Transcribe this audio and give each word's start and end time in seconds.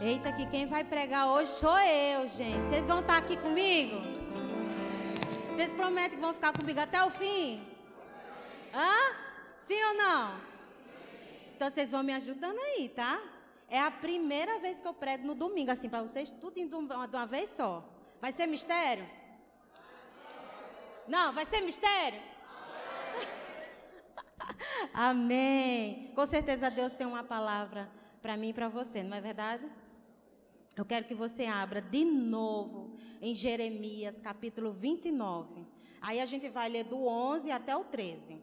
Eita, 0.00 0.30
que 0.30 0.46
quem 0.46 0.64
vai 0.64 0.84
pregar 0.84 1.26
hoje 1.26 1.50
sou 1.50 1.76
eu, 1.76 2.28
gente. 2.28 2.68
Vocês 2.68 2.86
vão 2.86 3.00
estar 3.00 3.16
aqui 3.16 3.36
comigo? 3.36 3.96
Vocês 5.50 5.72
prometem 5.72 6.10
que 6.10 6.20
vão 6.20 6.32
ficar 6.32 6.52
comigo 6.52 6.78
até 6.78 7.02
o 7.02 7.10
fim? 7.10 7.60
Hã? 8.72 9.16
Sim 9.56 9.82
ou 9.88 9.94
não? 9.94 10.40
Então 11.52 11.68
vocês 11.68 11.90
vão 11.90 12.04
me 12.04 12.14
ajudando 12.14 12.56
aí, 12.60 12.88
tá? 12.90 13.20
É 13.68 13.80
a 13.80 13.90
primeira 13.90 14.60
vez 14.60 14.80
que 14.80 14.86
eu 14.86 14.94
prego 14.94 15.26
no 15.26 15.34
domingo, 15.34 15.72
assim, 15.72 15.88
para 15.88 16.00
vocês 16.00 16.30
tudo 16.30 16.54
de 16.54 16.76
uma 16.76 17.26
vez 17.26 17.50
só. 17.50 17.84
Vai 18.20 18.30
ser 18.30 18.46
mistério? 18.46 19.04
Não, 21.08 21.32
vai 21.32 21.44
ser 21.44 21.60
mistério? 21.62 22.20
Amém. 24.94 26.12
Com 26.14 26.24
certeza 26.24 26.70
Deus 26.70 26.94
tem 26.94 27.06
uma 27.06 27.24
palavra 27.24 27.90
para 28.22 28.36
mim 28.36 28.50
e 28.50 28.54
para 28.54 28.68
você, 28.68 29.02
não 29.02 29.16
é 29.16 29.20
verdade? 29.20 29.68
Eu 30.78 30.84
quero 30.84 31.06
que 31.06 31.14
você 31.14 31.44
abra 31.44 31.80
de 31.80 32.04
novo 32.04 32.94
em 33.20 33.34
Jeremias 33.34 34.20
capítulo 34.20 34.72
29. 34.72 35.66
Aí 36.00 36.20
a 36.20 36.24
gente 36.24 36.48
vai 36.48 36.68
ler 36.68 36.84
do 36.84 37.04
11 37.04 37.50
até 37.50 37.76
o 37.76 37.82
13. 37.82 38.40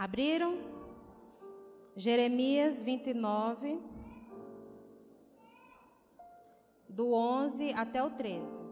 Abriram? 0.00 0.54
Jeremias 1.94 2.82
29, 2.82 3.78
do 6.88 7.12
11 7.12 7.74
até 7.74 8.02
o 8.02 8.08
13. 8.08 8.62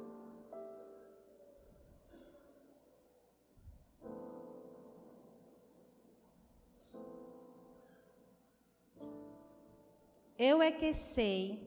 Eu 10.38 10.62
é 10.62 10.72
que 10.72 10.94
sei 10.94 11.60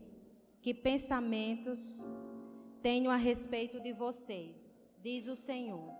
que 0.59 0.73
pensamentos 0.73 2.07
tenho 2.81 3.11
a 3.11 3.15
respeito 3.15 3.79
de 3.79 3.93
vocês, 3.93 4.83
diz 5.03 5.27
o 5.27 5.35
Senhor. 5.35 5.93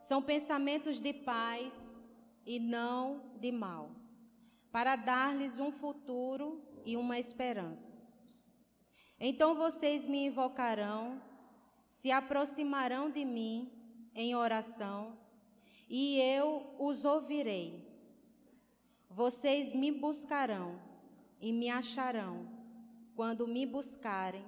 São 0.00 0.22
pensamentos 0.22 1.00
de 1.00 1.12
paz 1.12 1.99
e 2.50 2.58
não 2.58 3.22
de 3.38 3.52
mal, 3.52 3.92
para 4.72 4.96
dar-lhes 4.96 5.60
um 5.60 5.70
futuro 5.70 6.60
e 6.84 6.96
uma 6.96 7.16
esperança. 7.16 7.96
Então 9.20 9.54
vocês 9.54 10.04
me 10.04 10.26
invocarão, 10.26 11.22
se 11.86 12.10
aproximarão 12.10 13.08
de 13.08 13.24
mim 13.24 13.70
em 14.16 14.34
oração, 14.34 15.16
e 15.88 16.18
eu 16.18 16.74
os 16.76 17.04
ouvirei. 17.04 17.86
Vocês 19.08 19.72
me 19.72 19.92
buscarão 19.92 20.76
e 21.40 21.52
me 21.52 21.70
acharão 21.70 22.48
quando 23.14 23.46
me 23.46 23.64
buscarem 23.64 24.44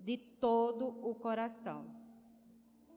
de 0.00 0.16
todo 0.16 0.88
o 1.08 1.14
coração. 1.14 1.86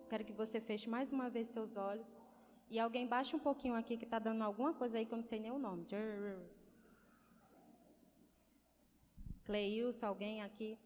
Quero 0.09 0.25
que 0.25 0.33
você 0.33 0.59
feche 0.59 0.89
mais 0.89 1.11
uma 1.11 1.29
vez 1.29 1.49
seus 1.49 1.77
olhos. 1.77 2.26
E 2.69 2.79
alguém 2.79 3.07
baixa 3.07 3.35
um 3.35 3.39
pouquinho 3.39 3.75
aqui 3.75 3.97
que 3.97 4.03
está 4.03 4.19
dando 4.19 4.41
alguma 4.41 4.73
coisa 4.73 4.97
aí 4.97 5.05
que 5.05 5.13
eu 5.13 5.17
não 5.17 5.23
sei 5.23 5.39
nem 5.39 5.51
o 5.51 5.57
nome. 5.57 5.85
Cleilson, 9.45 10.05
alguém 10.05 10.41
aqui? 10.41 10.77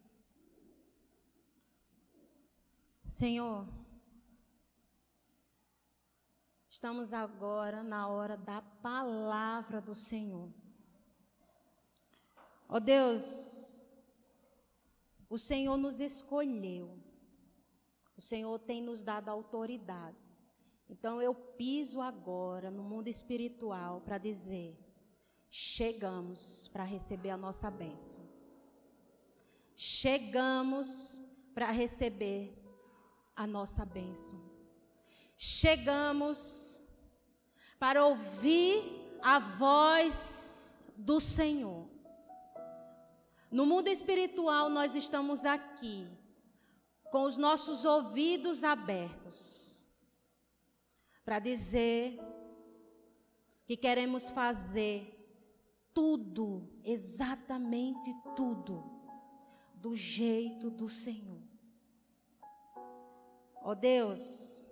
Senhor, 3.03 3.67
estamos 6.69 7.11
agora 7.13 7.81
na 7.81 8.07
hora 8.07 8.37
da 8.37 8.61
palavra 8.61 9.81
do 9.81 9.95
Senhor. 9.95 10.49
Ó 12.69 12.77
oh 12.77 12.79
Deus, 12.79 13.87
o 15.27 15.37
Senhor 15.37 15.77
nos 15.77 15.99
escolheu. 15.99 16.97
O 18.15 18.21
Senhor 18.21 18.59
tem 18.59 18.81
nos 18.81 19.01
dado 19.01 19.29
autoridade. 19.29 20.20
Então 20.91 21.21
eu 21.21 21.33
piso 21.33 22.01
agora 22.01 22.69
no 22.69 22.83
mundo 22.83 23.07
espiritual 23.07 24.01
para 24.01 24.17
dizer: 24.17 24.77
chegamos 25.49 26.67
para 26.67 26.83
receber 26.83 27.29
a 27.29 27.37
nossa 27.37 27.71
bênção. 27.71 28.21
Chegamos 29.73 31.21
para 31.53 31.71
receber 31.71 32.53
a 33.33 33.47
nossa 33.47 33.85
bênção. 33.85 34.37
Chegamos 35.37 36.81
para 37.79 38.05
ouvir 38.05 38.83
a 39.23 39.39
voz 39.39 40.91
do 40.97 41.21
Senhor. 41.21 41.89
No 43.49 43.65
mundo 43.65 43.87
espiritual, 43.87 44.69
nós 44.69 44.93
estamos 44.93 45.45
aqui 45.45 46.05
com 47.11 47.23
os 47.23 47.37
nossos 47.37 47.85
ouvidos 47.85 48.63
abertos 48.65 49.70
para 51.31 51.39
dizer 51.39 52.19
que 53.65 53.77
queremos 53.77 54.29
fazer 54.31 55.17
tudo, 55.93 56.69
exatamente 56.83 58.13
tudo, 58.35 58.83
do 59.73 59.95
jeito 59.95 60.69
do 60.69 60.89
Senhor. 60.89 61.41
Ó 63.61 63.71
oh 63.71 63.75
Deus, 63.75 64.65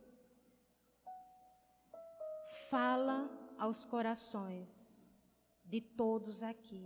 fala 2.69 3.31
aos 3.57 3.85
corações 3.85 5.09
de 5.63 5.79
todos 5.79 6.43
aqui. 6.43 6.85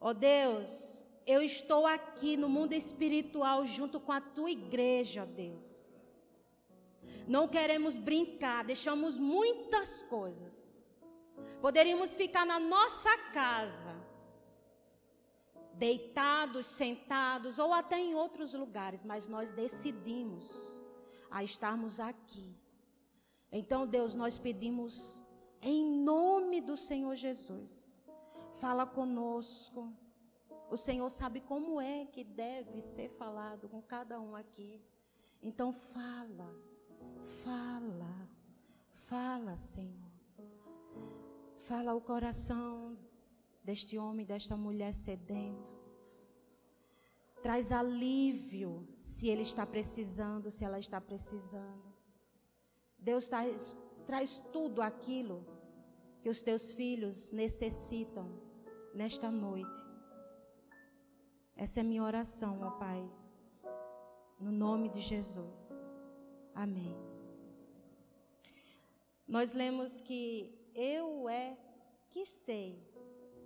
Ó 0.00 0.08
oh 0.08 0.14
Deus, 0.14 1.04
eu 1.28 1.42
estou 1.42 1.86
aqui 1.86 2.36
no 2.36 2.48
mundo 2.48 2.72
espiritual 2.72 3.64
junto 3.64 4.00
com 4.00 4.10
a 4.10 4.20
tua 4.20 4.50
igreja, 4.50 5.22
ó 5.22 5.26
Deus 5.26 5.91
não 7.26 7.48
queremos 7.48 7.96
brincar, 7.96 8.64
deixamos 8.64 9.18
muitas 9.18 10.02
coisas. 10.02 10.90
Poderíamos 11.60 12.14
ficar 12.14 12.44
na 12.44 12.58
nossa 12.58 13.16
casa, 13.32 13.94
deitados, 15.74 16.66
sentados 16.66 17.58
ou 17.58 17.72
até 17.72 17.98
em 17.98 18.14
outros 18.14 18.54
lugares, 18.54 19.04
mas 19.04 19.28
nós 19.28 19.52
decidimos 19.52 20.84
a 21.30 21.42
estarmos 21.42 22.00
aqui. 22.00 22.54
Então, 23.50 23.86
Deus, 23.86 24.14
nós 24.14 24.38
pedimos 24.38 25.22
em 25.60 25.84
nome 25.84 26.60
do 26.60 26.76
Senhor 26.76 27.14
Jesus, 27.14 28.04
fala 28.54 28.84
conosco. 28.86 29.92
O 30.70 30.76
Senhor 30.76 31.08
sabe 31.10 31.40
como 31.40 31.80
é 31.80 32.06
que 32.06 32.24
deve 32.24 32.80
ser 32.80 33.10
falado 33.10 33.68
com 33.68 33.80
cada 33.82 34.20
um 34.20 34.34
aqui. 34.34 34.80
Então, 35.42 35.72
fala. 35.72 36.71
Fala, 37.44 38.28
fala, 38.92 39.56
Senhor. 39.56 40.10
Fala 41.56 41.94
o 41.94 42.00
coração 42.00 42.96
deste 43.62 43.98
homem, 43.98 44.26
desta 44.26 44.56
mulher 44.56 44.92
sedento. 44.92 45.72
Traz 47.42 47.72
alívio 47.72 48.86
se 48.96 49.28
ele 49.28 49.42
está 49.42 49.66
precisando, 49.66 50.50
se 50.50 50.64
ela 50.64 50.78
está 50.78 51.00
precisando. 51.00 51.92
Deus 52.98 53.28
traz, 53.28 53.76
traz 54.06 54.38
tudo 54.52 54.80
aquilo 54.80 55.44
que 56.20 56.28
os 56.28 56.40
teus 56.40 56.72
filhos 56.72 57.32
necessitam 57.32 58.30
nesta 58.94 59.30
noite. 59.30 59.80
Essa 61.56 61.80
é 61.80 61.82
minha 61.82 62.02
oração, 62.02 62.60
ó 62.62 62.70
Pai. 62.70 63.10
No 64.38 64.52
nome 64.52 64.88
de 64.88 65.00
Jesus. 65.00 65.91
Amém. 66.54 66.94
Nós 69.26 69.54
lemos 69.54 70.00
que 70.00 70.52
eu 70.74 71.28
é 71.28 71.56
que 72.10 72.26
sei 72.26 72.78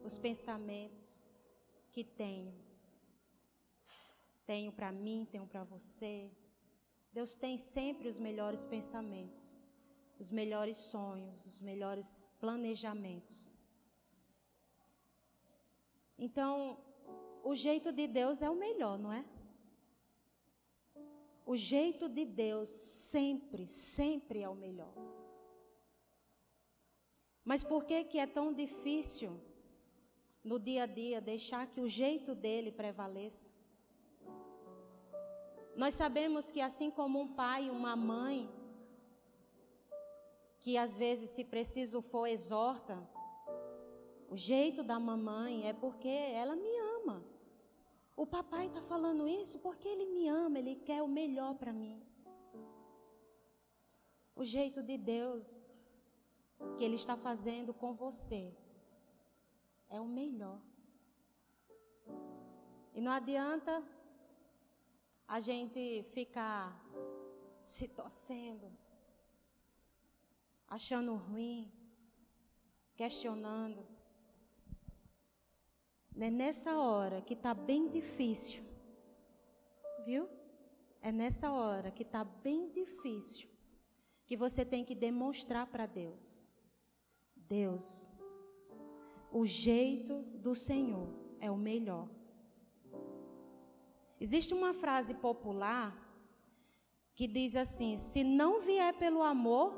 os 0.03 0.19
pensamentos 0.19 1.33
que 1.93 2.03
tenho. 2.03 2.55
Tenho 4.45 4.73
para 4.73 4.93
mim, 4.93 5.27
tenho 5.31 5.47
para 5.47 5.65
você. 5.65 6.31
Deus 7.13 7.37
tem 7.37 7.57
sempre 7.59 8.09
os 8.09 8.19
melhores 8.19 8.65
pensamentos, 8.65 9.59
os 10.19 10.31
melhores 10.31 10.77
sonhos, 10.77 11.47
os 11.47 11.61
melhores 11.61 12.29
planejamentos. 12.39 13.53
Então, 16.19 16.79
o 17.43 17.55
jeito 17.55 17.93
de 17.93 18.07
Deus 18.07 18.43
é 18.43 18.51
o 18.51 18.55
melhor, 18.55 18.99
não 18.99 19.13
é? 19.13 19.25
O 21.47 21.57
jeito 21.57 22.09
de 22.09 22.25
Deus 22.25 22.69
sempre, 22.69 23.69
sempre 23.69 24.43
é 24.43 24.49
o 24.49 24.55
melhor. 24.55 24.93
Mas 27.45 27.63
por 27.63 27.85
que 27.85 28.03
que 28.03 28.19
é 28.19 28.27
tão 28.27 28.53
difícil 28.53 29.41
no 30.43 30.59
dia 30.59 30.83
a 30.83 30.87
dia 30.87 31.21
deixar 31.21 31.69
que 31.69 31.81
o 31.81 31.89
jeito 31.89 32.35
dele 32.35 32.73
prevaleça? 32.73 33.55
Nós 35.77 35.95
sabemos 35.95 36.51
que 36.51 36.61
assim 36.61 36.91
como 36.91 37.21
um 37.21 37.29
pai, 37.29 37.71
uma 37.71 37.95
mãe, 37.95 38.51
que 40.59 40.77
às 40.77 40.99
vezes, 40.99 41.31
se 41.31 41.45
preciso 41.45 42.03
for, 42.03 42.27
exorta, 42.27 43.09
o 44.29 44.37
jeito 44.37 44.83
da 44.83 44.99
mamãe 44.99 45.69
é 45.69 45.73
porque 45.73 46.09
ela 46.09 46.57
me 46.57 46.77
ama. 46.97 47.36
O 48.17 48.27
papai 48.27 48.67
está 48.67 48.81
falando 48.81 49.29
isso 49.29 49.59
porque 49.59 49.87
ele 49.87 50.07
me 50.07 50.29
ama, 50.29 50.59
ele 50.59 50.77
quer 50.77 51.03
o 51.03 51.09
melhor 51.09 51.55
para 51.55 51.73
mim. 51.73 52.03
O 54.35 54.45
jeito 54.45 54.83
de 54.83 54.99
Deus 54.99 55.75
que 56.77 56.85
Ele 56.85 56.97
está 56.97 57.17
fazendo 57.17 57.73
com 57.73 57.95
você 57.95 58.55
é 59.89 60.01
o 60.01 60.07
melhor. 60.07 60.61
E 62.95 63.01
não 63.01 63.13
adianta 63.13 63.83
a 65.29 65.41
gente 65.41 66.03
ficar 66.13 66.79
se 67.63 67.89
torcendo, 67.89 68.71
achando 70.69 71.15
ruim, 71.15 71.71
questionando. 72.95 73.87
É 76.19 76.31
nessa 76.31 76.79
hora 76.79 77.21
que 77.21 77.35
está 77.35 77.53
bem 77.53 77.89
difícil, 77.89 78.63
viu? 80.05 80.29
É 81.03 81.13
nessa 81.13 81.53
hora 81.53 81.91
que 81.91 82.03
está 82.03 82.25
bem 82.25 82.71
difícil 82.71 83.49
que 84.25 84.37
você 84.37 84.65
tem 84.65 84.85
que 84.85 84.95
demonstrar 84.95 85.67
para 85.67 85.85
Deus. 85.85 86.49
Deus, 87.37 88.11
o 89.31 89.45
jeito 89.45 90.23
do 90.37 90.55
Senhor 90.55 91.09
é 91.39 91.51
o 91.51 91.57
melhor. 91.57 92.09
Existe 94.19 94.55
uma 94.55 94.73
frase 94.73 95.15
popular 95.15 95.95
que 97.15 97.29
diz 97.29 97.55
assim: 97.55 97.99
se 97.99 98.25
não 98.25 98.61
vier 98.61 98.95
pelo 98.95 99.23
amor, 99.23 99.75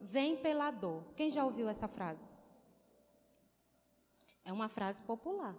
vem 0.00 0.36
pela 0.36 0.70
dor. 0.70 1.04
Quem 1.16 1.28
já 1.28 1.44
ouviu 1.44 1.68
essa 1.68 1.88
frase? 1.88 2.34
É 4.46 4.52
uma 4.52 4.68
frase 4.68 5.02
popular. 5.02 5.54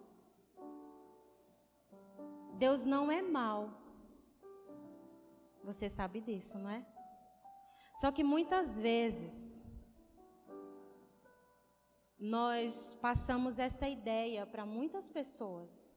Deus 2.53 2.85
não 2.85 3.11
é 3.11 3.21
mal. 3.21 3.69
Você 5.63 5.87
sabe 5.89 6.21
disso, 6.21 6.57
não 6.57 6.71
é? 6.71 6.83
Só 8.01 8.11
que 8.11 8.23
muitas 8.23 8.79
vezes 8.79 9.63
nós 12.17 12.97
passamos 13.01 13.59
essa 13.59 13.87
ideia 13.87 14.45
para 14.45 14.65
muitas 14.65 15.09
pessoas. 15.09 15.95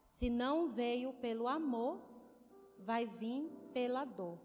Se 0.00 0.28
não 0.28 0.70
veio 0.70 1.12
pelo 1.14 1.46
amor, 1.46 2.00
vai 2.78 3.06
vir 3.06 3.48
pela 3.72 4.04
dor. 4.04 4.38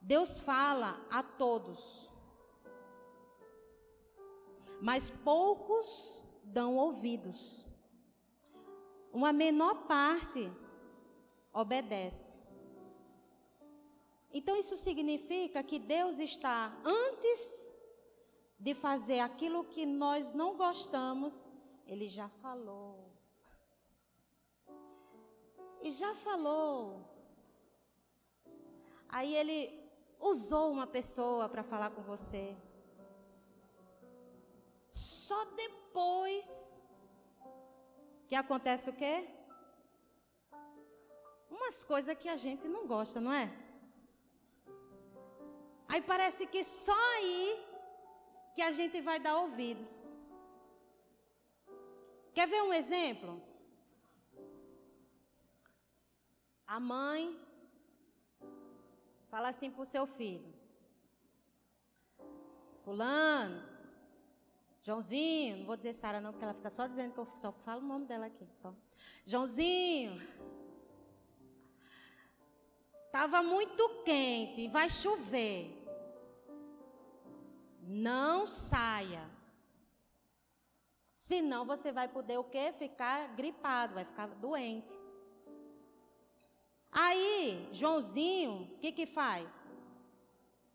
Deus 0.00 0.38
fala 0.38 1.02
a 1.10 1.22
todos, 1.22 2.10
mas 4.80 5.10
poucos 5.10 6.24
dão 6.42 6.76
ouvidos. 6.76 7.66
Uma 9.12 9.32
menor 9.32 9.86
parte 9.86 10.50
obedece. 11.52 12.40
Então 14.32 14.56
isso 14.56 14.76
significa 14.76 15.62
que 15.62 15.78
Deus 15.78 16.18
está 16.18 16.76
antes 16.84 17.76
de 18.58 18.74
fazer 18.74 19.20
aquilo 19.20 19.64
que 19.64 19.86
nós 19.86 20.32
não 20.32 20.56
gostamos, 20.56 21.48
ele 21.86 22.08
já 22.08 22.28
falou. 22.28 23.12
E 25.80 25.90
já 25.92 26.14
falou. 26.14 27.04
Aí 29.08 29.34
ele 29.36 29.84
usou 30.18 30.72
uma 30.72 30.86
pessoa 30.86 31.48
para 31.48 31.62
falar 31.62 31.90
com 31.90 32.02
você. 32.02 32.56
Só 34.94 35.44
depois 35.56 36.80
que 38.28 38.36
acontece 38.36 38.88
o 38.90 38.92
quê? 38.92 39.28
Umas 41.50 41.82
coisas 41.82 42.16
que 42.16 42.28
a 42.28 42.36
gente 42.36 42.68
não 42.68 42.86
gosta, 42.86 43.20
não 43.20 43.32
é? 43.32 43.50
Aí 45.88 46.00
parece 46.00 46.46
que 46.46 46.62
só 46.62 46.96
aí 47.16 47.66
que 48.54 48.62
a 48.62 48.70
gente 48.70 49.00
vai 49.00 49.18
dar 49.18 49.36
ouvidos. 49.38 50.14
Quer 52.32 52.46
ver 52.46 52.62
um 52.62 52.72
exemplo? 52.72 53.42
A 56.68 56.78
mãe 56.78 57.36
fala 59.28 59.48
assim 59.48 59.72
para 59.72 59.82
o 59.82 59.92
seu 59.96 60.06
filho: 60.06 60.54
Fulano, 62.84 63.73
Joãozinho, 64.84 65.56
não 65.56 65.66
vou 65.66 65.76
dizer 65.76 65.94
Sara 65.94 66.20
não, 66.20 66.30
porque 66.30 66.44
ela 66.44 66.54
fica 66.54 66.70
só 66.70 66.86
dizendo 66.86 67.12
que 67.12 67.18
eu 67.18 67.26
só 67.34 67.50
falo 67.50 67.80
o 67.80 67.88
nome 67.88 68.06
dela 68.06 68.26
aqui. 68.26 68.46
Então, 68.58 68.76
Joãozinho, 69.24 70.20
Estava 73.14 73.44
muito 73.44 73.88
quente, 74.04 74.66
vai 74.66 74.90
chover. 74.90 75.70
Não 77.80 78.44
saia. 78.44 79.30
Senão 81.12 81.64
você 81.64 81.92
vai 81.92 82.08
poder 82.08 82.38
o 82.38 82.42
quê? 82.42 82.74
Ficar 82.76 83.28
gripado, 83.36 83.94
vai 83.94 84.04
ficar 84.04 84.26
doente. 84.26 84.92
Aí, 86.90 87.68
Joãozinho, 87.70 88.62
o 88.62 88.78
que 88.80 88.90
que 88.90 89.06
faz? 89.06 89.48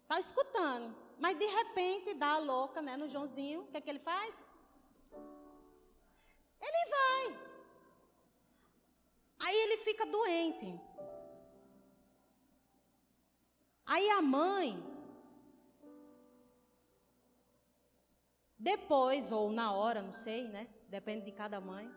Tá 0.08 0.18
escutando, 0.18 0.96
mas 1.20 1.38
de 1.38 1.46
repente 1.46 2.14
dá 2.14 2.32
a 2.34 2.38
louca, 2.38 2.82
né, 2.82 2.96
no 2.96 3.10
Joãozinho. 3.10 3.62
O 3.62 3.68
que 3.68 3.82
que 3.82 3.90
ele 3.90 4.00
faz? 4.00 4.34
Ele 6.62 6.90
vai. 6.96 7.40
Aí 9.40 9.56
ele 9.56 9.78
fica 9.78 10.06
doente. 10.06 10.80
Aí 13.86 14.10
a 14.12 14.22
mãe, 14.22 14.82
depois 18.58 19.32
ou 19.32 19.52
na 19.52 19.74
hora, 19.74 20.02
não 20.02 20.14
sei, 20.14 20.48
né? 20.48 20.68
Depende 20.88 21.26
de 21.26 21.32
cada 21.32 21.60
mãe, 21.60 21.92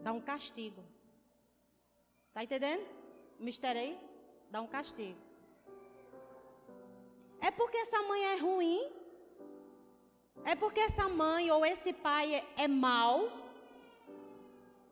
dá 0.00 0.12
um 0.12 0.20
castigo. 0.20 0.84
Tá 2.32 2.42
entendendo? 2.42 2.84
Mistério 3.38 3.80
aí? 3.80 3.98
Dá 4.50 4.60
um 4.60 4.66
castigo. 4.66 5.27
É 7.40 7.50
porque 7.50 7.76
essa 7.78 8.02
mãe 8.02 8.24
é 8.24 8.36
ruim? 8.36 8.92
É 10.44 10.54
porque 10.54 10.80
essa 10.80 11.08
mãe 11.08 11.50
ou 11.50 11.64
esse 11.64 11.92
pai 11.92 12.34
é, 12.34 12.44
é 12.64 12.68
mau? 12.68 13.30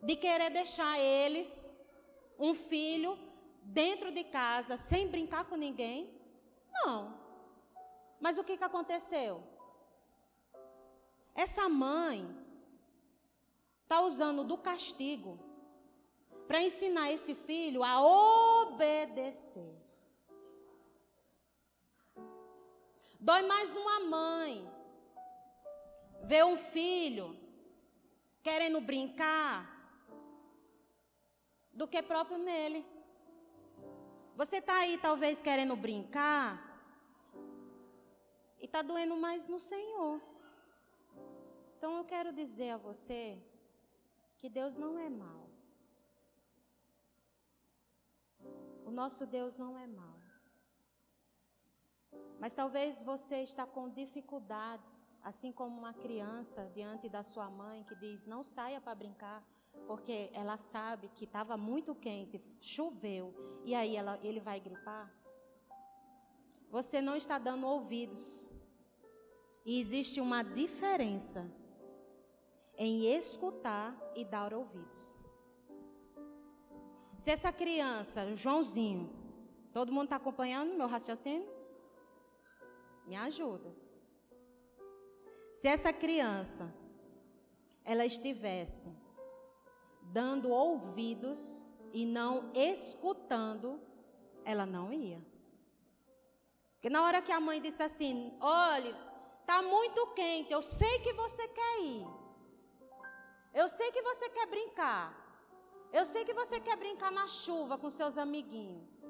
De 0.01 0.15
querer 0.15 0.49
deixar 0.49 0.99
eles, 0.99 1.71
um 2.37 2.53
filho, 2.53 3.17
dentro 3.63 4.11
de 4.11 4.23
casa, 4.23 4.77
sem 4.77 5.07
brincar 5.07 5.45
com 5.45 5.55
ninguém? 5.55 6.13
Não. 6.71 7.17
Mas 8.19 8.37
o 8.37 8.43
que, 8.43 8.57
que 8.57 8.63
aconteceu? 8.63 9.43
Essa 11.35 11.67
mãe 11.67 12.27
está 13.83 14.01
usando 14.01 14.43
do 14.43 14.57
castigo 14.57 15.39
para 16.47 16.61
ensinar 16.61 17.11
esse 17.11 17.35
filho 17.35 17.83
a 17.83 18.01
obedecer. 18.01 19.86
Dói 23.19 23.41
mais 23.41 23.71
numa 23.71 23.99
mãe 24.01 24.69
ver 26.23 26.45
um 26.45 26.57
filho 26.57 27.35
querendo 28.41 28.79
brincar 28.79 29.77
do 31.73 31.87
que 31.87 32.01
próprio 32.01 32.37
nele. 32.37 32.85
Você 34.35 34.57
está 34.57 34.77
aí 34.79 34.97
talvez 34.99 35.41
querendo 35.41 35.75
brincar 35.75 36.63
e 38.59 38.65
está 38.65 38.81
doendo 38.81 39.15
mais 39.15 39.47
no 39.47 39.59
Senhor. 39.59 40.21
Então 41.77 41.97
eu 41.97 42.05
quero 42.05 42.31
dizer 42.31 42.71
a 42.71 42.77
você 42.77 43.37
que 44.37 44.49
Deus 44.49 44.77
não 44.77 44.99
é 44.99 45.09
mau. 45.09 45.47
O 48.85 48.91
nosso 48.91 49.25
Deus 49.25 49.57
não 49.57 49.77
é 49.77 49.85
mau. 49.85 50.16
Mas 52.39 52.53
talvez 52.53 53.01
você 53.01 53.37
está 53.37 53.65
com 53.65 53.89
dificuldades, 53.89 55.17
assim 55.23 55.51
como 55.51 55.77
uma 55.77 55.93
criança 55.93 56.69
diante 56.73 57.09
da 57.09 57.23
sua 57.23 57.49
mãe 57.49 57.83
que 57.83 57.95
diz: 57.95 58.25
"Não 58.25 58.43
saia 58.43 58.79
para 58.79 58.93
brincar", 58.93 59.43
porque 59.87 60.29
ela 60.33 60.57
sabe 60.57 61.09
que 61.09 61.25
estava 61.25 61.57
muito 61.57 61.95
quente, 61.95 62.39
choveu, 62.61 63.33
e 63.65 63.73
aí 63.73 63.95
ela, 63.95 64.19
ele 64.21 64.39
vai 64.39 64.59
gripar. 64.59 65.11
Você 66.69 67.01
não 67.01 67.15
está 67.15 67.39
dando 67.39 67.65
ouvidos. 67.65 68.49
E 69.65 69.79
existe 69.79 70.21
uma 70.21 70.43
diferença 70.43 71.49
em 72.77 73.05
escutar 73.07 73.97
e 74.15 74.23
dar 74.23 74.53
ouvidos. 74.53 75.19
Se 77.17 77.31
essa 77.31 77.51
criança, 77.51 78.33
Joãozinho, 78.33 79.09
todo 79.73 79.91
mundo 79.91 80.05
está 80.05 80.15
acompanhando 80.17 80.77
meu 80.77 80.87
raciocínio? 80.87 81.56
Me 83.07 83.15
ajuda. 83.15 83.73
Se 85.53 85.67
essa 85.67 85.91
criança, 85.91 86.71
ela 87.83 88.05
estivesse 88.05 88.91
dando 90.03 90.49
ouvidos 90.49 91.67
e 91.93 92.05
não 92.05 92.51
escutando, 92.53 93.81
ela 94.43 94.65
não 94.65 94.93
ia. 94.93 95.21
Porque 96.73 96.89
na 96.89 97.03
hora 97.03 97.21
que 97.21 97.31
a 97.31 97.39
mãe 97.39 97.59
disse 97.61 97.81
assim: 97.81 98.37
olha, 98.39 98.93
tá 99.45 99.61
muito 99.61 100.07
quente, 100.07 100.51
eu 100.51 100.61
sei 100.61 100.99
que 100.99 101.13
você 101.13 101.47
quer 101.47 101.79
ir. 101.81 102.07
Eu 103.53 103.67
sei 103.67 103.91
que 103.91 104.01
você 104.01 104.29
quer 104.29 104.45
brincar. 104.47 105.25
Eu 105.91 106.05
sei 106.05 106.23
que 106.25 106.33
você 106.33 106.59
quer 106.59 106.75
brincar 106.75 107.11
na 107.11 107.27
chuva 107.27 107.77
com 107.77 107.89
seus 107.89 108.17
amiguinhos. 108.17 109.09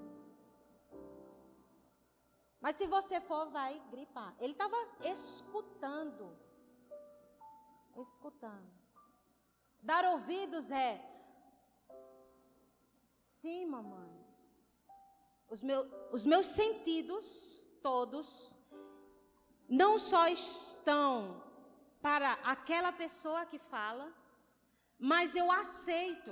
Mas 2.60 2.76
se 2.76 2.88
você 2.88 3.22
for, 3.22 3.50
vai 3.50 3.80
gripar. 3.92 4.36
Ele 4.40 4.54
estava 4.54 4.76
escutando. 5.06 6.38
Escutando. 7.96 8.72
Dar 9.82 10.06
ouvidos 10.06 10.70
é. 10.72 11.00
Sim, 13.20 13.66
mamãe. 13.68 14.28
Os, 15.48 15.62
meu, 15.62 15.88
os 16.12 16.26
meus 16.26 16.48
sentidos, 16.48 17.64
todos, 17.82 18.60
não 19.70 19.98
só 20.00 20.28
estão 20.28 21.44
para 22.02 22.34
aquela 22.44 22.92
pessoa 22.92 23.46
que 23.46 23.60
fala, 23.60 24.14
mas 25.00 25.36
eu 25.36 25.52
aceito. 25.52 26.32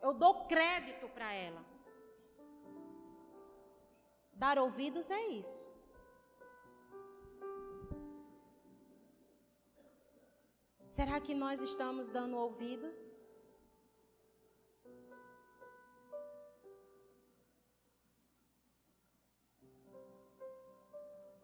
Eu 0.00 0.14
dou 0.14 0.46
crédito 0.46 1.08
para 1.08 1.32
ela. 1.32 1.64
Dar 4.36 4.58
ouvidos 4.58 5.10
é 5.10 5.22
isso. 5.28 5.74
Será 10.96 11.18
que 11.20 11.34
nós 11.34 11.62
estamos 11.62 12.08
dando 12.08 12.36
ouvidos? 12.36 13.00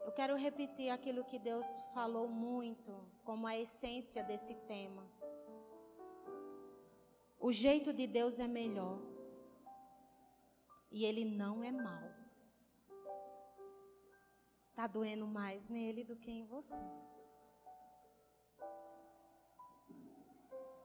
Eu 0.01 0.13
quero 0.13 0.37
repetir 0.37 0.91
aquilo 0.91 1.25
que 1.25 1.39
Deus 1.39 1.67
falou 1.95 2.29
muito, 2.29 2.93
como 3.25 3.47
a 3.47 3.59
essência 3.59 4.23
desse 4.23 4.55
tema. 4.67 5.05
O 7.41 7.51
jeito 7.51 7.93
de 7.93 8.07
Deus 8.07 8.39
é 8.39 8.47
melhor. 8.47 9.01
E 10.91 11.07
ele 11.07 11.25
não 11.25 11.65
é 11.65 11.73
mau. 11.73 12.22
Está 14.83 14.95
doendo 14.95 15.29
mais 15.29 15.69
nele 15.69 16.03
do 16.03 16.17
que 16.17 16.29
em 16.29 16.45
você. 16.45 16.83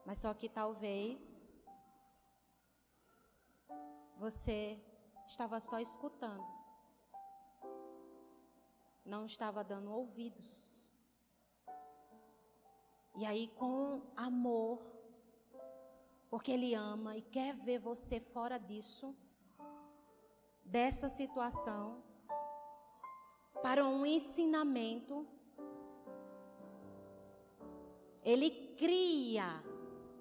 Mas 0.06 0.18
só 0.18 0.32
que 0.32 0.48
talvez 0.48 1.44
você 4.16 4.80
estava 5.26 5.58
só 5.58 5.80
escutando, 5.80 6.46
não 9.04 9.26
estava 9.26 9.64
dando 9.64 9.90
ouvidos. 9.90 10.94
E 13.16 13.26
aí, 13.26 13.48
com 13.48 14.02
amor, 14.14 14.80
porque 16.30 16.52
Ele 16.52 16.72
ama 16.72 17.16
e 17.16 17.22
quer 17.22 17.56
ver 17.56 17.80
você 17.80 18.20
fora 18.20 18.58
disso, 18.58 19.12
dessa 20.64 21.08
situação, 21.08 22.07
para 23.62 23.84
um 23.84 24.04
ensinamento. 24.06 25.26
Ele 28.22 28.50
cria, 28.76 29.62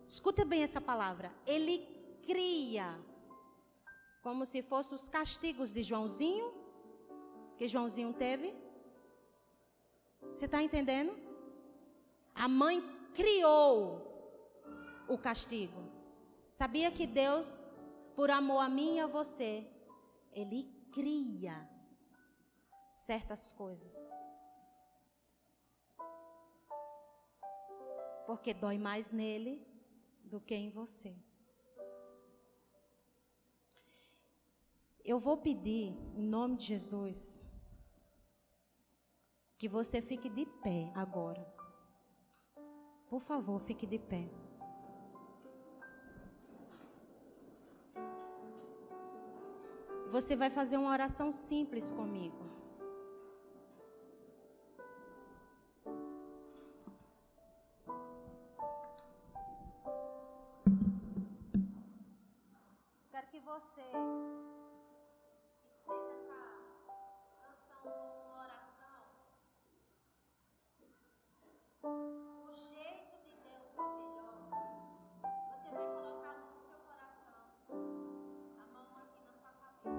escuta 0.06 0.46
bem 0.46 0.64
essa 0.64 0.80
palavra, 0.80 1.32
ele 1.46 1.80
cria, 2.26 3.00
como 4.24 4.46
se 4.46 4.62
fossem 4.62 4.96
os 4.96 5.10
castigos 5.10 5.72
de 5.72 5.84
Joãozinho, 5.84 6.54
que 7.58 7.68
Joãozinho 7.68 8.14
teve. 8.14 8.54
Você 10.36 10.46
está 10.46 10.62
entendendo? 10.62 11.18
A 12.34 12.48
mãe 12.48 12.82
criou 13.14 14.08
o 15.08 15.18
castigo. 15.18 15.82
Sabia 16.52 16.92
que 16.92 17.08
Deus, 17.08 17.72
por 18.16 18.30
amor 18.30 18.60
a 18.60 18.70
mim 18.70 18.96
e 18.96 19.00
a 19.00 19.08
você, 19.08 19.66
Ele 20.32 20.72
cria 20.92 21.77
certas 22.98 23.52
coisas. 23.52 23.96
Porque 28.26 28.54
dói 28.54 28.78
mais 28.78 29.12
nele 29.12 29.66
do 30.24 30.42
que 30.42 30.56
em 30.56 30.70
você. 30.70 31.16
Eu 35.06 35.18
vou 35.20 35.38
pedir, 35.38 35.96
em 36.16 36.28
nome 36.28 36.58
de 36.58 36.66
Jesus, 36.66 37.42
que 39.58 39.70
você 39.70 40.02
fique 40.02 40.28
de 40.28 40.46
pé 40.46 40.92
agora. 40.94 41.48
Por 43.10 43.22
favor, 43.22 43.62
fique 43.62 43.86
de 43.86 44.00
pé. 44.00 44.30
Você 50.12 50.36
vai 50.36 50.50
fazer 50.50 50.76
uma 50.78 50.92
oração 50.92 51.32
simples 51.32 51.92
comigo. 51.92 52.57
Você 63.58 63.82
que 63.82 63.90
fez 65.84 66.06
essa 66.14 66.38
canção 67.42 67.82
uma 67.86 68.44
oração, 68.44 69.02
o 71.82 72.54
jeito 72.54 73.18
de 73.26 73.36
Deus 73.38 73.74
é 73.74 73.82
melhor. 73.82 74.38
Você 75.50 75.72
vai 75.74 75.90
colocar 75.92 76.30
a 76.30 76.38
mão 76.38 76.54
no 76.54 76.62
seu 76.70 76.78
coração, 76.86 77.42
a 78.60 78.66
mão 78.76 78.86
aqui 79.02 79.20
na 79.26 79.34
sua 79.34 79.50
cabeça. 79.64 79.90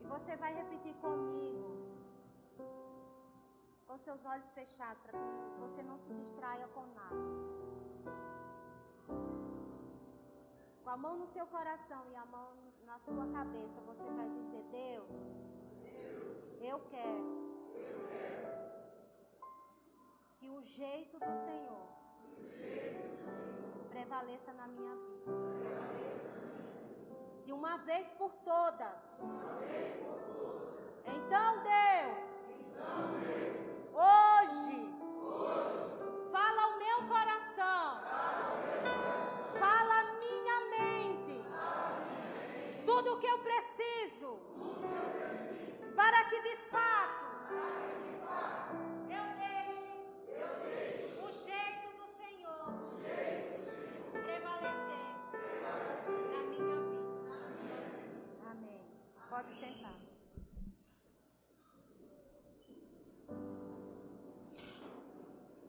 E 0.00 0.02
você 0.08 0.34
vai 0.36 0.52
repetir 0.54 0.96
comigo, 0.96 1.86
com 3.86 3.96
seus 3.96 4.24
olhos 4.24 4.50
fechados, 4.50 5.00
para 5.04 5.12
que 5.12 5.18
você 5.60 5.84
não 5.84 6.00
se 6.00 6.12
distraia 6.14 6.66
com 6.66 6.84
nada 6.94 7.73
a 10.94 10.96
mão 10.96 11.16
no 11.16 11.26
seu 11.26 11.44
coração 11.48 12.02
e 12.12 12.14
a 12.14 12.24
mão 12.24 12.50
na 12.86 12.96
sua 13.00 13.26
cabeça, 13.26 13.80
você 13.80 14.08
vai 14.18 14.28
dizer: 14.30 14.62
Deus, 14.70 15.10
eu 16.60 16.78
quero 16.88 17.24
que 20.38 20.48
o 20.48 20.62
jeito 20.62 21.18
do 21.18 21.34
Senhor 21.46 21.88
prevaleça 23.90 24.52
na 24.52 24.68
minha 24.68 24.94
vida. 24.94 25.34
E 27.44 27.52
uma 27.52 27.76
vez 27.78 28.12
por 28.12 28.32
todas. 28.52 29.02
Então, 31.16 31.48
Deus, 31.72 32.18
hoje, 33.00 33.63
que 43.24 43.30
eu 43.30 43.38
preciso 43.38 44.38
para 45.96 46.24
que 46.28 46.42
de 46.42 46.56
fato 46.70 47.54
eu 49.08 49.24
deixe 49.44 50.42
o 51.26 51.32
jeito 51.32 51.88
do 52.00 52.06
Senhor 52.06 52.66
prevalecer 54.12 55.06
na 56.32 56.42
minha 56.50 56.76
vida. 56.90 57.34
Amém. 58.50 58.80
Pode 59.30 59.54
sentar. 59.54 59.98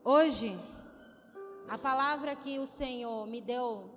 Hoje, 0.04 0.54
a 1.70 1.78
palavra 1.78 2.36
que 2.36 2.58
o 2.58 2.66
Senhor 2.66 3.26
me 3.26 3.40
deu 3.40 3.90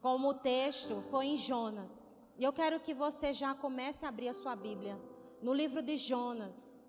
como 0.00 0.34
texto 0.34 1.00
foi 1.12 1.26
em 1.26 1.36
Jonas. 1.36 2.15
E 2.38 2.44
eu 2.44 2.52
quero 2.52 2.80
que 2.80 2.92
você 2.92 3.32
já 3.32 3.54
comece 3.54 4.04
a 4.04 4.08
abrir 4.08 4.28
a 4.28 4.34
sua 4.34 4.54
Bíblia 4.54 5.00
no 5.40 5.54
livro 5.54 5.80
de 5.80 5.96
Jonas. 5.96 6.82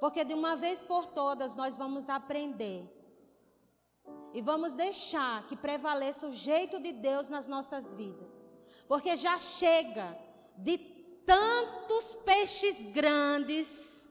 Porque 0.00 0.24
de 0.24 0.34
uma 0.34 0.56
vez 0.56 0.82
por 0.82 1.06
todas 1.06 1.54
nós 1.54 1.76
vamos 1.76 2.08
aprender 2.08 2.88
e 4.34 4.40
vamos 4.40 4.74
deixar 4.74 5.46
que 5.46 5.54
prevaleça 5.54 6.26
o 6.26 6.32
jeito 6.32 6.80
de 6.80 6.92
Deus 6.92 7.28
nas 7.28 7.46
nossas 7.46 7.94
vidas. 7.94 8.50
Porque 8.88 9.16
já 9.16 9.38
chega 9.38 10.18
de 10.56 10.76
tantos 11.24 12.14
peixes 12.14 12.82
grandes 12.92 14.10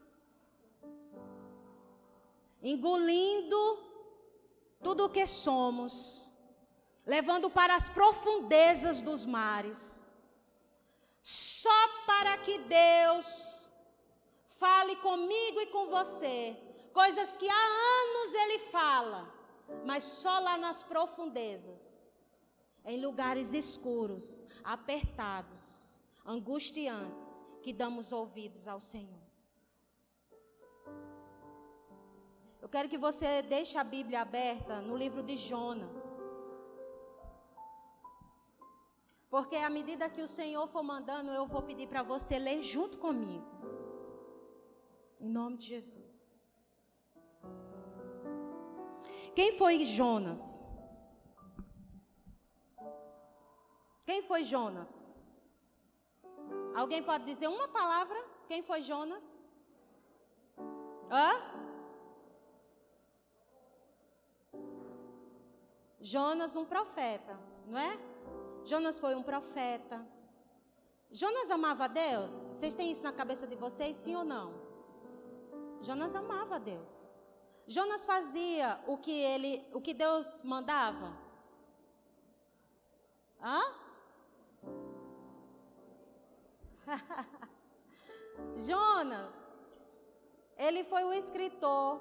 engolindo 2.64 3.80
tudo 4.82 5.06
o 5.06 5.10
que 5.10 5.26
somos, 5.28 6.32
levando 7.06 7.50
para 7.50 7.76
as 7.76 7.90
profundezas 7.90 9.02
dos 9.02 9.26
mares, 9.26 10.00
só 11.62 11.80
para 12.06 12.38
que 12.38 12.58
Deus 12.60 13.27
fale 14.46 14.96
comigo 14.98 15.60
e 15.62 15.68
com 15.68 15.88
você, 15.88 16.58
coisas 16.94 17.36
que 17.36 17.50
há 17.50 17.63
anos 18.03 18.34
Ele 18.44 18.60
fala 18.77 19.41
mas 19.86 20.03
só 20.03 20.39
lá 20.39 20.58
nas 20.58 20.84
profundezas, 20.84 22.10
em 22.86 23.00
lugares 23.00 23.53
escuros, 23.53 24.46
apertados, 24.63 26.00
angustiantes, 26.25 27.41
que 27.62 27.72
damos 27.72 28.12
ouvidos 28.12 28.68
ao 28.68 28.80
Senhor. 28.80 29.22
Eu 32.60 32.70
quero 32.70 32.89
que 32.89 32.98
você 32.98 33.41
deixe 33.41 33.77
a 33.77 33.84
Bíblia 33.84 34.22
aberta 34.22 34.82
no 34.82 34.96
livro 34.96 35.24
de 35.24 35.36
Jonas. 35.36 36.15
Porque 39.32 39.56
à 39.56 39.70
medida 39.70 40.10
que 40.10 40.22
o 40.22 40.28
Senhor 40.28 40.68
for 40.68 40.84
mandando, 40.84 41.32
eu 41.32 41.46
vou 41.48 41.62
pedir 41.62 41.88
para 41.88 42.04
você 42.04 42.38
ler 42.38 42.62
junto 42.62 42.98
comigo. 42.98 43.50
Em 45.22 45.30
nome 45.30 45.56
de 45.56 45.68
Jesus. 45.68 46.38
Quem 49.34 49.54
foi 49.54 49.86
Jonas? 49.86 50.42
Quem 54.06 54.22
foi 54.22 54.44
Jonas? 54.44 55.14
Alguém 56.76 57.02
pode 57.02 57.24
dizer 57.24 57.48
uma 57.48 57.70
palavra? 57.70 58.22
Quem 58.50 58.62
foi 58.62 58.82
Jonas? 58.82 59.40
Hã? 61.10 61.30
Jonas, 66.02 66.54
um 66.58 66.66
profeta, 66.66 67.40
não 67.66 67.80
é? 67.80 68.11
Jonas 68.63 69.00
foi 69.00 69.15
um 69.15 69.24
profeta. 69.24 70.06
Jonas 71.12 71.51
amava 71.51 71.88
Deus? 71.89 72.32
Vocês 72.32 72.74
têm 72.74 72.91
isso 72.91 73.03
na 73.03 73.12
cabeça 73.12 73.46
de 73.46 73.56
vocês, 73.56 73.98
sim 73.98 74.15
ou 74.15 74.24
não? 74.24 74.53
Jonas 75.82 76.15
amava 76.15 76.60
Deus. 76.60 77.10
Jonas 77.68 78.06
fazia 78.06 78.80
o 78.88 78.98
que 78.98 79.12
ele, 79.12 79.65
o 79.74 79.82
que 79.82 79.94
Deus 79.94 80.41
mandava? 80.44 81.18
Hã? 83.41 83.62
Jonas, 88.58 89.34
ele 90.58 90.84
foi 90.84 91.03
o 91.03 91.13
escritor 91.13 92.00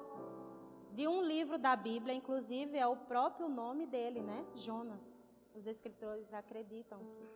de 0.91 1.07
um 1.07 1.23
livro 1.23 1.57
da 1.57 1.75
Bíblia, 1.75 2.13
inclusive 2.13 2.77
é 2.77 2.85
o 2.85 2.95
próprio 2.95 3.47
nome 3.47 3.85
dele, 3.85 4.21
né? 4.21 4.45
Jonas. 4.55 5.20
Os 5.53 5.67
escritores 5.67 6.33
acreditam 6.33 6.99
que. 6.99 7.29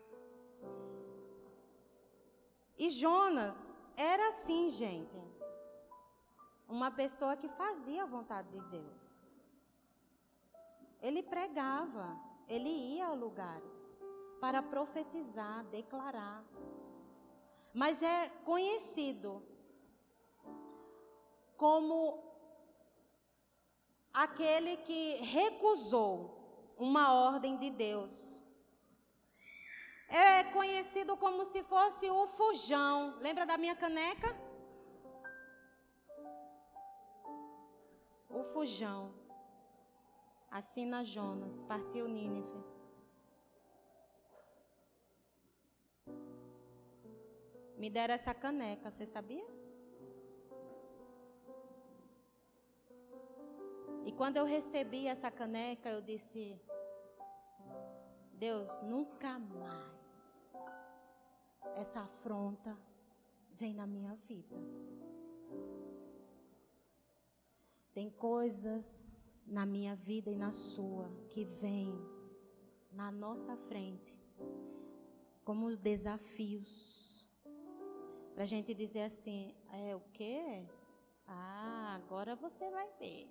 E 2.77 2.89
Jonas 2.89 3.81
era 3.95 4.29
assim, 4.29 4.69
gente. 4.69 5.15
Uma 6.67 6.91
pessoa 6.91 7.37
que 7.37 7.47
fazia 7.47 8.03
a 8.03 8.05
vontade 8.05 8.49
de 8.49 8.61
Deus. 8.69 9.21
Ele 11.01 11.21
pregava, 11.21 12.19
ele 12.47 12.69
ia 12.69 13.07
a 13.07 13.13
lugares 13.13 13.97
para 14.41 14.61
profetizar, 14.61 15.63
declarar. 15.65 16.43
Mas 17.73 18.01
é 18.01 18.29
conhecido 18.43 19.43
como 21.57 22.23
aquele 24.13 24.77
que 24.77 25.15
recusou 25.15 26.34
uma 26.77 27.13
ordem 27.13 27.57
de 27.57 27.69
Deus. 27.69 28.41
É 30.07 30.43
conhecido 30.45 31.17
como 31.17 31.43
se 31.45 31.63
fosse 31.63 32.09
o 32.09 32.27
fujão. 32.27 33.17
Lembra 33.19 33.45
da 33.45 33.57
minha 33.57 33.75
caneca? 33.75 34.45
o 38.35 38.43
fujão. 38.43 39.13
Assina 40.51 41.03
Jonas, 41.03 41.63
partiu 41.63 42.07
Nínive. 42.07 42.63
Me 47.77 47.89
deram 47.89 48.13
essa 48.13 48.33
caneca, 48.33 48.91
você 48.91 49.05
sabia? 49.05 49.45
E 54.05 54.11
quando 54.11 54.37
eu 54.37 54.45
recebi 54.45 55.07
essa 55.07 55.31
caneca, 55.31 55.89
eu 55.89 56.01
disse: 56.01 56.61
Deus, 58.33 58.81
nunca 58.81 59.39
mais 59.39 60.55
essa 61.75 62.01
afronta 62.01 62.77
vem 63.53 63.73
na 63.73 63.87
minha 63.87 64.15
vida. 64.15 64.55
Tem 67.93 68.09
coisas 68.09 69.47
na 69.49 69.65
minha 69.65 69.95
vida 69.95 70.29
e 70.29 70.35
na 70.35 70.51
sua 70.51 71.09
que 71.29 71.43
vêm 71.43 71.93
na 72.91 73.11
nossa 73.11 73.55
frente 73.57 74.19
como 75.43 75.67
os 75.67 75.77
desafios. 75.77 77.29
Para 78.33 78.43
a 78.43 78.47
gente 78.47 78.73
dizer 78.73 79.03
assim, 79.03 79.55
é 79.71 79.95
o 79.95 80.01
quê? 80.11 80.65
Ah, 81.25 81.95
agora 81.95 82.35
você 82.35 82.69
vai 82.69 82.89
ver. 82.99 83.29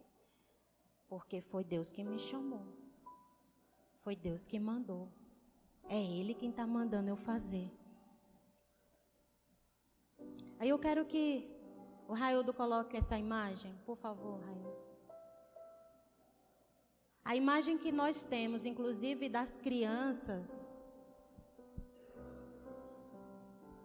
Porque 1.08 1.40
foi 1.40 1.64
Deus 1.64 1.92
que 1.92 2.02
me 2.02 2.18
chamou. 2.18 2.66
Foi 4.02 4.16
Deus 4.16 4.46
que 4.46 4.58
mandou. 4.58 5.08
É 5.88 6.02
Ele 6.02 6.34
quem 6.34 6.50
está 6.50 6.66
mandando 6.66 7.08
eu 7.08 7.16
fazer. 7.16 7.70
Aí 10.58 10.68
eu 10.68 10.78
quero 10.78 11.04
que 11.04 11.50
o 12.08 12.12
Raildo 12.12 12.52
coloque 12.52 12.96
essa 12.96 13.18
imagem, 13.18 13.74
por 13.84 13.96
favor, 13.96 14.40
Raildo. 14.40 14.74
A 17.24 17.34
imagem 17.34 17.78
que 17.78 17.90
nós 17.90 18.22
temos, 18.22 18.66
inclusive 18.66 19.28
das 19.30 19.56
crianças, 19.56 20.70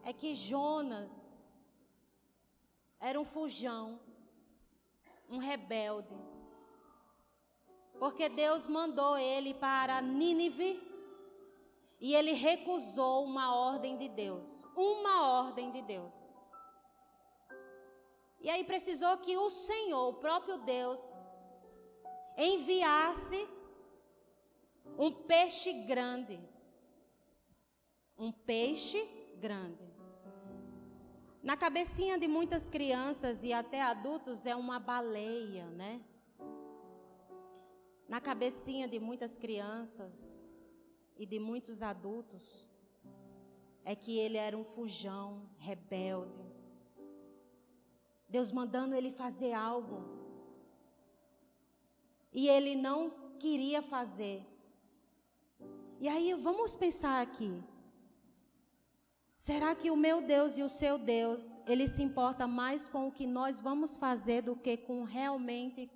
é 0.03 0.11
que 0.11 0.35
Jonas 0.35 1.49
era 2.99 3.19
um 3.19 3.23
fujão, 3.23 3.99
um 5.29 5.37
rebelde. 5.37 6.15
Porque 7.99 8.29
Deus 8.29 8.65
mandou 8.65 9.17
ele 9.17 9.53
para 9.53 10.01
Nínive 10.01 10.81
e 11.99 12.15
ele 12.15 12.31
recusou 12.31 13.25
uma 13.25 13.53
ordem 13.53 13.97
de 13.97 14.07
Deus. 14.07 14.65
Uma 14.75 15.41
ordem 15.41 15.69
de 15.69 15.81
Deus. 15.81 16.33
E 18.39 18.49
aí 18.49 18.63
precisou 18.63 19.17
que 19.17 19.35
o 19.35 19.49
Senhor, 19.49 20.07
o 20.07 20.13
próprio 20.13 20.57
Deus, 20.59 20.99
enviasse 22.37 23.47
um 24.97 25.11
peixe 25.11 25.73
grande. 25.83 26.39
Um 28.17 28.31
peixe 28.31 29.03
grande. 29.37 29.83
Na 31.43 31.57
cabecinha 31.57 32.17
de 32.17 32.27
muitas 32.27 32.69
crianças 32.69 33.43
e 33.43 33.51
até 33.51 33.81
adultos 33.81 34.45
é 34.45 34.55
uma 34.55 34.79
baleia, 34.79 35.65
né? 35.71 36.01
Na 38.09 38.19
cabecinha 38.19 38.89
de 38.89 38.99
muitas 38.99 39.37
crianças 39.37 40.49
e 41.15 41.25
de 41.25 41.39
muitos 41.39 41.81
adultos 41.81 42.67
é 43.85 43.95
que 43.95 44.17
ele 44.17 44.35
era 44.35 44.57
um 44.57 44.65
fujão 44.65 45.49
rebelde 45.57 46.49
Deus 48.29 48.51
mandando 48.51 48.93
ele 48.93 49.09
fazer 49.09 49.53
algo. 49.53 50.03
E 52.31 52.47
ele 52.47 52.75
não 52.75 53.11
queria 53.39 53.81
fazer. 53.81 54.45
E 55.99 56.07
aí 56.07 56.33
vamos 56.35 56.75
pensar 56.75 57.21
aqui. 57.21 57.51
Será 59.35 59.73
que 59.73 59.89
o 59.89 59.95
meu 59.95 60.21
Deus 60.21 60.57
e 60.57 60.61
o 60.61 60.69
seu 60.69 60.99
Deus, 60.99 61.59
ele 61.65 61.87
se 61.87 62.03
importa 62.03 62.45
mais 62.45 62.87
com 62.87 63.07
o 63.07 63.11
que 63.11 63.25
nós 63.25 63.59
vamos 63.59 63.97
fazer 63.97 64.43
do 64.43 64.55
que 64.55 64.77
com 64.77 65.03
realmente 65.03 65.89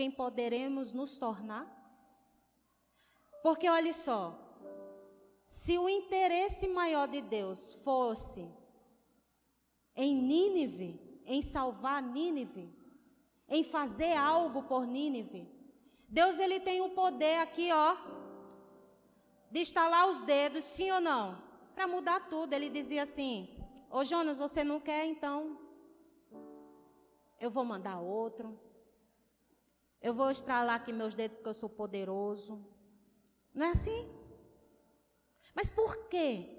quem 0.00 0.10
poderemos 0.10 0.94
nos 0.94 1.18
tornar? 1.18 1.66
Porque 3.42 3.68
olhe 3.68 3.92
só, 3.92 4.34
se 5.44 5.76
o 5.76 5.90
interesse 5.90 6.66
maior 6.66 7.06
de 7.06 7.20
Deus 7.20 7.74
fosse 7.84 8.50
em 9.94 10.14
Nínive, 10.14 11.20
em 11.26 11.42
salvar 11.42 12.02
Nínive, 12.02 12.74
em 13.46 13.62
fazer 13.62 14.14
algo 14.14 14.62
por 14.62 14.86
Nínive, 14.86 15.46
Deus 16.08 16.38
ele 16.38 16.60
tem 16.60 16.80
o 16.80 16.94
poder 16.94 17.40
aqui, 17.40 17.70
ó, 17.70 17.94
de 19.50 19.60
estalar 19.60 20.08
os 20.08 20.22
dedos, 20.22 20.64
sim 20.64 20.90
ou 20.90 21.00
não? 21.02 21.50
para 21.74 21.86
mudar 21.86 22.20
tudo. 22.30 22.54
Ele 22.54 22.70
dizia 22.70 23.02
assim: 23.02 23.48
Ô 23.90 24.02
Jonas, 24.02 24.38
você 24.38 24.64
não 24.64 24.80
quer 24.80 25.04
então? 25.04 25.58
Eu 27.38 27.50
vou 27.50 27.66
mandar 27.66 28.00
outro. 28.00 28.58
Eu 30.00 30.14
vou 30.14 30.30
estralar 30.30 30.76
aqui 30.76 30.92
meus 30.92 31.14
dedos 31.14 31.36
porque 31.36 31.48
eu 31.48 31.54
sou 31.54 31.68
poderoso. 31.68 32.64
Não 33.54 33.66
é 33.66 33.70
assim? 33.70 34.08
Mas 35.54 35.68
por 35.68 36.08
quê? 36.08 36.56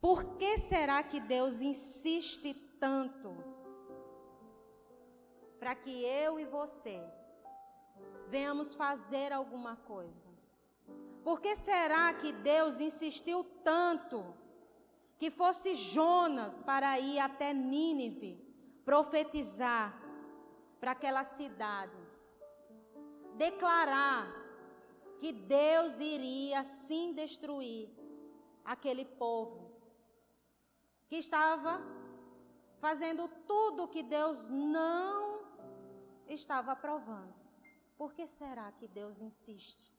Por 0.00 0.36
que 0.36 0.58
será 0.58 1.02
que 1.02 1.20
Deus 1.20 1.60
insiste 1.60 2.52
tanto 2.78 3.32
para 5.58 5.74
que 5.74 5.90
eu 6.04 6.40
e 6.40 6.44
você 6.44 7.00
venhamos 8.28 8.74
fazer 8.74 9.32
alguma 9.32 9.76
coisa? 9.76 10.28
Por 11.22 11.40
que 11.40 11.54
será 11.54 12.12
que 12.12 12.32
Deus 12.32 12.80
insistiu 12.80 13.44
tanto 13.62 14.34
que 15.18 15.30
fosse 15.30 15.76
Jonas 15.76 16.60
para 16.62 16.98
ir 16.98 17.20
até 17.20 17.54
Nínive 17.54 18.42
profetizar 18.84 20.02
para 20.80 20.90
aquela 20.90 21.22
cidade, 21.22 22.01
declarar 23.36 24.26
que 25.18 25.32
Deus 25.32 25.98
iria 26.00 26.64
sim 26.64 27.12
destruir 27.12 27.90
aquele 28.64 29.04
povo 29.04 29.70
que 31.08 31.16
estava 31.16 31.80
fazendo 32.80 33.28
tudo 33.46 33.86
que 33.88 34.02
Deus 34.02 34.48
não 34.48 35.46
estava 36.26 36.72
aprovando. 36.72 37.34
Por 37.96 38.12
que 38.12 38.26
será 38.26 38.72
que 38.72 38.88
Deus 38.88 39.22
insiste? 39.22 39.92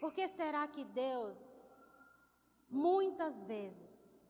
Por 0.00 0.12
que 0.12 0.26
será 0.28 0.66
que 0.66 0.84
Deus, 0.84 1.66
muitas 2.70 3.44
vezes, 3.44 4.20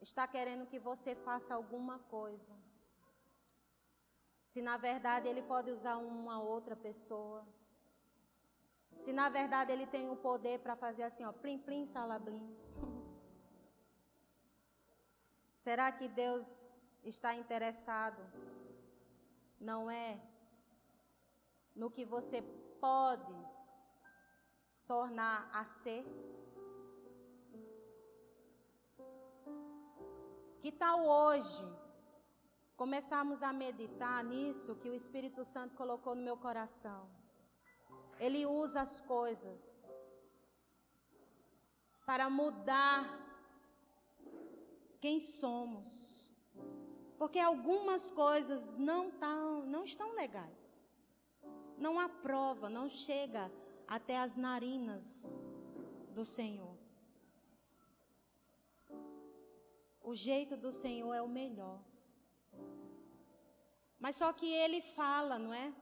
está 0.00 0.26
querendo 0.26 0.66
que 0.66 0.78
você 0.78 1.14
faça 1.14 1.54
alguma 1.54 1.98
coisa? 1.98 2.52
Se 4.50 4.60
na 4.60 4.76
verdade 4.76 5.28
Ele 5.28 5.42
pode 5.42 5.70
usar 5.70 5.96
uma 5.96 6.42
outra 6.42 6.74
pessoa. 6.74 7.46
Se 8.96 9.12
na 9.12 9.28
verdade 9.28 9.72
Ele 9.72 9.86
tem 9.86 10.10
o 10.10 10.16
poder 10.16 10.58
para 10.58 10.74
fazer 10.74 11.04
assim, 11.04 11.24
ó, 11.24 11.32
plim, 11.32 11.58
plim, 11.66 11.86
salablim. 11.86 12.44
Será 15.56 15.92
que 15.92 16.08
Deus 16.08 16.44
está 17.04 17.32
interessado? 17.36 18.20
Não 19.60 19.88
é 19.88 20.20
no 21.76 21.88
que 21.88 22.04
você 22.04 22.42
pode 22.80 23.36
tornar 24.84 25.48
a 25.54 25.64
ser? 25.64 26.04
Que 30.60 30.72
tal 30.72 31.06
hoje 31.06 31.64
começarmos 32.80 33.42
a 33.42 33.52
meditar 33.52 34.24
nisso 34.24 34.74
que 34.74 34.88
o 34.88 34.94
Espírito 34.94 35.44
Santo 35.44 35.76
colocou 35.80 36.14
no 36.14 36.22
meu 36.22 36.34
coração? 36.34 37.06
Ele 38.18 38.46
usa 38.46 38.80
as 38.80 39.02
coisas 39.02 39.60
para 42.06 42.30
mudar 42.30 43.02
quem 44.98 45.20
somos. 45.20 46.30
Porque 47.18 47.38
algumas 47.38 48.10
coisas 48.10 48.72
não, 48.78 49.10
tão, 49.10 49.66
não 49.66 49.84
estão 49.84 50.14
legais. 50.14 50.82
Não 51.76 52.00
há 52.00 52.08
prova, 52.08 52.70
não 52.70 52.88
chega 52.88 53.52
até 53.86 54.18
as 54.18 54.36
narinas 54.36 55.38
do 56.14 56.24
Senhor. 56.24 56.78
O 60.00 60.14
jeito 60.14 60.56
do 60.56 60.72
Senhor 60.72 61.12
é 61.12 61.20
o 61.20 61.28
melhor. 61.28 61.89
Mas 64.00 64.16
só 64.16 64.32
que 64.32 64.50
ele 64.50 64.80
fala, 64.80 65.38
não 65.38 65.52
é? 65.52 65.72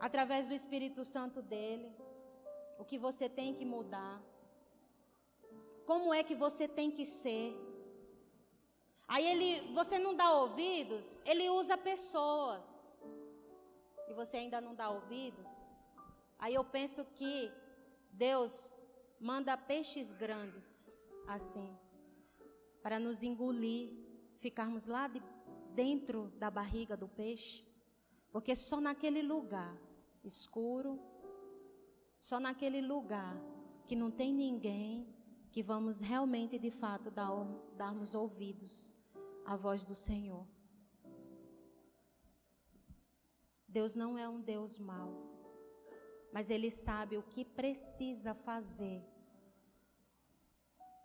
Através 0.00 0.46
do 0.46 0.54
Espírito 0.54 1.04
Santo 1.04 1.40
dele, 1.40 1.94
o 2.78 2.84
que 2.84 2.98
você 2.98 3.28
tem 3.28 3.54
que 3.54 3.64
mudar. 3.64 4.20
Como 5.86 6.12
é 6.12 6.22
que 6.22 6.34
você 6.34 6.66
tem 6.66 6.90
que 6.90 7.04
ser? 7.04 7.54
Aí 9.06 9.26
ele, 9.26 9.72
você 9.74 9.98
não 9.98 10.14
dá 10.14 10.32
ouvidos, 10.32 11.20
ele 11.26 11.48
usa 11.50 11.76
pessoas 11.76 12.96
e 14.08 14.14
você 14.14 14.38
ainda 14.38 14.60
não 14.60 14.74
dá 14.74 14.88
ouvidos, 14.88 15.74
aí 16.38 16.54
eu 16.54 16.64
penso 16.64 17.04
que 17.04 17.52
Deus 18.10 18.82
manda 19.20 19.56
peixes 19.56 20.12
grandes 20.12 21.16
assim, 21.26 21.76
para 22.82 22.98
nos 22.98 23.22
engolir, 23.22 24.03
ficarmos 24.44 24.86
lá 24.86 25.08
de, 25.08 25.22
dentro 25.74 26.30
da 26.36 26.50
barriga 26.50 26.94
do 26.94 27.08
peixe, 27.08 27.66
porque 28.30 28.54
só 28.54 28.78
naquele 28.78 29.22
lugar 29.22 29.74
escuro, 30.22 31.00
só 32.20 32.38
naquele 32.38 32.82
lugar 32.82 33.34
que 33.86 33.96
não 33.96 34.10
tem 34.10 34.34
ninguém, 34.34 35.08
que 35.50 35.62
vamos 35.62 36.02
realmente 36.02 36.58
de 36.58 36.70
fato 36.70 37.10
dar, 37.10 37.30
darmos 37.74 38.14
ouvidos 38.14 38.94
à 39.46 39.56
voz 39.56 39.86
do 39.86 39.94
Senhor. 39.94 40.46
Deus 43.66 43.96
não 43.96 44.18
é 44.18 44.28
um 44.28 44.42
Deus 44.42 44.78
mau, 44.78 45.10
mas 46.30 46.50
Ele 46.50 46.70
sabe 46.70 47.16
o 47.16 47.22
que 47.22 47.46
precisa 47.46 48.34
fazer 48.34 49.02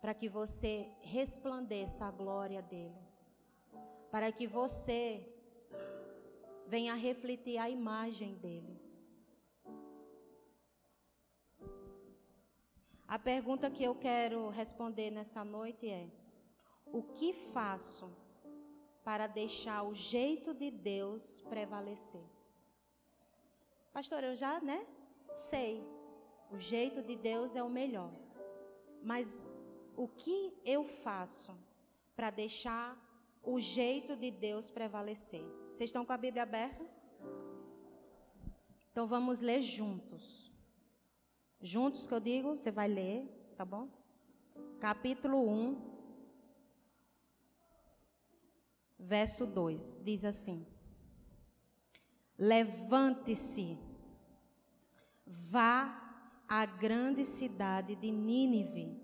para 0.02 0.12
que 0.12 0.28
você 0.28 0.90
resplandeça 1.00 2.04
a 2.04 2.10
glória 2.10 2.60
dEle, 2.60 3.09
para 4.10 4.32
que 4.32 4.46
você 4.46 5.26
venha 6.66 6.94
refletir 6.94 7.58
a 7.58 7.68
imagem 7.68 8.34
dEle. 8.34 8.80
A 13.06 13.18
pergunta 13.18 13.70
que 13.70 13.82
eu 13.82 13.94
quero 13.94 14.48
responder 14.50 15.10
nessa 15.10 15.44
noite 15.44 15.88
é: 15.88 16.08
o 16.92 17.02
que 17.02 17.32
faço 17.32 18.08
para 19.02 19.26
deixar 19.26 19.82
o 19.82 19.94
jeito 19.94 20.54
de 20.54 20.70
Deus 20.70 21.40
prevalecer? 21.48 22.24
Pastor, 23.92 24.22
eu 24.22 24.36
já, 24.36 24.60
né? 24.60 24.86
Sei. 25.36 25.84
O 26.52 26.58
jeito 26.58 27.02
de 27.02 27.16
Deus 27.16 27.56
é 27.56 27.62
o 27.62 27.68
melhor. 27.68 28.12
Mas 29.02 29.50
o 29.96 30.06
que 30.06 30.56
eu 30.64 30.84
faço 30.84 31.52
para 32.14 32.30
deixar 32.30 32.96
o 33.42 33.58
jeito 33.58 34.16
de 34.16 34.30
Deus 34.30 34.70
prevalecer? 34.70 35.44
Vocês 35.72 35.88
estão 35.88 36.04
com 36.04 36.12
a 36.12 36.16
Bíblia 36.16 36.42
aberta? 36.42 36.84
Então 38.90 39.06
vamos 39.06 39.40
ler 39.40 39.62
juntos. 39.62 40.50
Juntos 41.60 42.06
que 42.06 42.14
eu 42.14 42.20
digo, 42.20 42.56
você 42.56 42.70
vai 42.70 42.88
ler, 42.88 43.28
tá 43.56 43.64
bom? 43.64 43.88
Capítulo 44.80 45.48
1, 45.48 45.90
verso 48.98 49.46
2, 49.46 50.02
diz 50.04 50.24
assim: 50.24 50.66
Levante-se, 52.38 53.78
vá 55.26 56.00
à 56.48 56.64
grande 56.66 57.24
cidade 57.24 57.94
de 57.94 58.10
Nínive 58.10 59.00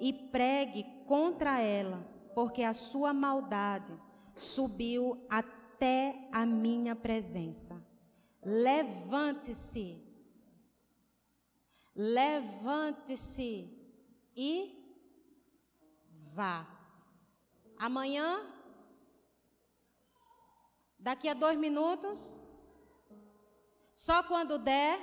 e 0.00 0.12
pregue 0.12 0.84
contra 1.06 1.60
ela, 1.60 2.06
porque 2.34 2.62
a 2.62 2.74
sua 2.74 3.12
maldade 3.12 3.92
subiu 4.36 5.24
até 5.28 6.28
a 6.32 6.44
minha 6.44 6.94
presença. 6.94 7.82
Levante-se, 8.42 10.02
levante-se 11.94 13.70
e 14.36 14.52
vá. 16.34 16.66
Amanhã, 17.78 18.40
daqui 20.98 21.28
a 21.28 21.34
dois 21.34 21.58
minutos, 21.58 22.40
só 23.92 24.22
quando 24.22 24.58
der, 24.58 24.98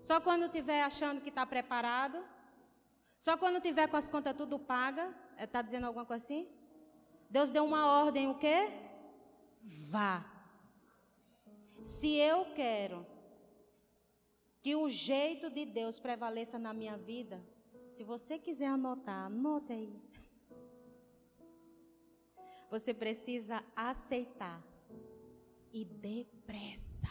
Só 0.00 0.20
quando 0.20 0.44
estiver 0.46 0.82
achando 0.82 1.20
que 1.20 1.30
está 1.30 1.44
preparado? 1.46 2.22
Só 3.18 3.36
quando 3.36 3.60
tiver 3.60 3.88
com 3.88 3.96
as 3.96 4.08
contas 4.08 4.36
tudo 4.36 4.58
paga? 4.58 5.12
Está 5.38 5.62
dizendo 5.62 5.86
alguma 5.86 6.06
coisa 6.06 6.24
assim? 6.24 6.46
Deus 7.28 7.50
deu 7.50 7.64
uma 7.64 8.00
ordem, 8.02 8.28
o 8.28 8.38
quê? 8.38 8.68
Vá. 9.62 10.24
Se 11.82 12.16
eu 12.16 12.46
quero 12.54 13.06
que 14.62 14.74
o 14.74 14.88
jeito 14.88 15.50
de 15.50 15.64
Deus 15.64 16.00
prevaleça 16.00 16.58
na 16.58 16.72
minha 16.72 16.96
vida, 16.96 17.44
se 17.90 18.02
você 18.02 18.38
quiser 18.38 18.66
anotar, 18.66 19.26
anote 19.26 19.72
aí. 19.72 20.02
Você 22.70 22.92
precisa 22.92 23.64
aceitar 23.74 24.62
e 25.72 25.84
depressa. 25.84 27.08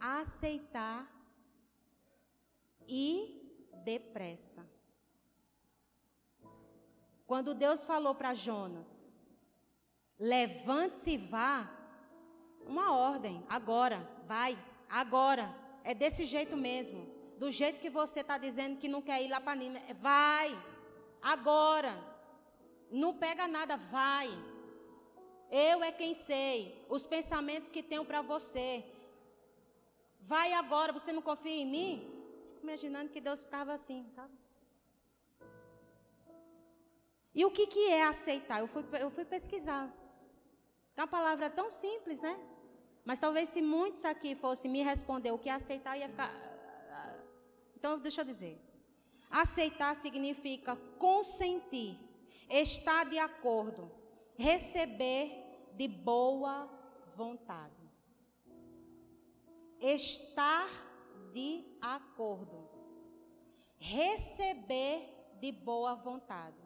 Aceitar 0.00 1.10
e 2.88 3.70
depressa. 3.84 4.75
Quando 7.26 7.54
Deus 7.54 7.84
falou 7.84 8.14
para 8.14 8.34
Jonas, 8.34 9.10
levante-se 10.18 11.12
e 11.12 11.18
vá, 11.18 11.68
uma 12.64 12.96
ordem, 12.96 13.44
agora, 13.48 13.98
vai, 14.26 14.58
agora, 14.88 15.54
é 15.82 15.92
desse 15.94 16.24
jeito 16.24 16.56
mesmo, 16.56 17.06
do 17.36 17.50
jeito 17.50 17.80
que 17.80 17.90
você 17.90 18.20
está 18.20 18.38
dizendo 18.38 18.78
que 18.78 18.88
não 18.88 19.02
quer 19.02 19.22
ir 19.22 19.28
lá 19.28 19.40
para 19.40 19.56
Nínive, 19.56 19.92
vai, 19.94 20.56
agora. 21.20 21.94
Não 22.90 23.12
pega 23.14 23.48
nada, 23.48 23.76
vai. 23.76 24.28
Eu 25.50 25.82
é 25.82 25.90
quem 25.90 26.14
sei 26.14 26.84
os 26.88 27.06
pensamentos 27.06 27.72
que 27.72 27.82
tenho 27.82 28.04
para 28.04 28.22
você. 28.22 28.84
Vai 30.20 30.52
agora, 30.52 30.92
você 30.92 31.12
não 31.12 31.22
confia 31.22 31.62
em 31.62 31.66
mim? 31.66 31.94
Fico 32.54 32.66
imaginando 32.66 33.10
que 33.10 33.20
Deus 33.20 33.44
ficava 33.44 33.72
assim, 33.72 34.06
sabe? 34.12 34.32
E 37.36 37.44
o 37.44 37.50
que, 37.50 37.66
que 37.66 37.90
é 37.90 38.04
aceitar? 38.04 38.60
Eu 38.60 38.66
fui, 38.66 38.82
eu 38.98 39.10
fui 39.10 39.24
pesquisar. 39.24 39.94
É 40.96 41.02
uma 41.02 41.06
palavra 41.06 41.50
tão 41.50 41.68
simples, 41.68 42.22
né? 42.22 42.34
Mas 43.04 43.18
talvez 43.18 43.50
se 43.50 43.60
muitos 43.60 44.06
aqui 44.06 44.34
fossem 44.34 44.70
me 44.70 44.82
responder 44.82 45.30
o 45.32 45.38
que 45.38 45.50
é 45.50 45.52
aceitar, 45.52 45.98
ia 45.98 46.08
ficar. 46.08 46.32
Então, 47.76 47.98
deixa 47.98 48.22
eu 48.22 48.24
dizer. 48.24 48.58
Aceitar 49.30 49.94
significa 49.94 50.76
consentir 50.98 51.98
estar 52.48 53.04
de 53.04 53.18
acordo, 53.18 53.90
receber 54.38 55.30
de 55.74 55.86
boa 55.88 56.66
vontade. 57.14 57.74
Estar 59.78 60.68
de 61.34 61.62
acordo, 61.82 62.66
receber 63.78 65.34
de 65.38 65.52
boa 65.52 65.94
vontade. 65.94 66.65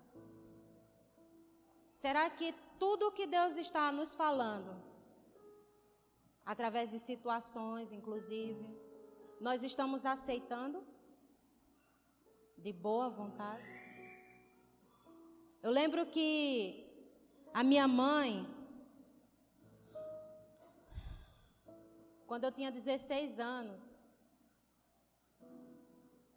Será 2.02 2.30
que 2.30 2.54
tudo 2.78 3.12
que 3.12 3.26
Deus 3.26 3.58
está 3.58 3.92
nos 3.92 4.14
falando, 4.14 4.74
através 6.46 6.90
de 6.90 6.98
situações, 6.98 7.92
inclusive, 7.92 8.64
nós 9.38 9.62
estamos 9.62 10.06
aceitando 10.06 10.82
de 12.56 12.72
boa 12.72 13.10
vontade? 13.10 13.68
Eu 15.62 15.70
lembro 15.70 16.06
que 16.06 16.88
a 17.52 17.62
minha 17.62 17.86
mãe, 17.86 18.48
quando 22.26 22.44
eu 22.44 22.52
tinha 22.52 22.72
16 22.72 23.38
anos, 23.38 24.08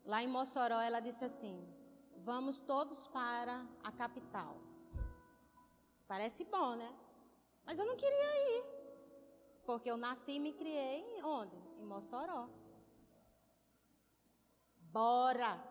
lá 0.03 0.21
em 0.21 0.27
Mossoró, 0.27 0.81
ela 0.81 0.99
disse 0.99 1.23
assim: 1.23 1.65
Vamos 2.17 2.59
todos 2.59 3.07
para 3.07 3.65
a 3.81 3.93
capital. 3.93 4.62
Parece 6.07 6.43
bom, 6.45 6.75
né? 6.75 6.93
Mas 7.65 7.79
eu 7.79 7.85
não 7.85 7.95
queria 7.95 8.57
ir. 8.57 8.65
Porque 9.65 9.89
eu 9.89 9.97
nasci 9.97 10.33
e 10.33 10.39
me 10.39 10.53
criei 10.53 11.03
onde? 11.23 11.55
Em 11.79 11.85
Mossoró. 11.85 12.49
Bora! 14.91 15.61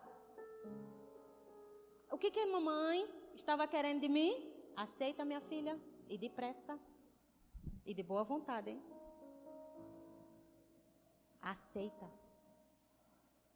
O 2.10 2.18
que, 2.18 2.30
que 2.30 2.40
é 2.40 2.46
mamãe? 2.46 3.08
estava 3.34 3.66
querendo 3.66 4.00
de 4.00 4.08
mim? 4.08 4.52
Aceita, 4.76 5.24
minha 5.24 5.40
filha, 5.40 5.78
e 6.08 6.16
depressa. 6.18 6.78
E 7.84 7.92
de 7.94 8.02
boa 8.02 8.24
vontade, 8.24 8.70
hein? 8.70 8.82
Aceita. 11.40 12.08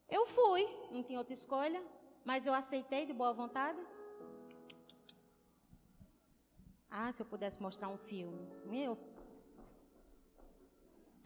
Eu 0.09 0.27
fui, 0.27 0.65
não 0.91 1.03
tinha 1.03 1.19
outra 1.19 1.33
escolha, 1.33 1.83
mas 2.25 2.47
eu 2.47 2.55
aceitei 2.55 3.07
de 3.07 3.13
boa 3.13 3.33
vontade. 3.33 3.81
Ah, 6.99 7.13
se 7.13 7.21
eu 7.21 7.27
pudesse 7.27 7.61
mostrar 7.61 7.89
um 7.89 7.99
filme. 7.99 8.43
Meu. 8.65 8.93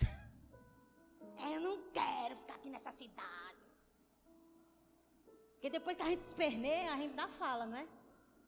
Eu 1.54 1.61
não 1.61 1.76
quero 1.98 2.35
ficar 2.40 2.56
aqui 2.56 2.68
nessa 2.68 2.90
cidade. 2.90 3.64
Porque 5.52 5.70
depois 5.70 5.96
que 5.96 6.02
a 6.02 6.06
gente 6.06 6.22
esperneia, 6.22 6.92
a 6.92 6.96
gente 6.96 7.14
dá 7.14 7.28
fala, 7.28 7.66
não 7.66 7.76
é? 7.76 7.87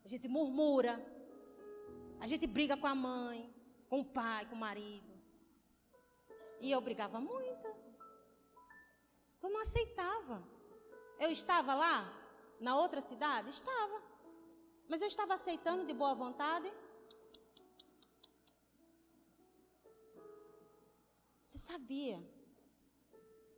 A 0.04 0.08
gente 0.08 0.26
murmura. 0.26 0.94
A 2.20 2.26
gente 2.26 2.44
briga 2.44 2.76
com 2.76 2.88
a 2.88 2.94
mãe, 2.94 3.54
com 3.88 4.00
o 4.00 4.04
pai, 4.04 4.44
com 4.46 4.56
o 4.56 4.58
marido. 4.58 5.12
E 6.60 6.72
eu 6.72 6.80
brigava 6.80 7.20
muito. 7.20 7.68
Eu 9.42 9.48
não 9.48 9.60
aceitava. 9.62 10.42
Eu 11.20 11.30
estava 11.30 11.72
lá, 11.74 11.96
na 12.58 12.76
outra 12.76 13.00
cidade? 13.00 13.50
Estava. 13.50 14.02
Mas 14.88 15.00
eu 15.00 15.06
estava 15.06 15.34
aceitando 15.34 15.86
de 15.86 15.94
boa 15.94 16.14
vontade. 16.14 16.68
Você 21.52 21.58
sabia 21.58 22.18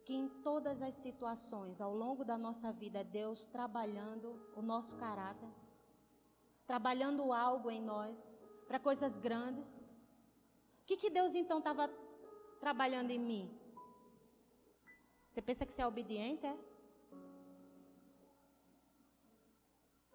que 0.04 0.12
em 0.12 0.28
todas 0.42 0.82
as 0.82 0.96
situações, 0.96 1.80
ao 1.80 1.94
longo 1.94 2.24
da 2.24 2.36
nossa 2.36 2.72
vida, 2.72 2.98
é 2.98 3.04
Deus 3.04 3.44
trabalhando 3.44 4.28
o 4.56 4.60
nosso 4.60 4.96
caráter? 4.96 5.48
trabalhando 6.66 7.32
algo 7.32 7.70
em 7.70 7.80
nós 7.80 8.42
para 8.66 8.80
coisas 8.80 9.16
grandes. 9.16 9.92
O 10.82 10.86
que, 10.86 10.96
que 10.96 11.10
Deus 11.10 11.34
então 11.34 11.58
estava 11.58 11.86
trabalhando 12.58 13.12
em 13.12 13.18
mim? 13.18 13.60
Você 15.30 15.40
pensa 15.40 15.64
que 15.64 15.72
você 15.72 15.82
é 15.82 15.86
obediente, 15.86 16.44
é? 16.44 16.56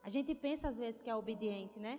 A 0.03 0.09
gente 0.09 0.35
pensa 0.35 0.67
às 0.67 0.77
vezes 0.77 1.01
que 1.01 1.09
é 1.09 1.15
obediente, 1.15 1.79
né? 1.79 1.97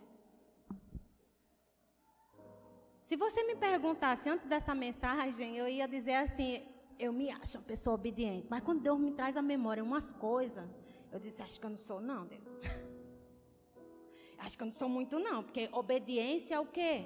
Se 3.10 3.16
você 3.16 3.42
me 3.42 3.56
perguntasse 3.56 4.30
antes 4.30 4.46
dessa 4.46 4.72
mensagem, 4.72 5.56
eu 5.56 5.66
ia 5.66 5.88
dizer 5.88 6.14
assim: 6.14 6.64
eu 6.96 7.12
me 7.12 7.28
acho 7.28 7.58
uma 7.58 7.64
pessoa 7.64 7.94
obediente. 7.96 8.46
Mas 8.48 8.60
quando 8.60 8.82
Deus 8.82 9.00
me 9.00 9.10
traz 9.10 9.36
à 9.36 9.42
memória 9.42 9.82
umas 9.82 10.12
coisas, 10.12 10.64
eu 11.10 11.18
disse: 11.18 11.42
acho 11.42 11.58
que 11.58 11.66
eu 11.66 11.70
não 11.70 11.76
sou, 11.76 12.00
não, 12.00 12.24
Deus. 12.24 12.48
Acho 14.38 14.56
que 14.56 14.62
eu 14.62 14.66
não 14.66 14.72
sou 14.72 14.88
muito, 14.88 15.18
não, 15.18 15.42
porque 15.42 15.68
obediência 15.72 16.54
é 16.54 16.60
o 16.60 16.66
quê? 16.66 17.04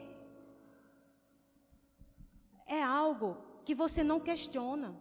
É 2.67 2.83
algo 2.83 3.39
que 3.65 3.75
você 3.75 4.05
não 4.05 4.21
questiona. 4.21 4.95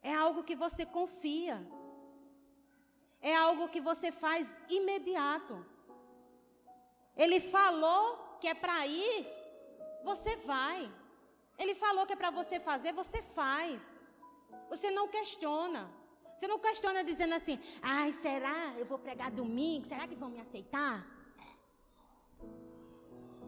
É 0.00 0.14
algo 0.14 0.42
que 0.42 0.56
você 0.56 0.86
confia. 0.86 1.62
É 3.20 3.36
algo 3.36 3.68
que 3.68 3.82
você 3.82 4.10
faz 4.10 4.48
imediato. 4.70 5.62
Ele 7.14 7.38
falou 7.38 8.23
que 8.44 8.48
é 8.48 8.54
para 8.64 8.86
ir, 8.86 9.26
você 10.08 10.36
vai. 10.36 10.80
Ele 11.58 11.74
falou 11.74 12.04
que 12.06 12.12
é 12.12 12.22
para 12.22 12.30
você 12.30 12.56
fazer, 12.60 12.92
você 12.92 13.22
faz. 13.22 13.82
Você 14.68 14.90
não 14.90 15.06
questiona. 15.08 15.82
Você 16.34 16.46
não 16.46 16.58
questiona 16.58 17.02
dizendo 17.02 17.34
assim, 17.38 17.58
ai, 17.80 18.12
será? 18.12 18.74
Eu 18.80 18.84
vou 18.84 18.98
pregar 18.98 19.30
domingo, 19.30 19.86
será 19.86 20.06
que 20.06 20.20
vão 20.22 20.28
me 20.28 20.40
aceitar? 20.42 20.96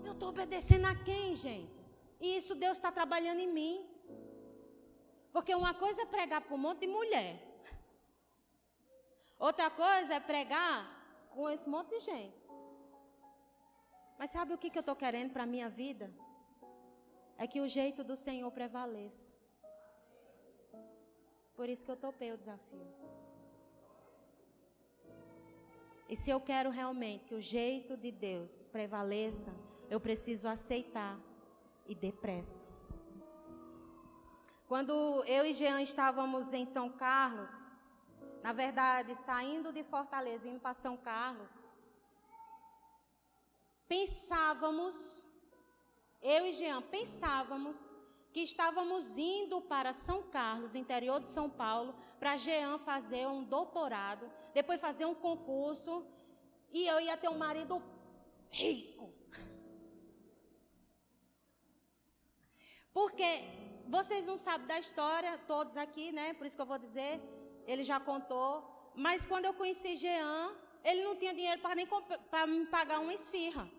Eu 0.03 0.13
estou 0.13 0.31
obedecendo 0.31 0.87
a 0.87 0.95
quem, 0.95 1.35
gente? 1.35 1.77
E 2.19 2.39
isso 2.39 2.55
Deus 2.55 2.79
está 2.79 2.91
trabalhando 2.91 3.41
em 3.41 3.53
mim. 3.59 3.75
Porque 5.31 5.55
uma 5.55 5.75
coisa 5.75 6.01
é 6.05 6.07
pregar 6.07 6.41
para 6.41 6.55
um 6.55 6.65
monte 6.67 6.81
de 6.87 6.87
mulher. 6.87 7.33
Outra 9.39 9.69
coisa 9.69 10.15
é 10.15 10.21
pregar 10.21 10.75
com 11.35 11.51
esse 11.51 11.69
monte 11.69 11.91
de 11.91 11.99
gente. 11.99 12.46
Mas 14.19 14.31
sabe 14.31 14.55
o 14.55 14.59
que, 14.59 14.71
que 14.71 14.79
eu 14.79 14.81
estou 14.81 14.97
querendo 14.97 15.33
para 15.33 15.43
a 15.45 15.47
minha 15.55 15.69
vida? 15.69 16.11
É 17.37 17.47
que 17.47 17.61
o 17.61 17.69
jeito 17.69 18.03
do 18.03 18.17
Senhor 18.17 18.51
prevaleça. 18.51 19.37
Por 21.55 21.69
isso 21.69 21.85
que 21.85 21.91
eu 21.91 21.97
topei 21.97 22.33
o 22.33 22.37
desafio. 22.37 22.87
E 26.09 26.15
se 26.15 26.31
eu 26.31 26.41
quero 26.41 26.71
realmente 26.71 27.25
que 27.25 27.35
o 27.35 27.41
jeito 27.41 27.97
de 27.97 28.13
Deus 28.13 28.69
prevaleça, 28.69 29.53
eu 29.91 30.01
preciso 30.01 30.49
aceitar 30.49 31.19
e 31.87 31.95
depressa. 31.95 32.69
Quando 34.69 35.25
eu 35.25 35.45
e 35.45 35.53
Jean 35.53 35.81
estávamos 35.81 36.53
em 36.53 36.65
São 36.65 36.91
Carlos, 36.91 37.71
na 38.43 38.53
verdade, 38.53 39.15
saindo 39.15 39.73
de 39.73 39.83
Fortaleza, 39.83 40.49
indo 40.49 40.61
para 40.61 40.75
São 40.75 40.97
Carlos, 40.97 41.69
pensávamos, 43.89 45.29
eu 46.23 46.47
e 46.47 46.53
Jean 46.53 46.83
pensávamos 46.83 47.95
que 48.33 48.41
estávamos 48.41 49.17
indo 49.17 49.63
para 49.63 49.93
São 49.93 50.23
Carlos, 50.25 50.75
interior 50.75 51.21
de 51.21 51.29
São 51.29 51.49
Paulo, 51.49 51.95
para 52.19 52.37
Jean 52.37 52.79
fazer 52.79 53.27
um 53.27 53.43
doutorado, 53.43 54.31
depois 54.53 54.81
fazer 54.81 55.07
um 55.07 55.15
concurso, 55.15 56.07
e 56.71 56.87
eu 56.87 57.01
ia 57.01 57.17
ter 57.17 57.31
um 57.31 57.39
marido 57.39 57.83
rico. 58.51 59.13
Porque 62.93 63.25
vocês 63.89 64.27
não 64.27 64.37
sabem 64.37 64.67
da 64.67 64.79
história, 64.79 65.39
todos 65.47 65.77
aqui, 65.77 66.13
né? 66.13 66.35
Por 66.35 66.47
isso 66.47 66.57
que 66.57 66.63
eu 66.63 66.67
vou 66.67 66.79
dizer, 66.79 67.21
ele 67.67 67.85
já 67.85 68.01
contou. 68.01 68.51
Mas 68.95 69.27
quando 69.27 69.45
eu 69.45 69.55
conheci 69.55 69.97
Jean, 69.97 70.55
ele 70.85 71.05
não 71.05 71.17
tinha 71.17 71.35
dinheiro 71.35 71.61
para 71.61 71.75
nem 71.75 71.87
para 71.87 72.47
me 72.47 72.67
pagar 72.67 73.01
uma 73.01 73.13
esfirra. 73.13 73.71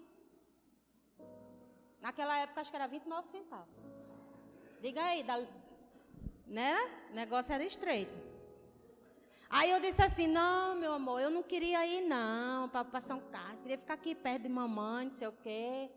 Naquela 2.01 2.38
época 2.39 2.62
acho 2.62 2.69
que 2.69 2.75
era 2.75 2.88
29 2.88 3.27
centavos. 3.27 3.77
Diga 4.81 5.03
aí, 5.03 5.23
da, 5.23 5.45
né? 6.45 6.75
O 7.12 7.15
negócio 7.15 7.53
era 7.53 7.63
estreito. 7.63 8.19
Aí 9.49 9.71
eu 9.71 9.79
disse 9.79 10.01
assim: 10.01 10.27
não, 10.27 10.75
meu 10.75 10.93
amor, 10.93 11.19
eu 11.21 11.29
não 11.29 11.41
queria 11.41 11.86
ir, 11.86 12.01
não, 12.01 12.69
para 12.69 13.01
São 13.01 13.19
Carlos. 13.19 13.62
Queria 13.62 13.77
ficar 13.77 13.95
aqui 13.95 14.13
perto 14.13 14.43
de 14.43 14.49
mamãe, 14.49 15.05
não 15.05 15.12
sei 15.12 15.27
o 15.27 15.31
quê. 15.31 15.89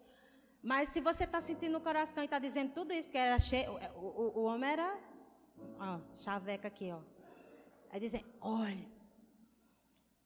Mas 0.62 0.90
se 0.90 1.00
você 1.00 1.24
está 1.24 1.40
sentindo 1.40 1.72
no 1.72 1.80
coração 1.80 2.22
e 2.22 2.26
está 2.26 2.38
dizendo 2.38 2.72
tudo 2.72 2.92
isso, 2.92 3.08
porque 3.08 3.18
era 3.18 3.38
cheio, 3.38 3.72
o, 3.96 4.06
o, 4.06 4.38
o 4.40 4.42
homem 4.44 4.70
era, 4.70 4.98
ó, 5.78 6.00
chaveca 6.12 6.68
aqui, 6.68 6.92
ó. 6.92 7.00
Aí 7.90 7.98
dizem, 7.98 8.24
olha, 8.40 8.86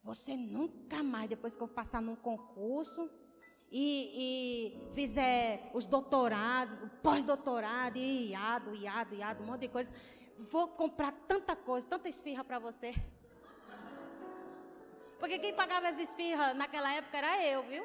você 0.02 0.37
nunca 0.37 1.02
mais, 1.02 1.30
depois 1.30 1.56
que 1.56 1.62
eu 1.62 1.68
passar 1.68 2.02
num 2.02 2.16
concurso 2.16 3.08
e, 3.70 4.87
e 4.88 4.92
fizer 4.92 5.70
os 5.74 5.87
doutorados, 5.87 6.90
pós-doutorado, 7.03 7.96
e 7.96 8.31
iado, 8.31 8.74
iado, 8.74 9.14
iado, 9.14 9.42
um 9.42 9.46
monte 9.46 9.62
de 9.62 9.68
coisa, 9.68 9.92
vou 10.50 10.68
comprar 10.68 11.12
tanta 11.27 11.57
coisa, 11.57 11.87
tanta 11.87 12.09
esfirra 12.09 12.44
para 12.44 12.59
você. 12.59 12.94
Porque 15.18 15.38
quem 15.38 15.55
pagava 15.55 15.88
as 15.88 15.98
esfirras 15.98 16.57
naquela 16.57 16.92
época 16.92 17.16
era 17.16 17.44
eu, 17.46 17.62
viu? 17.62 17.85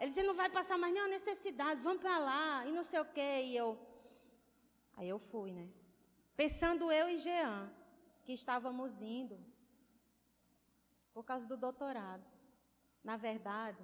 Ele 0.00 0.08
disse, 0.08 0.22
não 0.22 0.34
vai 0.34 0.50
passar 0.50 0.76
mais 0.76 0.92
nenhuma 0.92 1.10
necessidade, 1.10 1.80
vamos 1.80 2.02
para 2.02 2.18
lá, 2.18 2.66
e 2.66 2.72
não 2.72 2.82
sei 2.82 2.98
o 2.98 3.04
quê. 3.04 3.42
E 3.44 3.56
eu. 3.56 3.78
Aí 4.96 5.08
eu 5.08 5.18
fui, 5.18 5.52
né? 5.52 5.68
Pensando 6.36 6.90
eu 6.90 7.08
e 7.08 7.18
Jean, 7.18 7.72
que 8.24 8.32
estávamos 8.32 9.00
indo 9.00 9.38
por 11.12 11.24
causa 11.24 11.46
do 11.46 11.56
doutorado. 11.56 12.24
Na 13.04 13.16
verdade, 13.16 13.78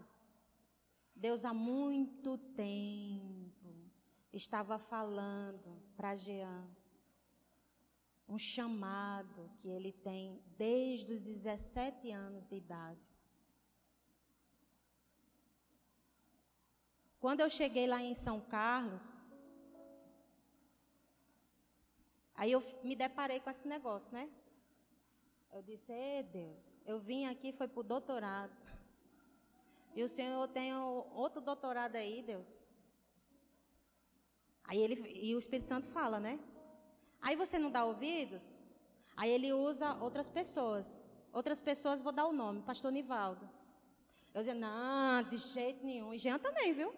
Deus 1.18 1.44
há 1.44 1.52
muito 1.52 2.38
tempo 2.38 3.74
estava 4.33 4.78
falando 4.78 5.83
para 5.96 6.14
Jean 6.14 6.64
um 8.28 8.38
chamado 8.38 9.50
que 9.59 9.68
ele 9.68 9.90
tem 9.90 10.40
desde 10.57 11.14
os 11.14 11.20
17 11.22 12.12
anos 12.12 12.46
de 12.46 12.57
idade. 12.57 13.00
Quando 17.18 17.40
eu 17.40 17.50
cheguei 17.50 17.87
lá 17.88 18.00
em 18.00 18.14
São 18.14 18.40
Carlos, 18.40 19.26
aí 22.35 22.52
eu 22.52 22.62
me 22.85 22.94
deparei 22.94 23.40
com 23.40 23.50
esse 23.50 23.66
negócio, 23.66 24.12
né? 24.12 24.31
Eu 25.50 25.62
disse, 25.62 25.90
Ei, 25.90 26.22
Deus, 26.22 26.81
eu 26.87 27.00
vim 27.00 27.24
aqui, 27.26 27.50
foi 27.50 27.66
para 27.66 27.81
o 27.81 27.83
doutorado. 27.83 28.57
E 29.94 30.03
o 30.03 30.09
Senhor 30.09 30.46
tem 30.48 30.74
outro 30.74 31.40
doutorado 31.40 31.96
aí, 31.96 32.22
Deus. 32.22 32.46
Aí 34.64 34.79
ele, 34.79 34.94
e 35.22 35.35
o 35.35 35.38
Espírito 35.38 35.66
Santo 35.66 35.88
fala, 35.88 36.20
né? 36.20 36.38
Aí 37.20 37.35
você 37.35 37.59
não 37.59 37.70
dá 37.70 37.85
ouvidos? 37.85 38.62
Aí 39.16 39.31
ele 39.31 39.53
usa 39.53 39.94
outras 39.94 40.29
pessoas. 40.29 41.03
Outras 41.33 41.61
pessoas, 41.61 42.03
vou 42.03 42.12
dar 42.12 42.27
o 42.27 42.33
nome, 42.33 42.62
Pastor 42.62 42.92
Nivaldo. 42.92 43.48
Eu 44.35 44.42
dizia, 44.42 44.55
não, 44.55 45.22
de 45.22 45.37
jeito 45.37 45.85
nenhum. 45.85 46.12
E 46.14 46.18
Jean 46.18 46.38
também, 46.38 46.72
viu? 46.72 46.94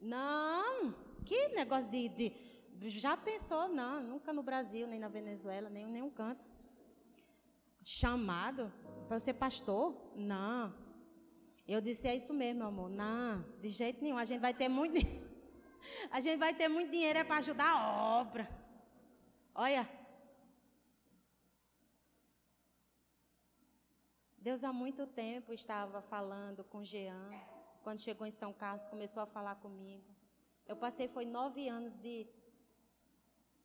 Não, 0.00 0.94
que 1.24 1.48
negócio 1.48 1.88
de, 1.88 2.08
de, 2.08 2.32
Já 2.88 3.16
pensou? 3.16 3.68
Não, 3.68 4.02
nunca 4.02 4.32
no 4.32 4.42
Brasil, 4.42 4.86
nem 4.86 4.98
na 4.98 5.08
Venezuela, 5.08 5.70
nem 5.70 5.84
em 5.84 5.92
nenhum 5.92 6.10
canto. 6.10 6.44
Chamado 7.82 8.72
para 9.08 9.18
ser 9.18 9.34
pastor? 9.34 9.94
Não. 10.14 10.74
Eu 11.66 11.80
disse, 11.80 12.08
é 12.08 12.16
isso 12.16 12.34
mesmo, 12.34 12.64
amor. 12.64 12.90
Não, 12.90 13.42
de 13.60 13.70
jeito 13.70 14.02
nenhum. 14.02 14.18
A 14.18 14.24
gente 14.24 14.40
vai 14.40 14.52
ter 14.52 14.68
muito. 14.68 14.94
a 16.10 16.20
gente 16.20 16.38
vai 16.38 16.52
ter 16.54 16.68
muito 16.68 16.90
dinheiro 16.90 17.18
é 17.18 17.24
para 17.24 17.36
ajudar 17.36 17.70
a 17.70 18.20
obra. 18.20 18.48
Olha. 19.54 19.88
Deus 24.38 24.64
há 24.64 24.72
muito 24.72 25.06
tempo 25.06 25.52
estava 25.52 26.02
falando 26.02 26.64
com 26.64 26.82
Jean 26.82 27.30
quando 27.82 27.98
chegou 27.98 28.26
em 28.26 28.30
São 28.30 28.52
Carlos, 28.52 28.86
começou 28.86 29.22
a 29.22 29.26
falar 29.26 29.56
comigo. 29.56 30.04
Eu 30.66 30.76
passei, 30.76 31.08
foi 31.08 31.24
nove 31.24 31.68
anos 31.68 31.96
de 31.96 32.26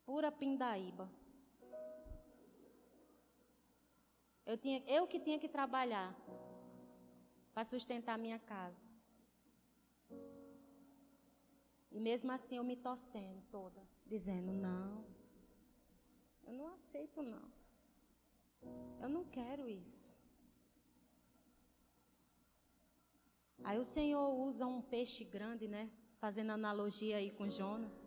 pura 0.06 0.32
pindaíba. 0.32 1.10
Eu, 4.46 4.58
tinha, 4.58 4.84
eu 4.88 5.06
que 5.06 5.20
tinha 5.20 5.38
que 5.38 5.48
trabalhar 5.48 6.16
para 7.58 7.64
sustentar 7.64 8.20
minha 8.20 8.38
casa. 8.38 8.88
E 11.92 12.00
mesmo 12.00 12.32
assim 12.32 12.58
eu 12.58 12.64
me 12.64 12.76
torcendo 12.76 13.42
toda, 13.50 13.82
dizendo: 14.06 14.52
não, 14.54 15.04
eu 16.46 16.54
não 16.54 16.68
aceito, 16.68 17.24
não. 17.24 17.48
Eu 19.02 19.10
não 19.10 19.24
quero 19.26 19.68
isso. 19.68 20.16
Aí 23.64 23.80
o 23.80 23.90
Senhor 23.96 24.28
usa 24.48 24.68
um 24.68 24.80
peixe 24.80 25.24
grande, 25.24 25.68
né? 25.68 25.90
Fazendo 26.20 26.52
analogia 26.52 27.18
aí 27.18 27.32
com 27.32 27.50
Jonas. 27.50 27.98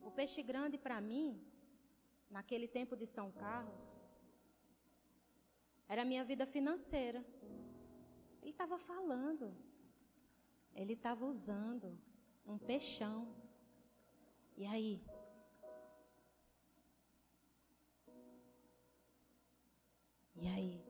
O 0.00 0.12
peixe 0.12 0.40
grande 0.40 0.78
para 0.78 1.00
mim, 1.00 1.44
naquele 2.30 2.68
tempo 2.68 2.94
de 2.94 3.08
São 3.08 3.32
Carlos, 3.32 3.98
era 5.88 6.02
a 6.02 6.10
minha 6.12 6.24
vida 6.24 6.46
financeira. 6.46 7.20
Ele 8.50 8.54
estava 8.54 8.78
falando. 8.78 9.56
Ele 10.74 10.94
estava 10.94 11.24
usando 11.24 11.96
um 12.44 12.58
peixão. 12.58 13.32
E 14.56 14.66
aí? 14.66 15.00
E 20.34 20.48
aí? 20.48 20.84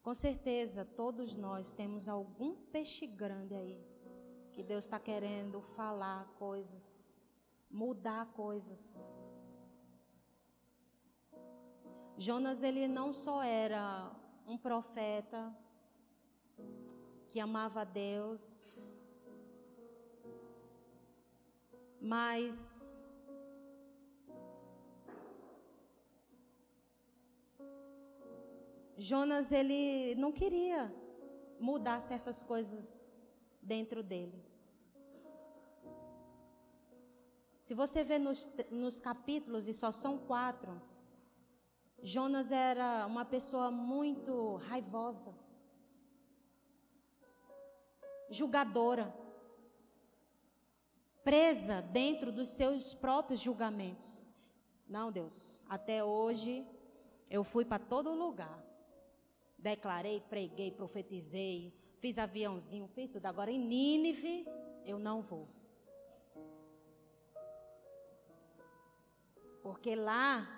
Com 0.00 0.14
certeza, 0.14 0.84
todos 0.84 1.36
nós 1.36 1.72
temos 1.72 2.08
algum 2.08 2.54
peixe 2.54 3.04
grande 3.04 3.54
aí, 3.54 3.84
que 4.52 4.62
Deus 4.62 4.84
está 4.84 5.00
querendo 5.00 5.60
falar 5.60 6.24
coisas, 6.38 7.12
mudar 7.68 8.26
coisas. 8.32 9.10
Jonas, 12.20 12.64
ele 12.64 12.88
não 12.88 13.12
só 13.12 13.44
era 13.44 14.10
um 14.44 14.58
profeta 14.58 15.56
que 17.28 17.38
amava 17.38 17.82
a 17.82 17.84
Deus, 17.84 18.82
mas 22.00 23.06
Jonas 28.96 29.52
ele 29.52 30.16
não 30.16 30.32
queria 30.32 30.92
mudar 31.60 32.00
certas 32.00 32.42
coisas 32.42 33.16
dentro 33.62 34.02
dele. 34.02 34.44
Se 37.60 37.74
você 37.74 38.02
vê 38.02 38.18
nos, 38.18 38.48
nos 38.72 38.98
capítulos, 38.98 39.68
e 39.68 39.72
só 39.72 39.92
são 39.92 40.18
quatro, 40.18 40.87
Jonas 42.02 42.50
era 42.52 43.06
uma 43.06 43.24
pessoa 43.24 43.70
muito 43.70 44.56
raivosa, 44.68 45.34
julgadora, 48.30 49.12
presa 51.24 51.82
dentro 51.82 52.30
dos 52.30 52.48
seus 52.48 52.94
próprios 52.94 53.40
julgamentos. 53.40 54.24
Não, 54.88 55.10
Deus, 55.10 55.60
até 55.68 56.02
hoje 56.02 56.66
eu 57.28 57.42
fui 57.44 57.64
para 57.64 57.84
todo 57.84 58.14
lugar. 58.14 58.64
Declarei, 59.58 60.20
preguei, 60.20 60.70
profetizei, 60.70 61.74
fiz 61.98 62.16
aviãozinho, 62.16 62.86
fiz 62.86 63.10
tudo. 63.10 63.26
Agora 63.26 63.50
em 63.50 63.58
Nínive, 63.58 64.46
eu 64.84 64.98
não 64.98 65.20
vou. 65.20 65.48
Porque 69.62 69.96
lá 69.96 70.57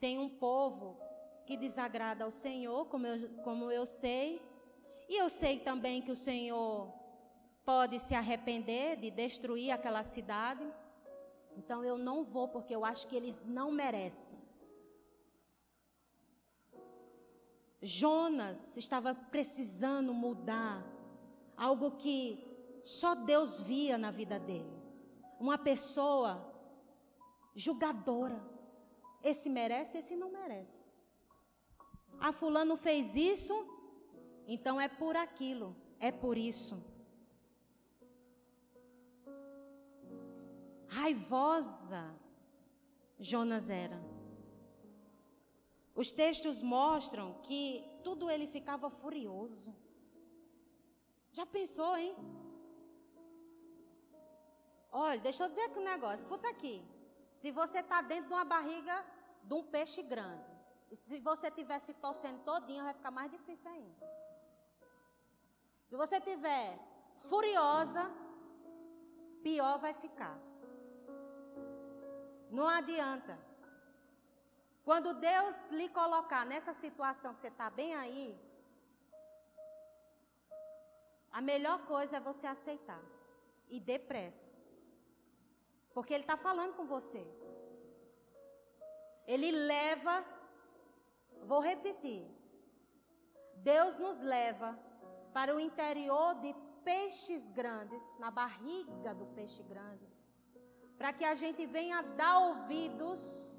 tem 0.00 0.18
um 0.18 0.28
povo 0.28 0.98
que 1.46 1.56
desagrada 1.56 2.24
ao 2.24 2.30
Senhor, 2.30 2.86
como 2.86 3.06
eu, 3.06 3.28
como 3.42 3.70
eu 3.70 3.86
sei. 3.86 4.40
E 5.08 5.16
eu 5.16 5.28
sei 5.28 5.58
também 5.58 6.00
que 6.00 6.10
o 6.10 6.16
Senhor 6.16 6.92
pode 7.64 7.98
se 7.98 8.14
arrepender 8.14 8.96
de 8.96 9.10
destruir 9.10 9.70
aquela 9.70 10.02
cidade. 10.02 10.66
Então 11.56 11.84
eu 11.84 11.96
não 11.96 12.24
vou, 12.24 12.48
porque 12.48 12.74
eu 12.74 12.84
acho 12.84 13.06
que 13.06 13.16
eles 13.16 13.42
não 13.44 13.70
merecem. 13.70 14.38
Jonas 17.80 18.76
estava 18.78 19.14
precisando 19.14 20.14
mudar 20.14 20.82
algo 21.54 21.92
que 21.92 22.42
só 22.82 23.14
Deus 23.14 23.60
via 23.60 23.98
na 23.98 24.10
vida 24.10 24.38
dele. 24.38 24.72
Uma 25.38 25.58
pessoa 25.58 26.50
julgadora. 27.54 28.53
Esse 29.30 29.48
merece, 29.48 29.98
esse 29.98 30.14
não 30.14 30.30
merece. 30.30 30.84
Ah, 32.20 32.32
fulano 32.32 32.76
fez 32.76 33.16
isso, 33.16 33.54
então 34.46 34.80
é 34.80 34.88
por 34.88 35.16
aquilo, 35.16 35.74
é 35.98 36.12
por 36.12 36.36
isso. 36.36 36.76
Raivosa 40.88 42.04
Jonas 43.18 43.70
era. 43.70 43.98
Os 45.94 46.10
textos 46.10 46.60
mostram 46.60 47.40
que 47.42 47.82
tudo 48.02 48.30
ele 48.30 48.46
ficava 48.46 48.90
furioso. 48.90 49.74
Já 51.32 51.46
pensou, 51.46 51.96
hein? 51.96 52.14
Olha, 54.90 55.20
deixa 55.20 55.44
eu 55.44 55.48
dizer 55.48 55.62
aqui 55.62 55.78
um 55.78 55.84
negócio, 55.84 56.24
escuta 56.24 56.48
aqui. 56.48 56.82
Se 57.32 57.50
você 57.50 57.78
está 57.78 58.00
dentro 58.00 58.28
de 58.28 58.34
uma 58.34 58.44
barriga 58.44 59.04
de 59.44 59.54
um 59.54 59.62
peixe 59.62 60.02
grande, 60.02 60.50
e 60.90 60.96
se 60.96 61.20
você 61.20 61.48
estiver 61.48 61.78
se 61.78 61.94
torcendo 61.94 62.42
todinho, 62.44 62.84
vai 62.84 62.94
ficar 62.94 63.10
mais 63.10 63.30
difícil 63.30 63.70
ainda. 63.70 64.06
Se 65.86 65.96
você 65.96 66.16
estiver 66.18 66.78
furiosa, 67.16 68.04
pior 69.42 69.78
vai 69.78 69.94
ficar. 69.94 70.36
Não 72.50 72.68
adianta. 72.68 73.38
Quando 74.84 75.14
Deus 75.14 75.56
lhe 75.70 75.88
colocar 75.88 76.44
nessa 76.46 76.72
situação 76.72 77.34
que 77.34 77.40
você 77.40 77.48
está 77.48 77.68
bem 77.70 77.94
aí, 77.94 78.38
a 81.32 81.40
melhor 81.40 81.78
coisa 81.86 82.18
é 82.18 82.20
você 82.20 82.46
aceitar 82.46 83.02
e 83.68 83.80
depressa. 83.80 84.52
Porque 85.92 86.12
Ele 86.14 86.22
está 86.24 86.36
falando 86.36 86.74
com 86.74 86.86
você. 86.86 87.24
Ele 89.26 89.50
leva, 89.50 90.24
vou 91.44 91.60
repetir, 91.60 92.26
Deus 93.56 93.96
nos 93.96 94.20
leva 94.20 94.78
para 95.32 95.54
o 95.54 95.60
interior 95.60 96.34
de 96.40 96.54
peixes 96.84 97.50
grandes, 97.50 98.02
na 98.18 98.30
barriga 98.30 99.14
do 99.14 99.26
peixe 99.28 99.62
grande, 99.62 100.06
para 100.98 101.12
que 101.12 101.24
a 101.24 101.34
gente 101.34 101.64
venha 101.66 102.02
dar 102.02 102.38
ouvidos 102.38 103.54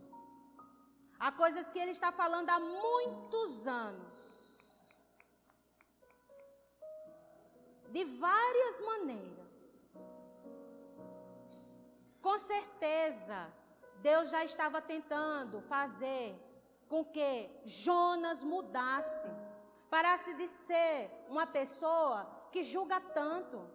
Há 1.19 1.31
coisas 1.31 1.67
que 1.71 1.79
ele 1.79 1.91
está 1.91 2.11
falando 2.11 2.49
há 2.49 2.59
muitos 2.59 3.67
anos. 3.67 4.17
De 7.89 8.03
várias 8.03 8.81
maneiras. 8.81 9.55
Com 12.21 12.37
certeza, 12.37 13.53
Deus 14.01 14.29
já 14.29 14.43
estava 14.43 14.81
tentando 14.81 15.61
fazer 15.61 16.35
com 16.87 17.03
que 17.03 17.49
Jonas 17.65 18.43
mudasse, 18.43 19.29
parasse 19.89 20.33
de 20.35 20.47
ser 20.47 21.09
uma 21.27 21.47
pessoa 21.47 22.29
que 22.51 22.63
julga 22.63 22.99
tanto, 22.99 23.67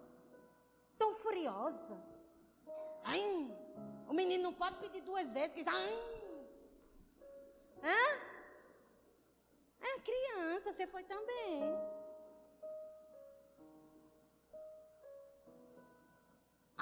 tão 0.98 1.12
furiosa. 1.14 1.96
Ai, 3.02 3.58
o 4.08 4.12
menino 4.12 4.44
não 4.44 4.52
pode 4.52 4.76
pedir 4.76 5.00
duas 5.00 5.30
vezes, 5.30 5.54
que 5.54 5.62
já. 5.62 5.72
Ai, 5.72 6.20
Hã? 7.82 8.30
É 9.80 9.98
criança, 10.00 10.72
você 10.72 10.86
foi 10.86 11.02
também. 11.04 11.62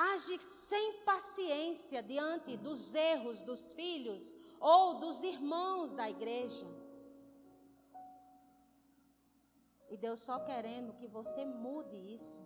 Age 0.01 0.39
sem 0.39 1.01
paciência 1.01 2.01
diante 2.01 2.57
dos 2.57 2.95
erros 2.95 3.43
dos 3.43 3.73
filhos 3.73 4.37
ou 4.61 5.01
dos 5.01 5.25
irmãos 5.25 5.93
da 5.93 6.09
igreja. 6.09 6.67
E 9.91 9.97
Deus 9.97 10.21
só 10.21 10.39
querendo 10.39 10.93
que 10.93 11.09
você 11.09 11.45
mude 11.45 11.97
isso. 11.97 12.41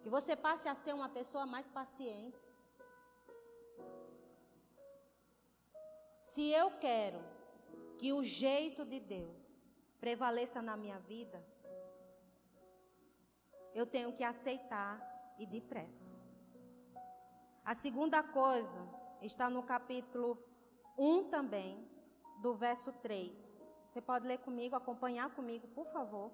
Que 0.00 0.08
você 0.08 0.36
passe 0.36 0.68
a 0.68 0.76
ser 0.76 0.94
uma 0.94 1.08
pessoa 1.08 1.44
mais 1.44 1.68
paciente. 1.68 2.38
Se 6.20 6.48
eu 6.50 6.70
quero 6.78 7.18
que 7.98 8.12
o 8.12 8.22
jeito 8.22 8.84
de 8.84 9.00
Deus 9.00 9.66
prevaleça 9.98 10.62
na 10.62 10.76
minha 10.76 11.00
vida, 11.00 11.44
eu 13.74 13.84
tenho 13.84 14.12
que 14.12 14.22
aceitar 14.22 15.09
e 15.40 15.46
depressa. 15.46 16.20
A 17.64 17.74
segunda 17.74 18.22
coisa 18.22 18.80
está 19.22 19.48
no 19.48 19.62
capítulo 19.62 20.38
1 20.98 21.30
também, 21.30 21.88
do 22.42 22.54
verso 22.54 22.92
3. 22.92 23.66
Você 23.86 24.00
pode 24.00 24.26
ler 24.26 24.38
comigo, 24.38 24.76
acompanhar 24.76 25.30
comigo, 25.30 25.66
por 25.68 25.86
favor. 25.86 26.30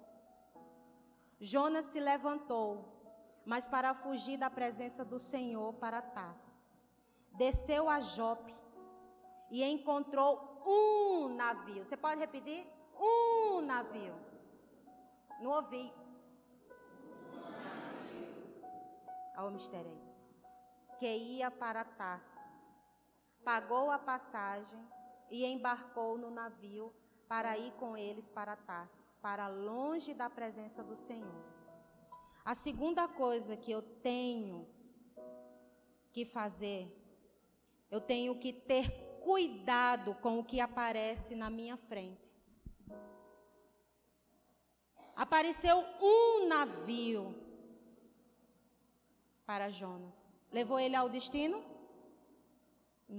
Jonas 1.39 1.85
se 1.85 1.99
levantou, 1.99 2.85
mas 3.45 3.67
para 3.67 3.93
fugir 3.93 4.37
da 4.37 4.49
presença 4.49 5.05
do 5.05 5.19
Senhor 5.19 5.73
para 5.75 6.01
Tarsis. 6.01 6.81
Desceu 7.31 7.87
a 7.87 8.01
Jope 8.01 8.53
e 9.49 9.63
encontrou 9.63 10.61
um 10.65 11.29
navio. 11.29 11.85
Você 11.85 11.95
pode 11.95 12.19
repetir? 12.19 12.67
Um 12.99 13.61
navio. 13.61 14.15
Não 15.39 15.51
ouvi. 15.51 15.93
Olha 19.37 19.47
o 19.49 19.51
mistério 19.51 19.91
aí. 19.91 20.97
Que 20.97 21.15
ia 21.15 21.51
para 21.51 21.85
Tás. 21.85 22.65
Pagou 23.45 23.91
a 23.91 23.99
passagem 23.99 24.79
e 25.29 25.45
embarcou 25.45 26.17
no 26.17 26.31
navio 26.31 26.91
para 27.27 27.57
ir 27.57 27.71
com 27.73 27.95
eles 27.95 28.31
para 28.31 28.55
Tás, 28.55 29.19
para 29.21 29.47
longe 29.47 30.13
da 30.15 30.29
presença 30.29 30.83
do 30.83 30.95
Senhor. 30.95 31.43
A 32.43 32.55
segunda 32.55 33.07
coisa 33.07 33.55
que 33.55 33.71
eu 33.71 33.81
tenho 33.81 34.67
que 36.11 36.25
fazer, 36.25 36.91
eu 37.91 38.01
tenho 38.01 38.39
que 38.39 38.51
ter 38.51 39.19
cuidado 39.21 40.15
com 40.15 40.39
o 40.39 40.43
que 40.43 40.59
aparece 40.59 41.35
na 41.35 41.49
minha 41.49 41.77
frente. 41.77 42.33
Apareceu 45.15 45.77
um 46.01 46.47
navio 46.47 47.46
para 49.47 49.69
Jonas. 49.79 50.17
Levou 50.57 50.79
ele 50.79 50.95
ao 50.95 51.09
destino? 51.17 51.57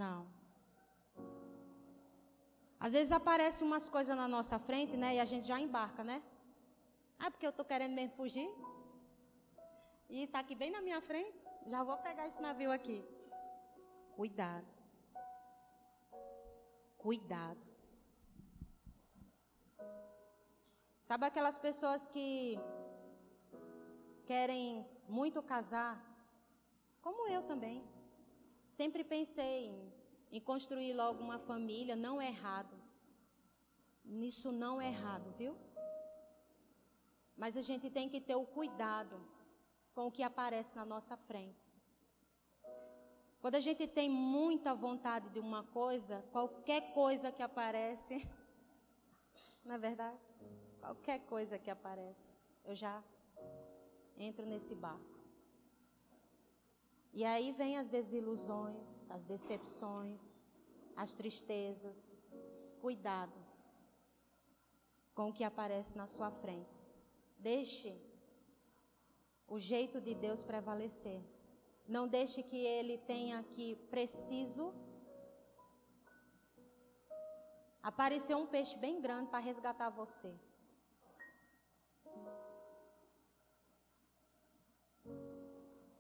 Não. 0.03 0.21
Às 2.79 2.93
vezes 2.93 3.11
aparecem 3.21 3.67
umas 3.67 3.89
coisas 3.89 4.17
na 4.17 4.29
nossa 4.29 4.59
frente, 4.59 4.97
né? 4.97 5.17
E 5.17 5.21
a 5.21 5.25
gente 5.25 5.47
já 5.53 5.59
embarca, 5.59 6.05
né? 6.05 6.23
Ah, 7.19 7.31
porque 7.31 7.47
eu 7.47 7.55
estou 7.55 7.65
querendo 7.65 7.95
mesmo 7.95 8.15
fugir. 8.15 8.49
E 10.09 10.25
está 10.25 10.39
aqui 10.39 10.55
bem 10.55 10.71
na 10.71 10.81
minha 10.81 11.01
frente. 11.01 11.39
Já 11.67 11.83
vou 11.83 11.97
pegar 12.09 12.27
esse 12.29 12.41
navio 12.41 12.71
aqui. 12.71 12.99
Cuidado 14.15 14.89
cuidado. 16.99 17.67
Sabe 21.05 21.25
aquelas 21.25 21.57
pessoas 21.57 22.07
que 22.09 22.59
querem 24.27 24.87
muito 25.09 25.43
casar? 25.43 26.08
Como 27.01 27.29
eu 27.29 27.43
também. 27.43 27.85
Sempre 28.69 29.03
pensei 29.03 29.67
em, 29.67 29.93
em 30.33 30.41
construir 30.41 30.93
logo 30.93 31.23
uma 31.23 31.39
família, 31.39 31.97
não 31.97 32.21
é 32.21 32.29
errado. 32.29 32.77
Nisso 34.05 34.51
não 34.53 34.81
é 34.81 34.89
errado, 34.89 35.33
viu? 35.37 35.57
Mas 37.37 37.57
a 37.57 37.63
gente 37.63 37.89
tem 37.89 38.09
que 38.09 38.21
ter 38.21 38.35
o 38.35 38.45
cuidado 38.45 39.21
com 39.95 40.07
o 40.07 40.11
que 40.11 40.23
aparece 40.23 40.75
na 40.77 40.85
nossa 40.85 41.17
frente. 41.17 41.73
Quando 43.41 43.55
a 43.55 43.61
gente 43.61 43.87
tem 43.87 44.09
muita 44.11 44.75
vontade 44.75 45.29
de 45.31 45.39
uma 45.39 45.63
coisa, 45.63 46.25
qualquer 46.33 46.93
coisa 46.93 47.31
que 47.31 47.43
aparece, 47.43 48.29
não 49.65 49.77
é 49.77 49.79
verdade? 49.79 50.19
Qualquer 50.81 51.21
coisa 51.21 51.59
que 51.59 51.71
aparece, 51.71 52.35
eu 52.65 52.75
já 52.75 53.03
entro 54.17 54.45
nesse 54.45 54.75
barco. 54.75 55.18
E 57.19 57.25
aí 57.25 57.51
vem 57.51 57.77
as 57.77 57.89
desilusões, 57.89 59.11
as 59.11 59.25
decepções, 59.25 60.45
as 60.95 61.15
tristezas. 61.15 62.29
Cuidado 62.81 63.37
com 65.17 65.31
o 65.31 65.33
que 65.33 65.43
aparece 65.43 65.99
na 65.99 66.07
sua 66.07 66.31
frente. 66.31 66.81
Deixe 67.37 68.01
o 69.49 69.59
jeito 69.59 70.01
de 70.01 70.15
Deus 70.15 70.45
prevalecer. 70.45 71.21
Não 71.89 72.07
deixe 72.07 72.41
que 72.41 72.57
ele 72.57 72.99
tenha 72.99 73.43
que 73.43 73.75
preciso 73.91 74.73
aparecer 77.83 78.37
um 78.37 78.47
peixe 78.47 78.79
bem 78.79 79.01
grande 79.01 79.29
para 79.29 79.41
resgatar 79.41 79.91
você. 79.91 80.39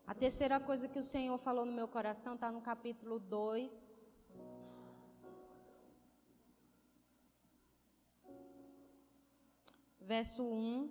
A 0.08 0.14
terceira 0.14 0.58
coisa 0.58 0.88
que 0.88 0.98
o 0.98 1.02
Senhor 1.02 1.36
falou 1.36 1.66
no 1.66 1.72
meu 1.80 1.86
coração 1.86 2.34
está 2.34 2.50
no 2.50 2.62
capítulo 2.62 3.18
2. 3.18 4.14
Verso 10.00 10.42
1 10.42 10.88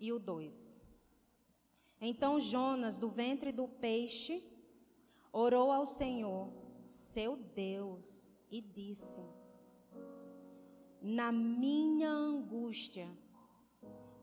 e 0.00 0.12
o 0.12 0.18
2. 0.18 0.80
Então 2.00 2.40
Jonas, 2.40 2.98
do 2.98 3.08
ventre 3.08 3.52
do 3.52 3.68
peixe, 3.68 4.42
orou 5.32 5.70
ao 5.70 5.86
Senhor, 5.86 6.52
seu 6.84 7.36
Deus, 7.36 8.44
e 8.50 8.60
disse: 8.60 9.22
Na 11.00 11.30
minha 11.30 12.10
angústia, 12.10 13.08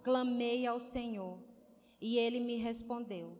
clamei 0.03 0.67
ao 0.67 0.81
Senhor 0.81 1.46
e 1.99 2.17
ele 2.17 2.39
me 2.39 2.55
respondeu. 2.55 3.37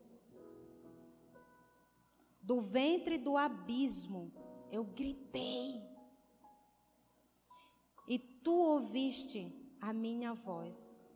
Do 2.42 2.62
ventre 2.62 3.18
do 3.18 3.38
abismo 3.38 4.32
eu 4.72 4.84
gritei. 4.84 5.82
E 8.08 8.18
tu 8.18 8.54
ouviste 8.54 9.54
a 9.82 9.92
minha 9.92 10.34
voz. 10.34 11.14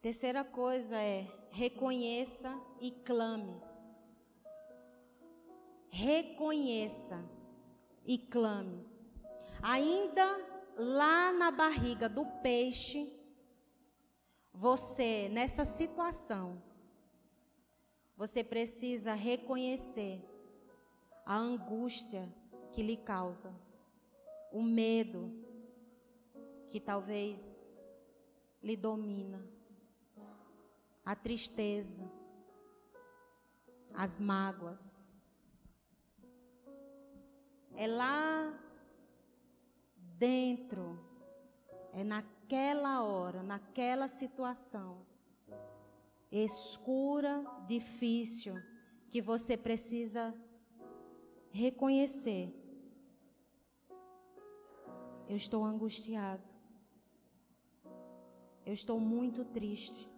Terceira 0.00 0.44
coisa 0.44 1.00
é 1.00 1.26
reconheça 1.50 2.54
e 2.80 2.90
clame. 2.90 3.60
Reconheça 5.88 7.24
e 8.04 8.18
clame. 8.18 8.86
Ainda 9.62 10.26
lá 10.76 11.32
na 11.32 11.50
barriga 11.50 12.08
do 12.08 12.26
peixe, 12.42 13.23
você, 14.54 15.28
nessa 15.30 15.64
situação, 15.64 16.62
você 18.16 18.44
precisa 18.44 19.12
reconhecer 19.12 20.22
a 21.26 21.36
angústia 21.36 22.32
que 22.72 22.80
lhe 22.80 22.96
causa, 22.96 23.52
o 24.52 24.62
medo 24.62 25.32
que 26.68 26.78
talvez 26.78 27.80
lhe 28.62 28.76
domina, 28.76 29.44
a 31.04 31.16
tristeza, 31.16 32.08
as 33.92 34.20
mágoas. 34.20 35.10
É 37.74 37.88
lá 37.88 38.56
dentro, 39.96 40.96
é 41.92 42.04
na 42.04 42.22
naquela 42.54 43.02
hora, 43.02 43.42
naquela 43.42 44.06
situação 44.06 45.04
escura, 46.30 47.44
difícil, 47.66 48.54
que 49.10 49.20
você 49.20 49.56
precisa 49.56 50.32
reconhecer. 51.50 52.52
Eu 55.28 55.36
estou 55.36 55.64
angustiado. 55.64 56.48
Eu 58.64 58.72
estou 58.72 59.00
muito 59.00 59.44
triste. 59.44 60.08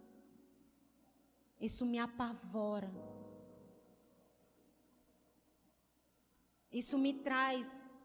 Isso 1.58 1.86
me 1.86 1.98
apavora. 1.98 2.90
Isso 6.70 6.98
me 6.98 7.14
traz 7.14 8.00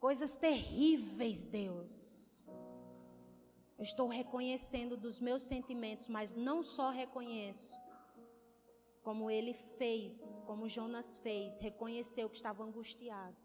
coisas 0.00 0.36
terríveis, 0.36 1.44
Deus. 1.44 2.23
Estou 3.78 4.08
reconhecendo 4.08 4.96
dos 4.96 5.20
meus 5.20 5.42
sentimentos, 5.42 6.08
mas 6.08 6.34
não 6.34 6.62
só 6.62 6.90
reconheço, 6.90 7.78
como 9.02 9.30
ele 9.30 9.52
fez, 9.52 10.42
como 10.46 10.68
Jonas 10.68 11.18
fez, 11.18 11.60
reconheceu 11.60 12.30
que 12.30 12.36
estava 12.36 12.62
angustiado. 12.62 13.36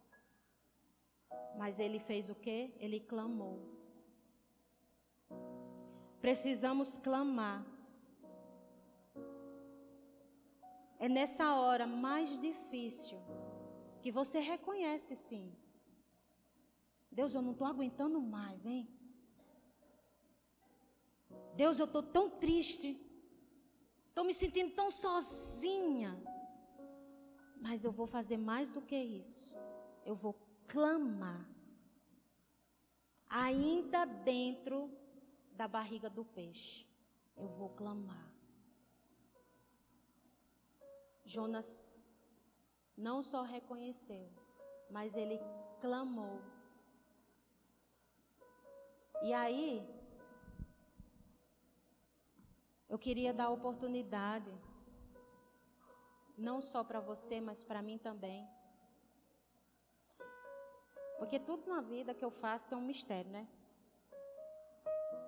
Mas 1.57 1.79
ele 1.79 1.99
fez 1.99 2.29
o 2.29 2.35
que? 2.35 2.73
Ele 2.77 2.99
clamou. 2.99 3.59
Precisamos 6.21 6.97
clamar. 6.97 7.65
É 10.99 11.07
nessa 11.07 11.55
hora 11.55 11.87
mais 11.87 12.39
difícil 12.39 13.17
que 14.01 14.11
você 14.11 14.39
reconhece 14.39 15.15
sim. 15.15 15.51
Deus, 17.11 17.33
eu 17.33 17.41
não 17.41 17.53
estou 17.53 17.67
aguentando 17.67 18.21
mais, 18.21 18.65
hein? 18.65 18.87
Deus, 21.59 21.77
eu 21.77 21.87
estou 21.87 22.01
tão 22.01 22.29
triste. 22.29 22.89
Estou 24.07 24.23
me 24.23 24.33
sentindo 24.33 24.73
tão 24.73 24.89
sozinha. 24.89 26.11
Mas 27.59 27.83
eu 27.83 27.91
vou 27.91 28.07
fazer 28.07 28.37
mais 28.37 28.71
do 28.71 28.81
que 28.81 28.95
isso. 28.95 29.53
Eu 30.05 30.15
vou 30.15 30.35
clamar. 30.69 31.45
Ainda 33.27 34.05
dentro 34.05 34.89
da 35.51 35.67
barriga 35.67 36.09
do 36.09 36.23
peixe. 36.23 36.87
Eu 37.35 37.49
vou 37.49 37.67
clamar. 37.71 38.31
Jonas 41.25 41.99
não 42.95 43.21
só 43.21 43.41
reconheceu, 43.43 44.31
mas 44.89 45.13
ele 45.13 45.37
clamou. 45.81 46.41
E 49.21 49.33
aí, 49.33 49.98
eu 52.89 52.97
queria 52.97 53.31
dar 53.31 53.49
oportunidade, 53.49 54.51
não 56.35 56.59
só 56.59 56.83
para 56.83 56.99
você, 56.99 57.39
mas 57.39 57.63
para 57.63 57.81
mim 57.81 57.97
também. 57.97 58.47
Porque 61.19 61.37
tudo 61.37 61.69
na 61.69 61.81
vida 61.81 62.13
que 62.13 62.25
eu 62.25 62.31
faço 62.31 62.67
tem 62.67 62.77
um 62.77 62.81
mistério, 62.81 63.29
né? 63.29 63.47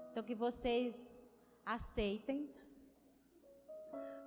Então 0.09 0.24
que 0.24 0.34
vocês 0.34 1.22
aceitem, 1.66 2.49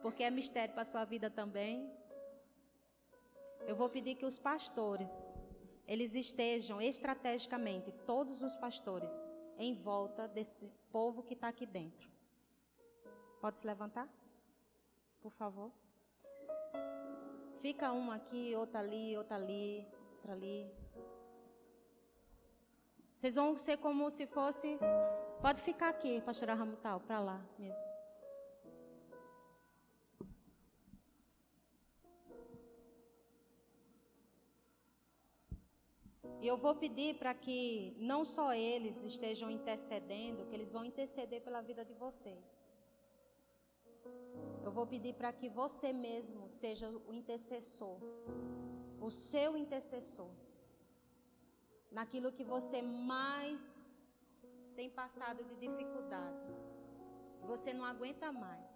porque 0.00 0.22
é 0.22 0.30
mistério 0.30 0.72
para 0.72 0.82
a 0.82 0.92
sua 0.92 1.04
vida 1.04 1.28
também. 1.28 1.90
Eu 3.66 3.74
vou 3.74 3.88
pedir 3.88 4.14
que 4.14 4.26
os 4.26 4.38
pastores, 4.38 5.40
eles 5.88 6.14
estejam 6.14 6.80
estrategicamente, 6.80 7.90
todos 8.06 8.42
os 8.42 8.54
pastores, 8.54 9.12
em 9.58 9.74
volta 9.74 10.28
desse 10.28 10.70
povo 10.92 11.22
que 11.22 11.34
está 11.34 11.48
aqui 11.48 11.66
dentro. 11.66 12.13
Pode 13.44 13.58
se 13.58 13.66
levantar? 13.66 14.08
Por 15.20 15.30
favor. 15.30 15.70
Fica 17.60 17.92
uma 17.92 18.14
aqui, 18.14 18.56
outra 18.56 18.80
ali, 18.80 19.14
outra 19.18 19.36
ali, 19.36 19.86
outra 20.14 20.32
ali. 20.32 20.72
Vocês 23.14 23.34
vão 23.34 23.54
ser 23.58 23.76
como 23.76 24.10
se 24.10 24.26
fosse. 24.26 24.78
Pode 25.42 25.60
ficar 25.60 25.90
aqui, 25.90 26.22
pastora 26.22 26.54
Ramutal, 26.54 27.00
para 27.00 27.20
lá 27.20 27.46
mesmo. 27.58 27.86
E 36.40 36.46
eu 36.46 36.56
vou 36.56 36.74
pedir 36.74 37.18
para 37.18 37.34
que 37.34 37.94
não 37.98 38.24
só 38.24 38.54
eles 38.54 39.04
estejam 39.04 39.50
intercedendo, 39.50 40.46
que 40.46 40.54
eles 40.54 40.72
vão 40.72 40.82
interceder 40.82 41.42
pela 41.42 41.60
vida 41.60 41.84
de 41.84 41.92
vocês. 41.92 42.73
Eu 44.64 44.72
vou 44.72 44.86
pedir 44.86 45.14
para 45.14 45.30
que 45.32 45.48
você 45.48 45.92
mesmo 45.92 46.48
seja 46.48 46.88
o 47.08 47.12
intercessor, 47.12 47.98
o 49.00 49.10
seu 49.10 49.50
intercessor, 49.56 50.30
naquilo 51.90 52.32
que 52.32 52.42
você 52.42 52.80
mais 52.80 53.82
tem 54.74 54.88
passado 54.90 55.44
de 55.44 55.56
dificuldade, 55.64 56.48
que 57.38 57.46
você 57.46 57.72
não 57.72 57.84
aguenta 57.84 58.32
mais. 58.32 58.72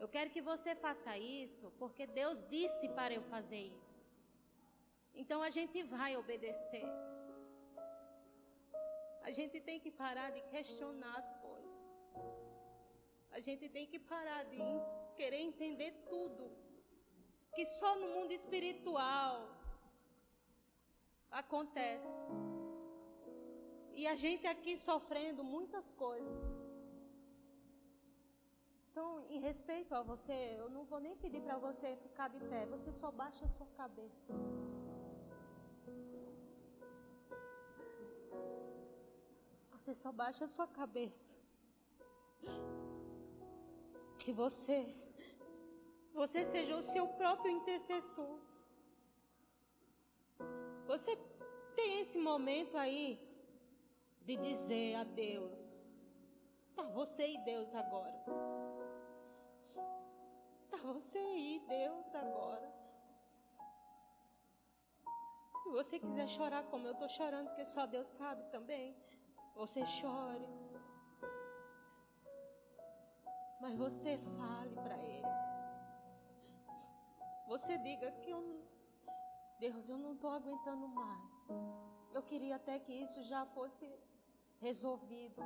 Eu 0.00 0.08
quero 0.08 0.30
que 0.30 0.42
você 0.42 0.74
faça 0.74 1.16
isso, 1.18 1.70
porque 1.78 2.06
Deus 2.06 2.42
disse 2.56 2.88
para 2.88 3.14
eu 3.14 3.22
fazer 3.34 3.62
isso. 3.80 4.04
Então 5.14 5.42
a 5.42 5.50
gente 5.50 5.82
vai 5.82 6.16
obedecer. 6.16 6.86
A 9.22 9.30
gente 9.30 9.60
tem 9.60 9.78
que 9.78 9.90
parar 9.90 10.30
de 10.30 10.42
questionar 10.54 11.16
as 11.16 11.30
coisas. 11.36 11.63
A 13.36 13.40
gente 13.46 13.68
tem 13.76 13.86
que 13.92 13.98
parar 13.98 14.42
de 14.52 14.62
querer 15.18 15.40
entender 15.50 15.90
tudo. 16.12 16.44
Que 17.54 17.64
só 17.78 17.90
no 18.00 18.08
mundo 18.14 18.32
espiritual 18.40 19.34
acontece. 21.42 22.26
E 24.00 24.06
a 24.12 24.14
gente 24.24 24.46
aqui 24.46 24.76
sofrendo 24.76 25.42
muitas 25.54 25.92
coisas. 26.04 26.38
Então, 28.86 29.08
em 29.28 29.40
respeito 29.40 29.92
a 29.96 30.02
você, 30.02 30.38
eu 30.62 30.68
não 30.70 30.84
vou 30.84 31.00
nem 31.06 31.16
pedir 31.16 31.42
para 31.46 31.58
você 31.58 31.96
ficar 31.96 32.28
de 32.34 32.40
pé. 32.50 32.64
Você 32.66 32.92
só 32.92 33.10
baixa 33.10 33.44
a 33.46 33.48
sua 33.56 33.66
cabeça. 33.80 34.32
Você 39.72 39.92
só 40.02 40.12
baixa 40.12 40.44
a 40.44 40.52
sua 40.56 40.68
cabeça. 40.80 41.36
Que 44.18 44.32
você, 44.32 44.94
você 46.12 46.44
seja 46.44 46.76
o 46.76 46.82
seu 46.82 47.06
próprio 47.08 47.50
intercessor. 47.50 48.38
Você 50.86 51.16
tem 51.74 52.00
esse 52.00 52.18
momento 52.18 52.76
aí 52.76 53.18
de 54.22 54.36
dizer 54.36 54.96
a 54.96 55.04
Deus. 55.04 56.22
Tá 56.74 56.82
você 56.82 57.34
e 57.34 57.38
Deus 57.44 57.74
agora 57.74 58.54
você 60.84 61.18
ir, 61.18 61.60
Deus, 61.60 62.14
agora. 62.14 62.72
Se 65.62 65.70
você 65.70 65.98
quiser 65.98 66.28
chorar 66.28 66.62
como 66.64 66.86
eu 66.86 66.92
estou 66.92 67.08
chorando, 67.08 67.48
porque 67.48 67.64
só 67.64 67.86
Deus 67.86 68.06
sabe 68.06 68.44
também, 68.50 68.94
você 69.54 69.84
chore. 69.86 70.46
Mas 73.64 73.76
você 73.76 74.18
fale 74.38 74.74
para 74.74 74.96
Ele. 74.98 75.34
Você 77.48 77.78
diga 77.78 78.10
que 78.20 78.28
eu, 78.28 78.42
Deus, 79.58 79.88
eu 79.88 79.96
não 79.96 80.12
estou 80.12 80.28
aguentando 80.28 80.86
mais. 80.86 81.30
Eu 82.12 82.22
queria 82.22 82.56
até 82.56 82.78
que 82.78 82.92
isso 82.92 83.22
já 83.22 83.46
fosse 83.46 83.90
resolvido. 84.60 85.40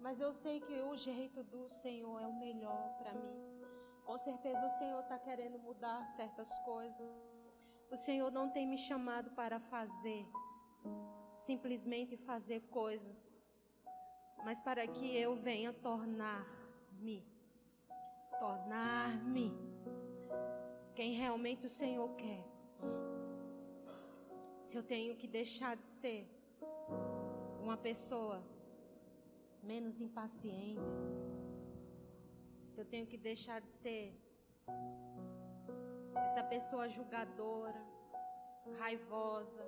Mas 0.00 0.20
eu 0.20 0.32
sei 0.32 0.60
que 0.60 0.80
o 0.80 0.96
jeito 0.96 1.44
do 1.44 1.70
Senhor 1.70 2.20
é 2.20 2.26
o 2.26 2.40
melhor 2.40 2.96
para 2.98 3.14
mim. 3.14 3.38
Com 4.04 4.18
certeza 4.18 4.66
o 4.66 4.78
Senhor 4.80 5.00
está 5.04 5.16
querendo 5.16 5.60
mudar 5.60 6.08
certas 6.08 6.58
coisas. 6.70 7.22
O 7.88 7.96
Senhor 7.96 8.32
não 8.32 8.50
tem 8.50 8.66
me 8.66 8.76
chamado 8.76 9.30
para 9.30 9.60
fazer, 9.60 10.26
simplesmente 11.36 12.16
fazer 12.16 12.62
coisas, 12.62 13.44
mas 14.44 14.60
para 14.60 14.84
que 14.88 15.16
eu 15.16 15.36
venha 15.36 15.72
tornar-me, 16.98 17.24
tornar-me 18.38 19.52
quem 20.94 21.12
realmente 21.12 21.66
o 21.66 21.70
Senhor 21.70 22.08
quer. 22.16 22.44
Se 24.62 24.76
eu 24.76 24.82
tenho 24.82 25.16
que 25.16 25.26
deixar 25.26 25.76
de 25.76 25.84
ser 25.84 26.28
uma 27.62 27.76
pessoa 27.76 28.42
menos 29.62 30.00
impaciente, 30.00 30.92
se 32.68 32.80
eu 32.80 32.84
tenho 32.84 33.06
que 33.06 33.16
deixar 33.16 33.60
de 33.60 33.68
ser 33.68 34.14
essa 36.24 36.42
pessoa 36.42 36.88
julgadora, 36.88 37.82
raivosa. 38.78 39.64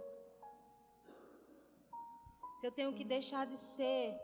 Se 2.58 2.66
eu 2.66 2.72
tenho 2.72 2.92
que 2.92 3.04
deixar 3.04 3.46
de 3.46 3.56
ser 3.56 4.20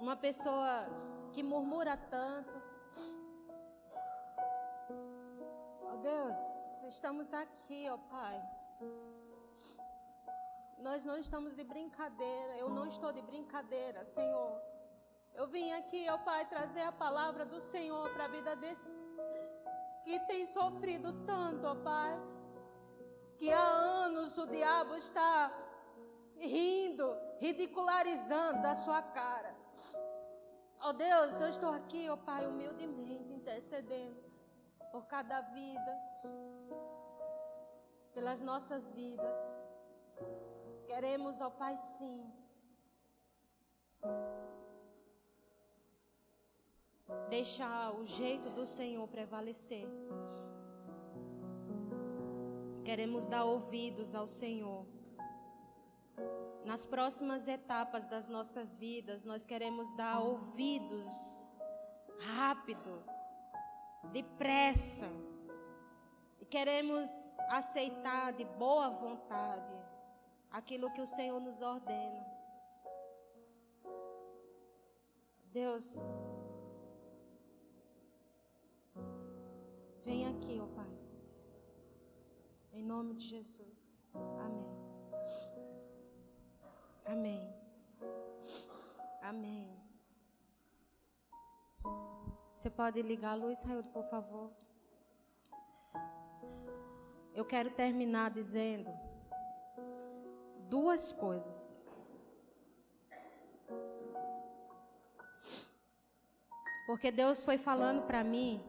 uma 0.00 0.16
pessoa 0.16 0.88
que 1.36 1.42
murmura 1.42 1.98
tanto. 1.98 2.50
Oh 5.82 5.96
Deus, 5.98 6.36
estamos 6.88 7.30
aqui, 7.34 7.86
ó 7.90 7.94
oh 7.96 7.98
Pai. 7.98 8.36
Nós 10.78 11.04
não 11.04 11.18
estamos 11.18 11.54
de 11.54 11.62
brincadeira, 11.62 12.56
eu 12.56 12.70
não 12.70 12.86
estou 12.86 13.12
de 13.12 13.20
brincadeira, 13.20 14.02
Senhor. 14.02 14.58
Eu 15.34 15.46
vim 15.46 15.72
aqui, 15.72 16.08
ó 16.08 16.16
Pai, 16.16 16.46
trazer 16.46 16.84
a 16.84 16.92
palavra 16.92 17.44
do 17.44 17.60
Senhor 17.60 18.08
para 18.14 18.24
a 18.24 18.28
vida 18.28 18.56
desses 18.56 18.96
que 20.04 20.18
têm 20.20 20.46
sofrido 20.46 21.12
tanto, 21.26 21.66
ó 21.66 21.74
Pai. 21.74 22.18
Que 23.36 23.52
há 23.52 23.68
anos 24.06 24.38
o 24.38 24.46
diabo 24.46 24.96
está 24.96 25.52
rindo, 26.38 27.14
ridicularizando 27.40 28.62
da 28.62 28.74
sua 28.74 29.02
cara. 29.02 29.35
Ó 30.88 30.92
Deus, 30.92 31.40
eu 31.40 31.48
estou 31.48 31.70
aqui, 31.70 32.08
ó 32.08 32.16
Pai, 32.16 32.46
humildemente 32.46 33.32
intercedendo 33.32 34.22
por 34.92 35.04
cada 35.06 35.40
vida, 35.40 35.92
pelas 38.14 38.40
nossas 38.40 38.92
vidas. 38.92 39.38
Queremos, 40.86 41.40
ó 41.40 41.50
Pai, 41.50 41.76
sim 41.76 42.32
deixar 47.28 47.92
o 47.92 48.04
jeito 48.04 48.48
do 48.50 48.64
Senhor 48.64 49.08
prevalecer. 49.08 49.88
Queremos 52.84 53.26
dar 53.26 53.44
ouvidos 53.44 54.14
ao 54.14 54.28
Senhor. 54.28 54.85
Nas 56.66 56.84
próximas 56.84 57.46
etapas 57.46 58.06
das 58.06 58.28
nossas 58.28 58.76
vidas, 58.76 59.24
nós 59.24 59.46
queremos 59.46 59.96
dar 59.96 60.18
ouvidos 60.18 61.06
rápido, 62.18 63.04
depressa. 64.12 65.06
E 66.40 66.44
queremos 66.44 67.08
aceitar 67.50 68.32
de 68.32 68.44
boa 68.44 68.90
vontade 68.90 69.72
aquilo 70.50 70.92
que 70.92 71.00
o 71.00 71.06
Senhor 71.06 71.38
nos 71.40 71.62
ordena. 71.62 72.26
Deus, 75.52 75.96
Vem 80.04 80.26
aqui, 80.28 80.60
ó 80.60 80.66
Pai. 80.66 80.90
Em 82.72 82.82
nome 82.82 83.14
de 83.14 83.24
Jesus. 83.24 84.06
Amém. 84.14 85.75
Amém. 87.06 87.54
Amém. 89.22 89.68
Você 92.54 92.68
pode 92.68 93.00
ligar 93.00 93.32
a 93.32 93.34
luz, 93.34 93.62
Raul, 93.62 93.84
por 93.84 94.02
favor? 94.04 94.50
Eu 97.34 97.44
quero 97.44 97.70
terminar 97.70 98.30
dizendo 98.30 98.90
duas 100.68 101.12
coisas. 101.12 101.86
Porque 106.86 107.12
Deus 107.12 107.44
foi 107.44 107.58
falando 107.58 108.02
para 108.06 108.24
mim 108.24 108.64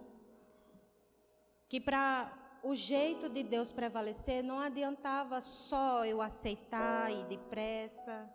que 1.69 1.79
para 1.79 2.36
o 2.67 2.75
jeito 2.75 3.29
de 3.29 3.43
Deus 3.43 3.71
prevalecer 3.71 4.43
não 4.43 4.59
adiantava 4.59 5.39
só 5.39 6.05
eu 6.05 6.21
aceitar 6.21 7.09
e 7.09 7.23
depressa, 7.23 8.29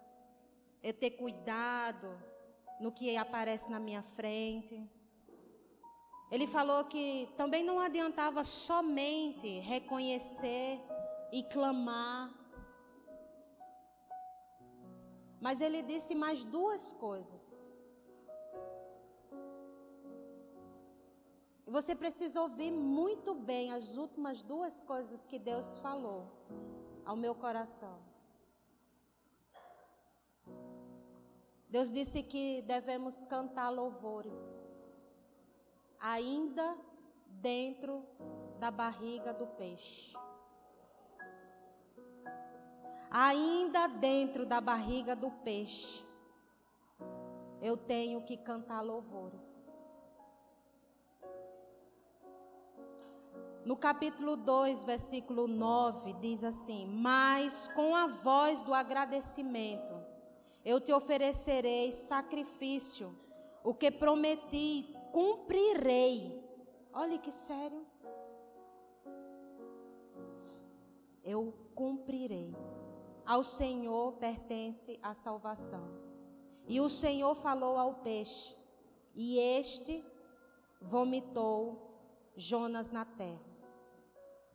eu 0.82 0.94
ter 0.94 1.10
cuidado 1.10 2.08
no 2.80 2.90
que 2.90 3.14
aparece 3.14 3.70
na 3.70 3.78
minha 3.78 4.00
frente. 4.00 4.82
Ele 6.30 6.46
falou 6.46 6.84
que 6.84 7.28
também 7.36 7.62
não 7.62 7.78
adiantava 7.78 8.42
somente 8.42 9.60
reconhecer 9.60 10.80
e 11.30 11.42
clamar. 11.42 12.32
Mas 15.42 15.60
ele 15.60 15.82
disse 15.82 16.14
mais 16.14 16.42
duas 16.42 16.94
coisas. 16.94 17.61
Você 21.72 21.94
precisa 21.96 22.38
ouvir 22.42 22.70
muito 22.70 23.34
bem 23.34 23.72
as 23.72 23.96
últimas 23.96 24.42
duas 24.42 24.82
coisas 24.82 25.26
que 25.26 25.38
Deus 25.38 25.78
falou 25.78 26.30
ao 27.02 27.16
meu 27.16 27.34
coração. 27.34 27.98
Deus 31.70 31.90
disse 31.90 32.22
que 32.22 32.60
devemos 32.60 33.24
cantar 33.24 33.70
louvores, 33.70 34.94
ainda 35.98 36.76
dentro 37.40 38.04
da 38.60 38.70
barriga 38.70 39.32
do 39.32 39.46
peixe. 39.46 40.12
Ainda 43.10 43.86
dentro 43.86 44.44
da 44.44 44.60
barriga 44.60 45.16
do 45.16 45.30
peixe, 45.30 46.04
eu 47.62 47.78
tenho 47.78 48.20
que 48.26 48.36
cantar 48.36 48.82
louvores. 48.82 49.81
No 53.64 53.76
capítulo 53.76 54.36
2, 54.36 54.82
versículo 54.82 55.46
9, 55.46 56.14
diz 56.14 56.42
assim: 56.42 56.86
Mas 56.86 57.68
com 57.68 57.94
a 57.94 58.08
voz 58.08 58.60
do 58.62 58.74
agradecimento 58.74 59.94
eu 60.64 60.80
te 60.80 60.92
oferecerei 60.92 61.92
sacrifício, 61.92 63.16
O 63.64 63.72
que 63.72 63.92
prometi, 63.92 64.92
cumprirei. 65.12 66.42
Olha 66.92 67.16
que 67.18 67.30
sério. 67.30 67.86
Eu 71.22 71.54
cumprirei. 71.72 72.52
Ao 73.24 73.44
Senhor 73.44 74.14
pertence 74.14 74.98
a 75.00 75.14
salvação. 75.14 75.88
E 76.66 76.80
o 76.80 76.88
Senhor 76.88 77.36
falou 77.36 77.78
ao 77.78 77.94
peixe, 77.94 78.56
e 79.14 79.38
este 79.38 80.04
vomitou 80.80 81.92
Jonas 82.36 82.90
na 82.90 83.04
terra. 83.04 83.51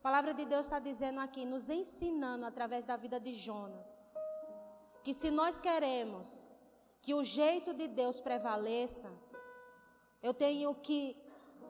Palavra 0.07 0.33
de 0.33 0.45
Deus 0.45 0.65
está 0.65 0.79
dizendo 0.79 1.19
aqui, 1.19 1.43
nos 1.43 1.67
ensinando 1.67 2.45
através 2.45 2.85
da 2.85 2.95
vida 2.95 3.19
de 3.19 3.33
Jonas, 3.33 4.09
que 5.03 5.13
se 5.13 5.29
nós 5.29 5.59
queremos 5.59 6.55
que 7.01 7.13
o 7.13 7.25
jeito 7.25 7.73
de 7.73 7.89
Deus 7.89 8.21
prevaleça, 8.21 9.11
eu 10.23 10.33
tenho 10.33 10.73
que 10.75 11.13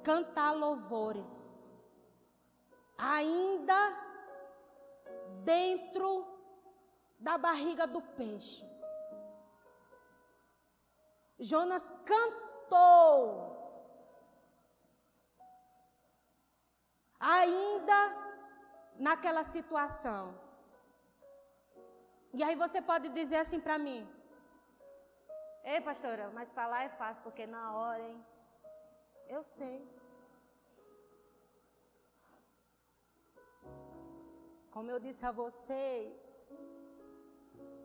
cantar 0.04 0.52
louvores, 0.52 1.74
ainda 2.96 3.80
dentro 5.44 6.28
da 7.18 7.40
barriga 7.40 7.88
do 7.88 8.04
peixe. 8.04 8.64
Jonas 11.40 11.92
cantou, 12.06 13.58
ainda 17.20 18.27
naquela 19.00 19.44
situação. 19.44 20.24
E 22.34 22.44
aí 22.44 22.56
você 22.56 22.82
pode 22.82 23.10
dizer 23.10 23.38
assim 23.38 23.60
para 23.60 23.78
mim: 23.78 24.02
Ei, 25.64 25.82
pastora, 25.82 26.30
mas 26.34 26.54
falar 26.54 26.84
é 26.84 26.90
fácil, 26.90 27.24
porque 27.24 27.46
na 27.46 27.64
hora, 27.78 28.04
hein? 28.10 28.26
Eu 29.28 29.44
sei. 29.44 29.78
Como 34.72 34.92
eu 34.92 35.00
disse 35.00 35.26
a 35.26 35.32
vocês, 35.32 36.52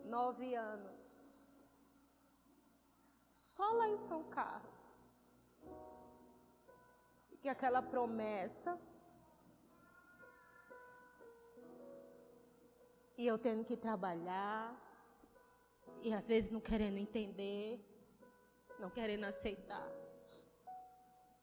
nove 0.04 0.54
anos. 0.54 0.96
Só 3.28 3.66
lá 3.72 3.88
em 3.88 3.96
São 3.96 4.22
Carlos. 4.24 5.08
Que 7.40 7.48
aquela 7.48 7.82
promessa. 7.82 8.78
E 13.22 13.26
eu 13.28 13.38
tendo 13.38 13.64
que 13.64 13.76
trabalhar 13.76 14.76
e 16.02 16.12
às 16.12 16.26
vezes 16.26 16.50
não 16.50 16.60
querendo 16.60 16.98
entender, 16.98 17.80
não 18.80 18.90
querendo 18.90 19.22
aceitar. 19.22 19.88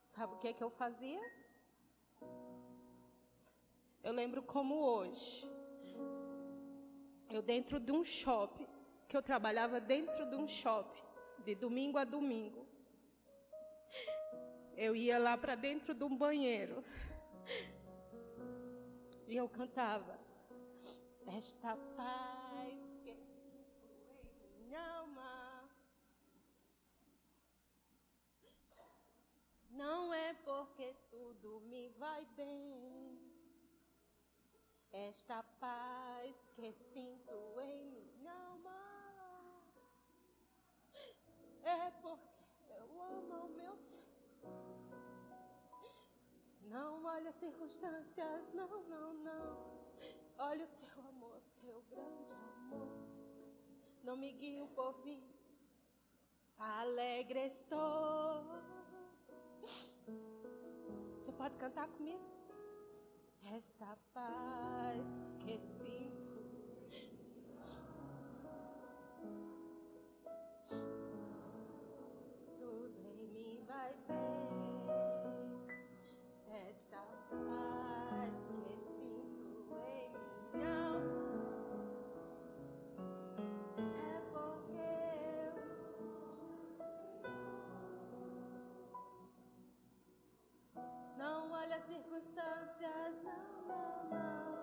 Sabe 0.03 0.33
o 0.33 0.37
que 0.39 0.49
é 0.49 0.53
que 0.57 0.61
eu 0.61 0.69
fazia? 0.69 1.21
Eu 4.03 4.11
lembro 4.11 4.43
como 4.43 4.75
hoje. 4.75 5.49
Eu 7.29 7.41
dentro 7.41 7.79
de 7.79 7.93
um 7.93 8.03
shopping, 8.03 8.67
que 9.07 9.15
eu 9.15 9.23
trabalhava 9.23 9.79
dentro 9.79 10.29
de 10.29 10.35
um 10.35 10.49
shopping, 10.49 11.05
de 11.45 11.55
domingo 11.55 11.97
a 11.97 12.03
domingo. 12.03 12.67
Eu 14.75 14.97
ia 14.97 15.17
lá 15.17 15.37
para 15.37 15.55
dentro 15.55 15.93
de 15.93 16.03
um 16.03 16.13
banheiro. 16.13 16.83
E 19.29 19.37
eu 19.37 19.47
cantava. 19.47 20.19
Esta 21.37 21.75
paz 21.95 22.89
Não 29.79 30.13
é 30.13 30.33
porque 30.43 30.93
tudo 31.09 31.61
me 31.61 31.87
vai 31.97 32.25
bem. 32.35 33.17
Esta 34.91 35.41
paz 35.41 36.51
que 36.53 36.73
sinto 36.73 37.61
em 37.61 37.85
minha 38.17 38.33
alma 38.33 39.63
é 41.63 41.91
porque 42.01 42.73
eu 42.77 43.01
amo 43.01 43.45
o 43.45 43.49
meu 43.49 43.77
Senhor. 43.77 44.03
Não 46.63 47.05
olha 47.05 47.29
as 47.29 47.35
circunstâncias, 47.37 48.53
não, 48.53 48.67
não, 48.83 49.13
não. 49.13 49.79
Olha 50.41 50.63
o 50.63 50.69
seu 50.69 50.87
amor, 51.09 51.41
seu 51.59 51.81
grande 51.89 52.33
amor. 52.33 52.87
Não 54.01 54.15
me 54.15 54.31
guio 54.31 54.67
por 54.69 54.93
vir, 55.03 55.21
alegre 56.57 57.45
estou. 57.45 58.45
Você 61.17 61.33
pode 61.33 61.57
cantar 61.57 61.89
comigo? 61.89 62.23
Esta 63.43 63.97
paz 64.13 65.35
que 65.41 65.59
sinto. 65.59 66.18
Circunstâncias, 92.29 93.23
não, 93.23 93.33
não, 93.67 94.09
não. 94.09 94.59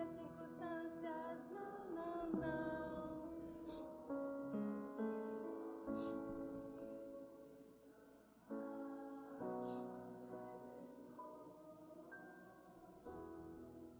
As 0.00 0.08
circunstâncias, 0.08 1.38
não, 1.50 1.74
não, 1.94 2.26
não. 2.40 2.62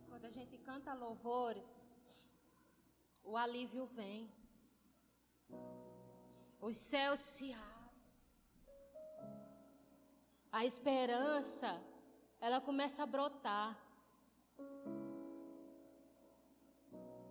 Quando 0.08 0.24
a 0.24 0.30
gente 0.30 0.58
canta 0.58 0.94
louvores, 0.94 1.91
o 3.24 3.36
alívio 3.36 3.86
vem. 3.86 4.30
Os 6.60 6.76
céus 6.76 7.20
se 7.20 7.52
abrem. 7.52 7.72
A 10.50 10.64
esperança, 10.64 11.82
ela 12.40 12.60
começa 12.60 13.02
a 13.02 13.06
brotar. 13.06 13.78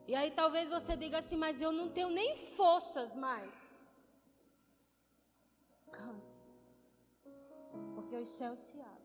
E 0.07 0.15
aí 0.15 0.31
talvez 0.31 0.69
você 0.69 0.95
diga 0.97 1.19
assim, 1.19 1.37
mas 1.37 1.61
eu 1.61 1.71
não 1.71 1.89
tenho 1.89 2.09
nem 2.09 2.35
forças 2.35 3.15
mais. 3.15 3.53
Cante. 5.91 6.25
Porque 7.95 8.15
os 8.15 8.29
céus 8.29 8.59
se 8.59 8.81
abrem. 8.81 9.01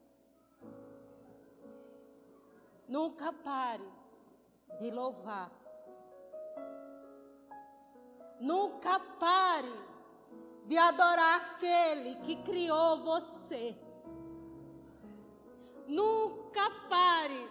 Nunca 2.89 3.33
pare 3.33 3.89
de 4.81 4.91
louvar. 4.91 5.66
Nunca 8.41 8.99
pare 9.01 9.73
de 10.67 10.77
adorar 10.77 11.55
aquele 11.55 12.17
que 12.17 12.37
criou 12.37 13.03
você. 13.03 13.75
Nunca 15.87 16.69
pare 16.89 17.49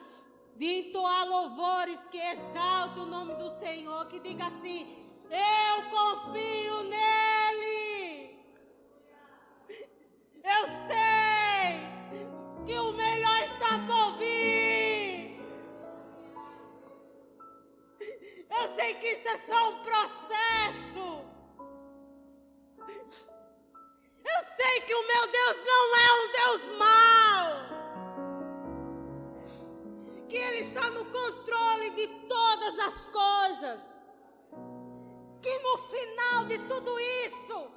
de 0.55 0.65
entoar 0.65 1.27
louvores 1.27 2.05
que 2.07 2.17
exaltam 2.17 3.03
o 3.03 3.07
nome 3.07 3.36
do 3.36 3.49
Senhor, 3.51 4.05
que 4.07 4.19
diga 4.19 4.47
assim: 4.47 4.86
Eu 5.29 5.89
confio 5.89 6.83
nele. 6.83 8.45
Eu 10.43 10.67
sei 10.88 10.95
Que 18.93 19.07
isso 19.07 19.27
é 19.27 19.38
só 19.39 19.69
um 19.69 19.79
processo. 19.83 21.25
Eu 24.23 24.43
sei 24.55 24.81
que 24.81 24.93
o 24.93 25.07
meu 25.07 25.27
Deus 25.27 25.57
não 25.65 25.95
é 25.95 26.13
um 26.21 26.31
Deus 26.31 26.61
mau. 26.77 27.47
Que 30.29 30.36
Ele 30.38 30.59
está 30.59 30.88
no 30.91 31.03
controle 31.05 31.89
de 31.91 32.07
todas 32.27 32.79
as 32.79 33.07
coisas. 33.07 33.79
Que 35.41 35.59
no 35.59 35.77
final 35.79 36.45
de 36.45 36.59
tudo 36.59 36.99
isso, 36.99 37.67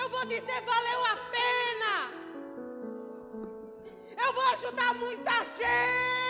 eu 0.00 0.08
vou 0.08 0.24
dizer: 0.24 0.60
valeu 0.62 1.04
a 1.04 1.16
pena. 1.30 2.12
Eu 4.24 4.32
vou 4.32 4.44
ajudar 4.44 4.94
muita 4.94 5.32
gente. 5.44 6.21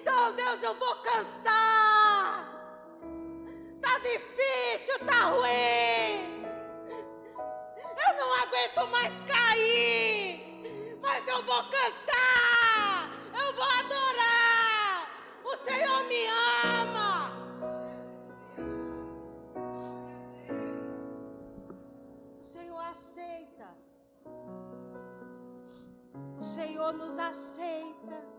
Então, 0.00 0.32
Deus, 0.32 0.62
eu 0.62 0.74
vou 0.74 0.94
cantar. 0.96 2.52
Tá 3.80 3.98
difícil, 3.98 4.98
tá 5.06 5.30
ruim. 5.30 6.44
Eu 8.04 8.14
não 8.18 8.34
aguento 8.42 8.88
mais 8.90 9.12
cair. 9.22 10.98
Mas 11.00 11.26
eu 11.26 11.42
vou 11.42 11.62
cantar. 11.64 13.10
Eu 13.34 13.54
vou 13.54 13.64
adorar. 13.64 15.08
O 15.44 15.56
Senhor 15.56 16.04
me 16.04 16.26
ama. 16.64 17.32
O 22.38 22.44
Senhor 22.44 22.80
aceita. 22.80 23.68
O 26.38 26.42
Senhor 26.42 26.92
nos 26.92 27.18
aceita 27.18 28.35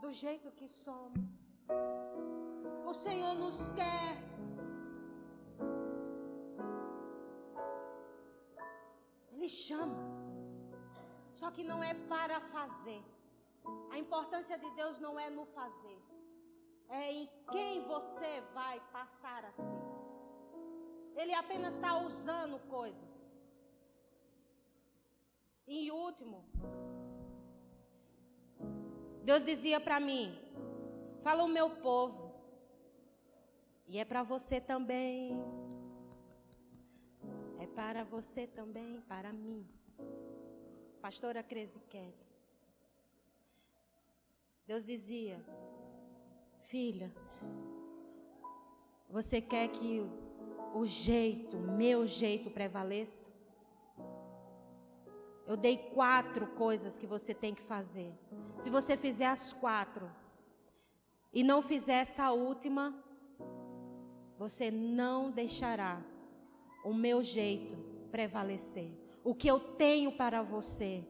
do 0.00 0.10
jeito 0.12 0.50
que 0.52 0.68
somos. 0.68 1.30
O 2.86 2.94
Senhor 2.94 3.34
nos 3.34 3.68
quer. 3.68 4.10
Ele 9.32 9.48
chama. 9.48 10.02
Só 11.34 11.50
que 11.50 11.62
não 11.62 11.82
é 11.82 11.94
para 11.94 12.40
fazer. 12.40 13.02
A 13.90 13.98
importância 13.98 14.56
de 14.58 14.70
Deus 14.70 14.98
não 14.98 15.18
é 15.18 15.28
no 15.30 15.44
fazer. 15.46 16.00
É 16.88 17.12
em 17.12 17.28
quem 17.52 17.84
você 17.86 18.40
vai 18.54 18.80
passar 18.92 19.44
a 19.44 19.52
ser. 19.52 19.82
Ele 21.14 21.34
apenas 21.34 21.74
está 21.74 21.98
usando 21.98 22.58
coisas. 22.68 23.08
E 25.66 25.90
último, 25.90 26.44
Deus 29.28 29.44
dizia 29.44 29.78
para 29.78 30.00
mim: 30.00 30.26
fala 31.20 31.44
o 31.44 31.48
meu 31.56 31.68
povo. 31.68 32.32
E 33.86 33.98
é 33.98 34.04
para 34.10 34.22
você 34.22 34.58
também. 34.58 35.32
É 37.58 37.66
para 37.66 38.04
você 38.04 38.46
também, 38.46 39.02
para 39.02 39.30
mim. 39.30 39.68
Pastora 41.02 41.42
Crezi 41.42 41.80
Kelly. 41.90 42.26
Deus 44.66 44.86
dizia: 44.86 45.38
Filha, 46.62 47.12
você 49.10 49.42
quer 49.42 49.68
que 49.68 50.00
o 50.74 50.86
jeito, 50.86 51.58
meu 51.58 52.06
jeito 52.06 52.50
prevaleça? 52.50 53.30
Eu 55.48 55.56
dei 55.56 55.78
quatro 55.78 56.46
coisas 56.48 56.98
que 56.98 57.06
você 57.06 57.32
tem 57.32 57.54
que 57.54 57.62
fazer. 57.62 58.12
Se 58.58 58.68
você 58.68 58.98
fizer 58.98 59.28
as 59.28 59.50
quatro 59.50 60.10
e 61.32 61.42
não 61.42 61.62
fizer 61.62 62.00
essa 62.00 62.30
última, 62.32 62.94
você 64.36 64.70
não 64.70 65.30
deixará 65.30 66.04
o 66.84 66.92
meu 66.92 67.24
jeito 67.24 67.78
prevalecer. 68.10 68.92
O 69.24 69.34
que 69.34 69.48
eu 69.48 69.58
tenho 69.58 70.12
para 70.12 70.42
você, 70.42 71.02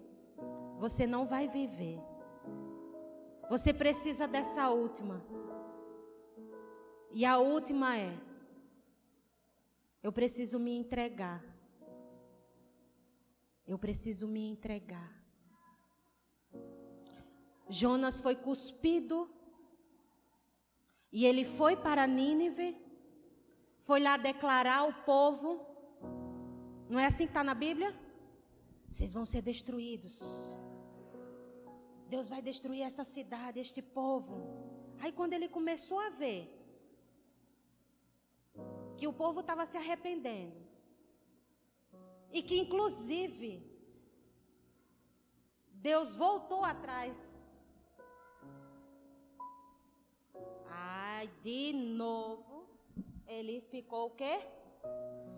você 0.78 1.05
não 1.05 1.26
vai 1.26 1.49
viver. 1.49 1.99
Você 3.51 3.74
precisa 3.74 4.28
dessa 4.28 4.70
última. 4.70 5.20
E 7.11 7.24
a 7.24 7.39
última 7.39 7.99
é: 7.99 8.16
eu 10.01 10.12
preciso 10.12 10.61
me 10.61 10.78
entregar. 10.78 11.47
Eu 13.69 13.79
preciso 13.79 14.27
me 14.27 14.43
entregar. 14.49 15.11
Jonas 17.69 18.21
foi 18.21 18.35
cuspido 18.35 19.31
e 21.12 21.27
ele 21.27 21.45
foi 21.45 21.77
para 21.77 22.07
Nínive 22.07 22.89
foi 23.89 24.01
lá 24.01 24.14
declarar 24.19 24.79
ao 24.81 24.93
povo. 25.12 25.49
Não 26.91 26.99
é 26.99 27.07
assim 27.07 27.25
que 27.25 27.31
está 27.31 27.43
na 27.43 27.55
Bíblia? 27.55 27.91
Vocês 28.87 29.14
vão 29.14 29.25
ser 29.25 29.41
destruídos. 29.41 30.16
Deus 32.07 32.29
vai 32.29 32.43
destruir 32.43 32.83
essa 32.83 33.05
cidade, 33.05 33.61
este 33.61 33.81
povo. 33.81 34.35
Aí 35.01 35.11
quando 35.11 35.33
ele 35.33 35.49
começou 35.49 35.99
a 36.01 36.11
ver 36.11 36.41
que 38.99 39.07
o 39.07 39.12
povo 39.23 39.41
estava 39.41 39.64
se 39.64 39.79
arrependendo, 39.79 40.68
e 42.33 42.43
que 42.43 42.59
inclusive 42.59 43.62
Deus 45.72 46.14
voltou 46.14 46.64
atrás. 46.64 47.16
Ai, 50.66 51.29
de 51.43 51.72
novo 51.72 52.68
ele 53.26 53.61
ficou 53.61 54.07
o 54.07 54.11
quê? 54.11 54.41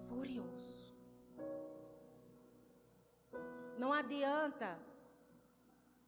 Furioso. 0.09 0.95
Não 3.78 3.93
adianta 3.93 4.78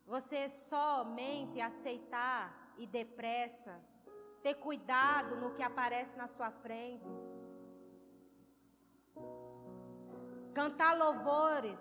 você 0.07 0.49
somente 0.49 1.61
aceitar 1.61 2.75
e 2.77 2.87
depressa, 2.87 3.81
ter 4.43 4.55
cuidado 4.55 5.37
no 5.37 5.55
que 5.55 5.63
aparece 5.63 6.17
na 6.17 6.27
sua 6.27 6.51
frente. 6.51 7.09
Cantar 10.55 10.97
louvores 10.97 11.81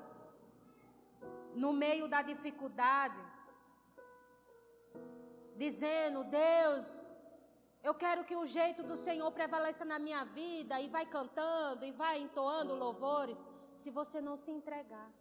no 1.53 1.71
meio 1.73 2.07
da 2.07 2.21
dificuldade, 2.21 3.21
dizendo: 5.55 6.23
Deus, 6.23 6.85
eu 7.83 7.93
quero 7.93 8.23
que 8.23 8.35
o 8.35 8.45
jeito 8.45 8.83
do 8.83 8.95
Senhor 8.95 9.29
prevaleça 9.31 9.83
na 9.83 9.99
minha 9.99 10.23
vida 10.23 10.79
e 10.79 10.87
vai 10.87 11.05
cantando 11.05 11.85
e 11.85 11.91
vai 11.91 12.19
entoando 12.19 12.75
louvores, 12.75 13.39
se 13.75 13.89
você 13.89 14.21
não 14.21 14.37
se 14.37 14.51
entregar. 14.51 15.11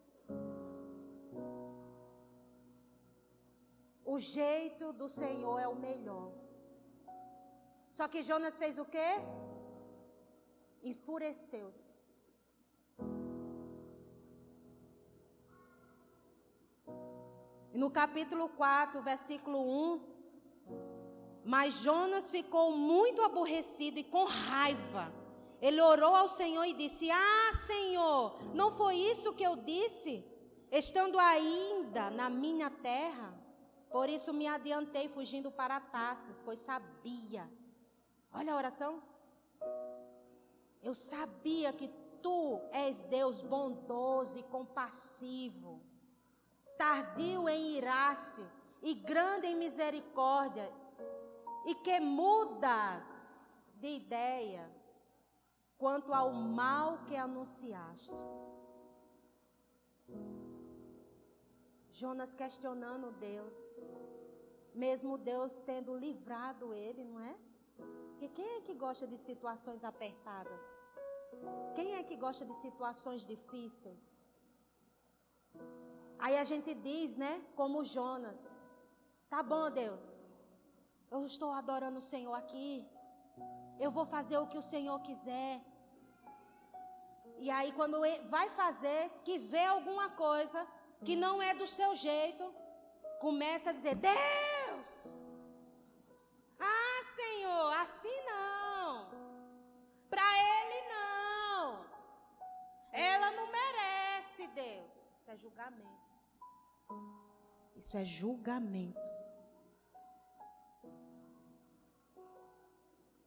O 4.04 4.18
jeito 4.18 4.92
do 4.92 5.08
Senhor 5.08 5.58
é 5.58 5.68
o 5.68 5.74
melhor. 5.74 6.32
Só 7.90 8.06
que 8.08 8.22
Jonas 8.22 8.58
fez 8.58 8.78
o 8.78 8.84
quê? 8.84 9.10
Enfureceu-se. 10.82 11.99
No 17.72 17.90
capítulo 17.90 18.48
4, 18.48 19.00
versículo 19.02 19.60
1, 19.60 20.10
mas 21.44 21.74
Jonas 21.74 22.30
ficou 22.30 22.72
muito 22.76 23.22
aborrecido 23.22 23.98
e 23.98 24.04
com 24.04 24.24
raiva. 24.24 25.12
Ele 25.60 25.80
orou 25.80 26.14
ao 26.14 26.28
Senhor 26.28 26.64
e 26.64 26.72
disse: 26.72 27.10
Ah, 27.10 27.52
Senhor, 27.66 28.54
não 28.54 28.72
foi 28.72 28.96
isso 28.96 29.34
que 29.34 29.42
eu 29.42 29.56
disse, 29.56 30.24
estando 30.70 31.18
ainda 31.18 32.10
na 32.10 32.28
minha 32.30 32.70
terra? 32.70 33.38
Por 33.90 34.08
isso 34.08 34.32
me 34.32 34.46
adiantei 34.46 35.08
fugindo 35.08 35.50
para 35.50 35.80
Tarsis, 35.80 36.40
pois 36.44 36.60
sabia. 36.60 37.50
Olha 38.32 38.52
a 38.52 38.56
oração. 38.56 39.02
Eu 40.82 40.94
sabia 40.94 41.72
que 41.72 41.88
tu 42.22 42.60
és 42.72 43.02
Deus 43.02 43.42
bondoso 43.42 44.38
e 44.38 44.42
compassivo, 44.44 45.82
tardio 46.80 47.46
em 47.46 47.76
irar-se 47.76 48.42
e 48.82 48.94
grande 48.94 49.46
em 49.46 49.54
misericórdia 49.54 50.66
e 51.66 51.74
que 51.74 52.00
mudas 52.00 53.70
de 53.82 53.96
ideia 53.96 54.64
quanto 55.76 56.14
ao 56.14 56.32
mal 56.32 57.04
que 57.06 57.16
anunciaste. 57.16 58.22
Jonas 61.90 62.34
questionando 62.34 63.12
Deus, 63.12 63.56
mesmo 64.74 65.18
Deus 65.18 65.60
tendo 65.60 65.94
livrado 65.94 66.72
ele, 66.72 67.04
não 67.04 67.20
é? 67.20 67.36
Porque 68.10 68.28
quem 68.28 68.56
é 68.56 68.60
que 68.62 68.74
gosta 68.74 69.06
de 69.06 69.18
situações 69.18 69.84
apertadas? 69.84 70.62
Quem 71.74 71.96
é 71.96 72.02
que 72.02 72.16
gosta 72.16 72.46
de 72.46 72.54
situações 72.54 73.26
difíceis? 73.26 74.26
Aí 76.20 76.36
a 76.36 76.44
gente 76.44 76.74
diz, 76.74 77.16
né, 77.16 77.32
como 77.56 77.84
Jonas: 77.84 78.38
Tá 79.28 79.42
bom, 79.42 79.70
Deus, 79.70 80.02
eu 81.10 81.24
estou 81.24 81.50
adorando 81.50 81.98
o 81.98 82.08
Senhor 82.12 82.34
aqui. 82.34 82.86
Eu 83.78 83.90
vou 83.90 84.04
fazer 84.04 84.36
o 84.38 84.46
que 84.46 84.58
o 84.58 84.68
Senhor 84.74 84.98
quiser. 85.00 85.60
E 87.38 87.50
aí, 87.50 87.72
quando 87.72 87.98
vai 88.28 88.50
fazer, 88.50 89.10
que 89.24 89.38
vê 89.38 89.64
alguma 89.64 90.10
coisa 90.10 90.66
que 91.06 91.16
não 91.16 91.40
é 91.40 91.54
do 91.54 91.66
seu 91.66 91.94
jeito, 91.94 92.44
começa 93.18 93.70
a 93.70 93.72
dizer: 93.72 93.94
Deus! 93.94 94.88
Ah, 96.58 97.00
Senhor, 97.20 97.72
assim 97.84 98.18
não. 98.32 99.08
Para 100.10 100.28
ele 100.52 100.80
não. 100.94 101.84
Ela 102.92 103.30
não 103.30 103.46
merece. 103.46 103.90
Isso 105.18 105.30
é 105.30 105.36
julgamento. 105.36 106.09
Isso 107.76 107.96
é 107.96 108.04
julgamento. 108.04 109.00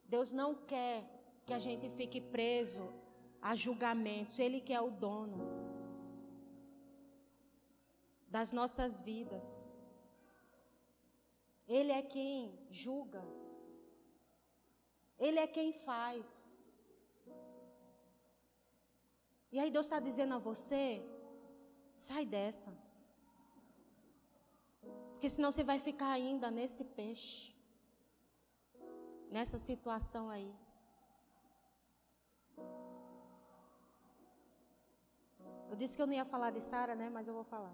Deus 0.06 0.32
não 0.32 0.54
quer 0.54 1.04
que 1.46 1.54
a 1.54 1.60
gente 1.60 1.90
fique 1.90 2.22
preso 2.22 2.88
a 3.42 3.56
julgamentos. 3.56 4.38
Ele 4.40 4.62
que 4.62 4.74
é 4.74 4.80
o 4.80 4.92
dono 4.92 5.40
das 8.28 8.52
nossas 8.52 9.02
vidas. 9.02 9.64
Ele 11.68 11.92
é 11.92 12.02
quem 12.02 12.58
julga. 12.70 13.24
Ele 15.18 15.40
é 15.40 15.48
quem 15.48 15.72
faz. 15.72 16.60
E 19.52 19.60
aí 19.60 19.70
Deus 19.70 19.86
está 19.86 20.00
dizendo 20.00 20.34
a 20.34 20.40
você: 20.40 21.02
sai 21.96 22.26
dessa. 22.26 22.83
Porque 25.24 25.36
senão 25.36 25.54
você 25.54 25.64
vai 25.64 25.80
ficar 25.80 26.10
ainda 26.12 26.52
nesse 26.52 26.84
peixe. 26.84 27.56
Nessa 29.32 29.58
situação 29.58 30.30
aí. 30.30 30.54
Eu 35.70 35.78
disse 35.78 35.96
que 35.96 36.02
eu 36.02 36.08
não 36.08 36.14
ia 36.14 36.26
falar 36.26 36.50
de 36.52 36.60
Sara, 36.60 36.94
né? 36.94 37.10
Mas 37.10 37.30
eu 37.30 37.34
vou 37.34 37.46
falar. 37.46 37.74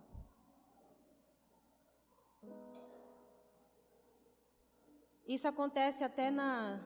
Isso 5.27 5.47
acontece 5.47 6.03
até 6.03 6.29
na 6.29 6.79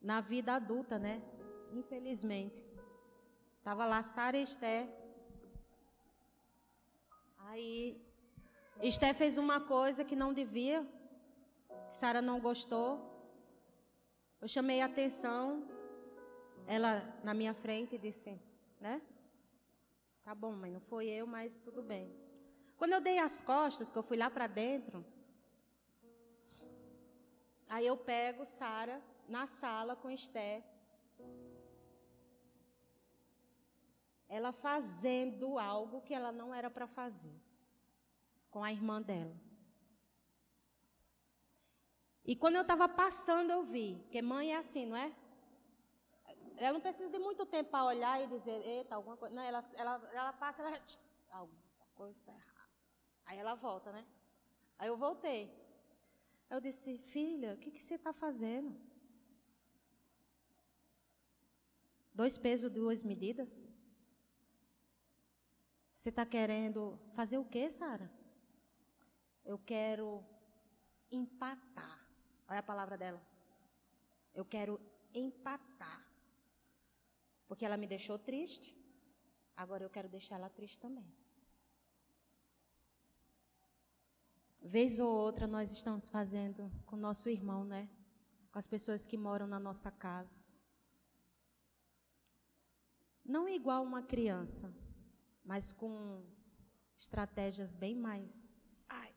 na 0.00 0.20
vida 0.20 0.54
adulta, 0.54 0.96
né? 0.96 1.20
Infelizmente. 1.72 2.64
Tava 3.64 3.84
lá 3.84 4.00
Sara 4.04 4.38
e 4.38 4.44
Esté. 4.44 4.78
Aí 7.48 8.11
Esté 8.80 9.12
fez 9.12 9.38
uma 9.38 9.60
coisa 9.60 10.04
que 10.04 10.16
não 10.16 10.32
devia. 10.32 10.86
Sara 11.90 12.22
não 12.22 12.40
gostou. 12.40 13.00
Eu 14.40 14.48
chamei 14.48 14.80
a 14.80 14.86
atenção. 14.86 15.66
Ela 16.66 17.02
na 17.22 17.34
minha 17.34 17.54
frente 17.54 17.98
disse, 17.98 18.40
né? 18.80 19.02
Tá 20.24 20.34
bom, 20.34 20.52
mãe, 20.52 20.70
não 20.70 20.80
foi 20.80 21.08
eu, 21.08 21.26
mas 21.26 21.56
tudo 21.56 21.82
bem. 21.82 22.12
Quando 22.76 22.92
eu 22.92 23.00
dei 23.00 23.18
as 23.18 23.40
costas, 23.40 23.90
que 23.90 23.98
eu 23.98 24.02
fui 24.02 24.16
lá 24.16 24.30
para 24.30 24.46
dentro, 24.46 25.04
Aí 27.74 27.86
eu 27.86 27.96
pego 27.96 28.44
Sara 28.44 29.00
na 29.26 29.46
sala 29.46 29.96
com 29.96 30.10
Esté. 30.10 30.62
Ela 34.28 34.52
fazendo 34.52 35.58
algo 35.58 36.02
que 36.02 36.12
ela 36.12 36.30
não 36.30 36.54
era 36.54 36.68
para 36.68 36.86
fazer 36.86 37.34
com 38.52 38.62
a 38.62 38.70
irmã 38.70 39.02
dela. 39.02 39.34
E 42.24 42.36
quando 42.36 42.56
eu 42.56 42.62
estava 42.62 42.88
passando, 42.88 43.50
eu 43.50 43.62
vi, 43.64 43.98
porque 44.02 44.22
mãe 44.22 44.52
é 44.52 44.58
assim, 44.58 44.86
não 44.86 44.96
é? 44.96 45.12
Ela 46.56 46.74
não 46.74 46.80
precisa 46.80 47.10
de 47.10 47.18
muito 47.18 47.44
tempo 47.46 47.70
para 47.70 47.86
olhar 47.86 48.22
e 48.22 48.28
dizer, 48.28 48.64
eita, 48.64 48.94
alguma 48.94 49.16
coisa. 49.16 49.34
Não, 49.34 49.42
ela, 49.42 49.64
ela, 49.74 50.10
ela 50.12 50.32
passa, 50.34 50.62
ela. 50.62 50.80
Alguma 51.30 51.88
coisa 51.94 52.16
está 52.20 52.32
errada. 52.32 52.70
Aí 53.24 53.38
ela 53.38 53.54
volta, 53.54 53.90
né? 53.90 54.06
Aí 54.78 54.86
eu 54.86 54.96
voltei. 54.96 55.50
Eu 56.48 56.60
disse, 56.60 56.98
filha, 56.98 57.54
o 57.54 57.56
que, 57.56 57.70
que 57.72 57.82
você 57.82 57.94
está 57.94 58.12
fazendo? 58.12 58.78
Dois 62.14 62.36
pesos, 62.36 62.70
duas 62.70 63.02
medidas? 63.02 63.72
Você 65.94 66.10
está 66.10 66.26
querendo 66.26 67.00
fazer 67.12 67.38
o 67.38 67.44
quê, 67.44 67.70
Sara? 67.70 68.21
Eu 69.44 69.58
quero 69.58 70.24
empatar. 71.10 72.06
Olha 72.48 72.60
a 72.60 72.62
palavra 72.62 72.96
dela. 72.96 73.20
Eu 74.34 74.44
quero 74.44 74.80
empatar. 75.14 76.06
Porque 77.46 77.64
ela 77.64 77.76
me 77.76 77.86
deixou 77.86 78.18
triste. 78.18 78.76
Agora 79.56 79.84
eu 79.84 79.90
quero 79.90 80.08
deixar 80.08 80.36
ela 80.36 80.48
triste 80.48 80.78
também. 80.78 81.06
Vez 84.62 84.98
ou 85.00 85.12
outra 85.12 85.46
nós 85.46 85.72
estamos 85.72 86.08
fazendo 86.08 86.70
com 86.86 86.96
nosso 86.96 87.28
irmão, 87.28 87.64
né? 87.64 87.90
Com 88.52 88.58
as 88.58 88.66
pessoas 88.66 89.06
que 89.06 89.16
moram 89.16 89.46
na 89.46 89.58
nossa 89.58 89.90
casa. 89.90 90.40
Não 93.24 93.48
igual 93.48 93.82
uma 93.82 94.02
criança, 94.02 94.72
mas 95.44 95.72
com 95.72 96.24
estratégias 96.96 97.74
bem 97.74 97.96
mais. 97.96 98.54
Ai. 98.88 99.14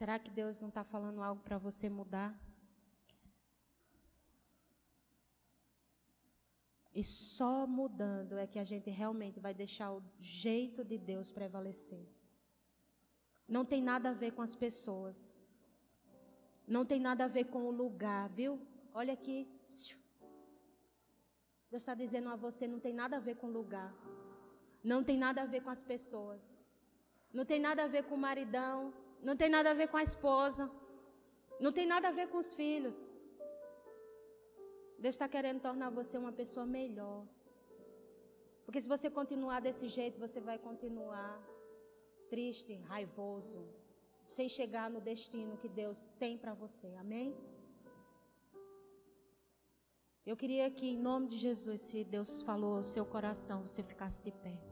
Será 0.00 0.18
que 0.18 0.30
Deus 0.30 0.58
não 0.62 0.70
está 0.70 0.82
falando 0.82 1.22
algo 1.22 1.42
para 1.42 1.58
você 1.58 1.86
mudar? 1.90 2.34
E 6.94 7.04
só 7.04 7.66
mudando 7.66 8.38
é 8.38 8.46
que 8.46 8.58
a 8.58 8.64
gente 8.64 8.88
realmente 8.88 9.38
vai 9.38 9.52
deixar 9.52 9.92
o 9.92 10.02
jeito 10.18 10.82
de 10.82 10.96
Deus 10.96 11.30
prevalecer. 11.30 12.08
Não 13.46 13.62
tem 13.62 13.82
nada 13.82 14.08
a 14.08 14.14
ver 14.14 14.30
com 14.30 14.40
as 14.40 14.54
pessoas. 14.56 15.38
Não 16.66 16.86
tem 16.86 16.98
nada 16.98 17.26
a 17.26 17.28
ver 17.28 17.44
com 17.52 17.66
o 17.66 17.70
lugar, 17.70 18.30
viu? 18.30 18.58
Olha 18.94 19.12
aqui. 19.12 19.46
Deus 21.70 21.82
está 21.82 21.94
dizendo 21.94 22.30
a 22.30 22.36
você: 22.36 22.66
não 22.66 22.80
tem 22.80 22.94
nada 22.94 23.18
a 23.18 23.20
ver 23.20 23.36
com 23.36 23.48
o 23.48 23.52
lugar. 23.52 23.94
Não 24.82 25.04
tem 25.04 25.18
nada 25.18 25.42
a 25.42 25.46
ver 25.46 25.60
com 25.60 25.68
as 25.68 25.82
pessoas. 25.82 26.40
Não 27.30 27.44
tem 27.44 27.60
nada 27.60 27.84
a 27.84 27.86
ver 27.86 28.04
com 28.04 28.14
o 28.14 28.24
maridão. 28.26 28.94
Não 29.22 29.36
tem 29.36 29.48
nada 29.48 29.70
a 29.70 29.74
ver 29.74 29.88
com 29.88 29.96
a 29.96 30.02
esposa. 30.02 30.70
Não 31.60 31.72
tem 31.72 31.86
nada 31.86 32.08
a 32.08 32.12
ver 32.12 32.28
com 32.28 32.38
os 32.38 32.54
filhos. 32.54 32.98
Deus 34.98 35.14
está 35.14 35.28
querendo 35.28 35.60
tornar 35.60 35.90
você 35.90 36.16
uma 36.16 36.32
pessoa 36.32 36.66
melhor. 36.66 37.26
Porque 38.64 38.80
se 38.80 38.88
você 38.88 39.10
continuar 39.10 39.60
desse 39.60 39.88
jeito, 39.88 40.18
você 40.18 40.40
vai 40.40 40.58
continuar 40.58 41.42
triste, 42.28 42.74
raivoso, 42.92 43.62
sem 44.36 44.48
chegar 44.48 44.88
no 44.90 45.00
destino 45.00 45.56
que 45.56 45.68
Deus 45.68 45.98
tem 46.18 46.38
para 46.38 46.54
você. 46.54 46.94
Amém? 46.98 47.34
Eu 50.24 50.36
queria 50.36 50.70
que, 50.70 50.86
em 50.86 50.98
nome 50.98 51.26
de 51.26 51.36
Jesus, 51.36 51.80
se 51.80 52.04
Deus 52.04 52.42
falou 52.42 52.76
ao 52.76 52.84
seu 52.84 53.04
coração, 53.04 53.66
você 53.66 53.82
ficasse 53.82 54.22
de 54.22 54.30
pé. 54.30 54.69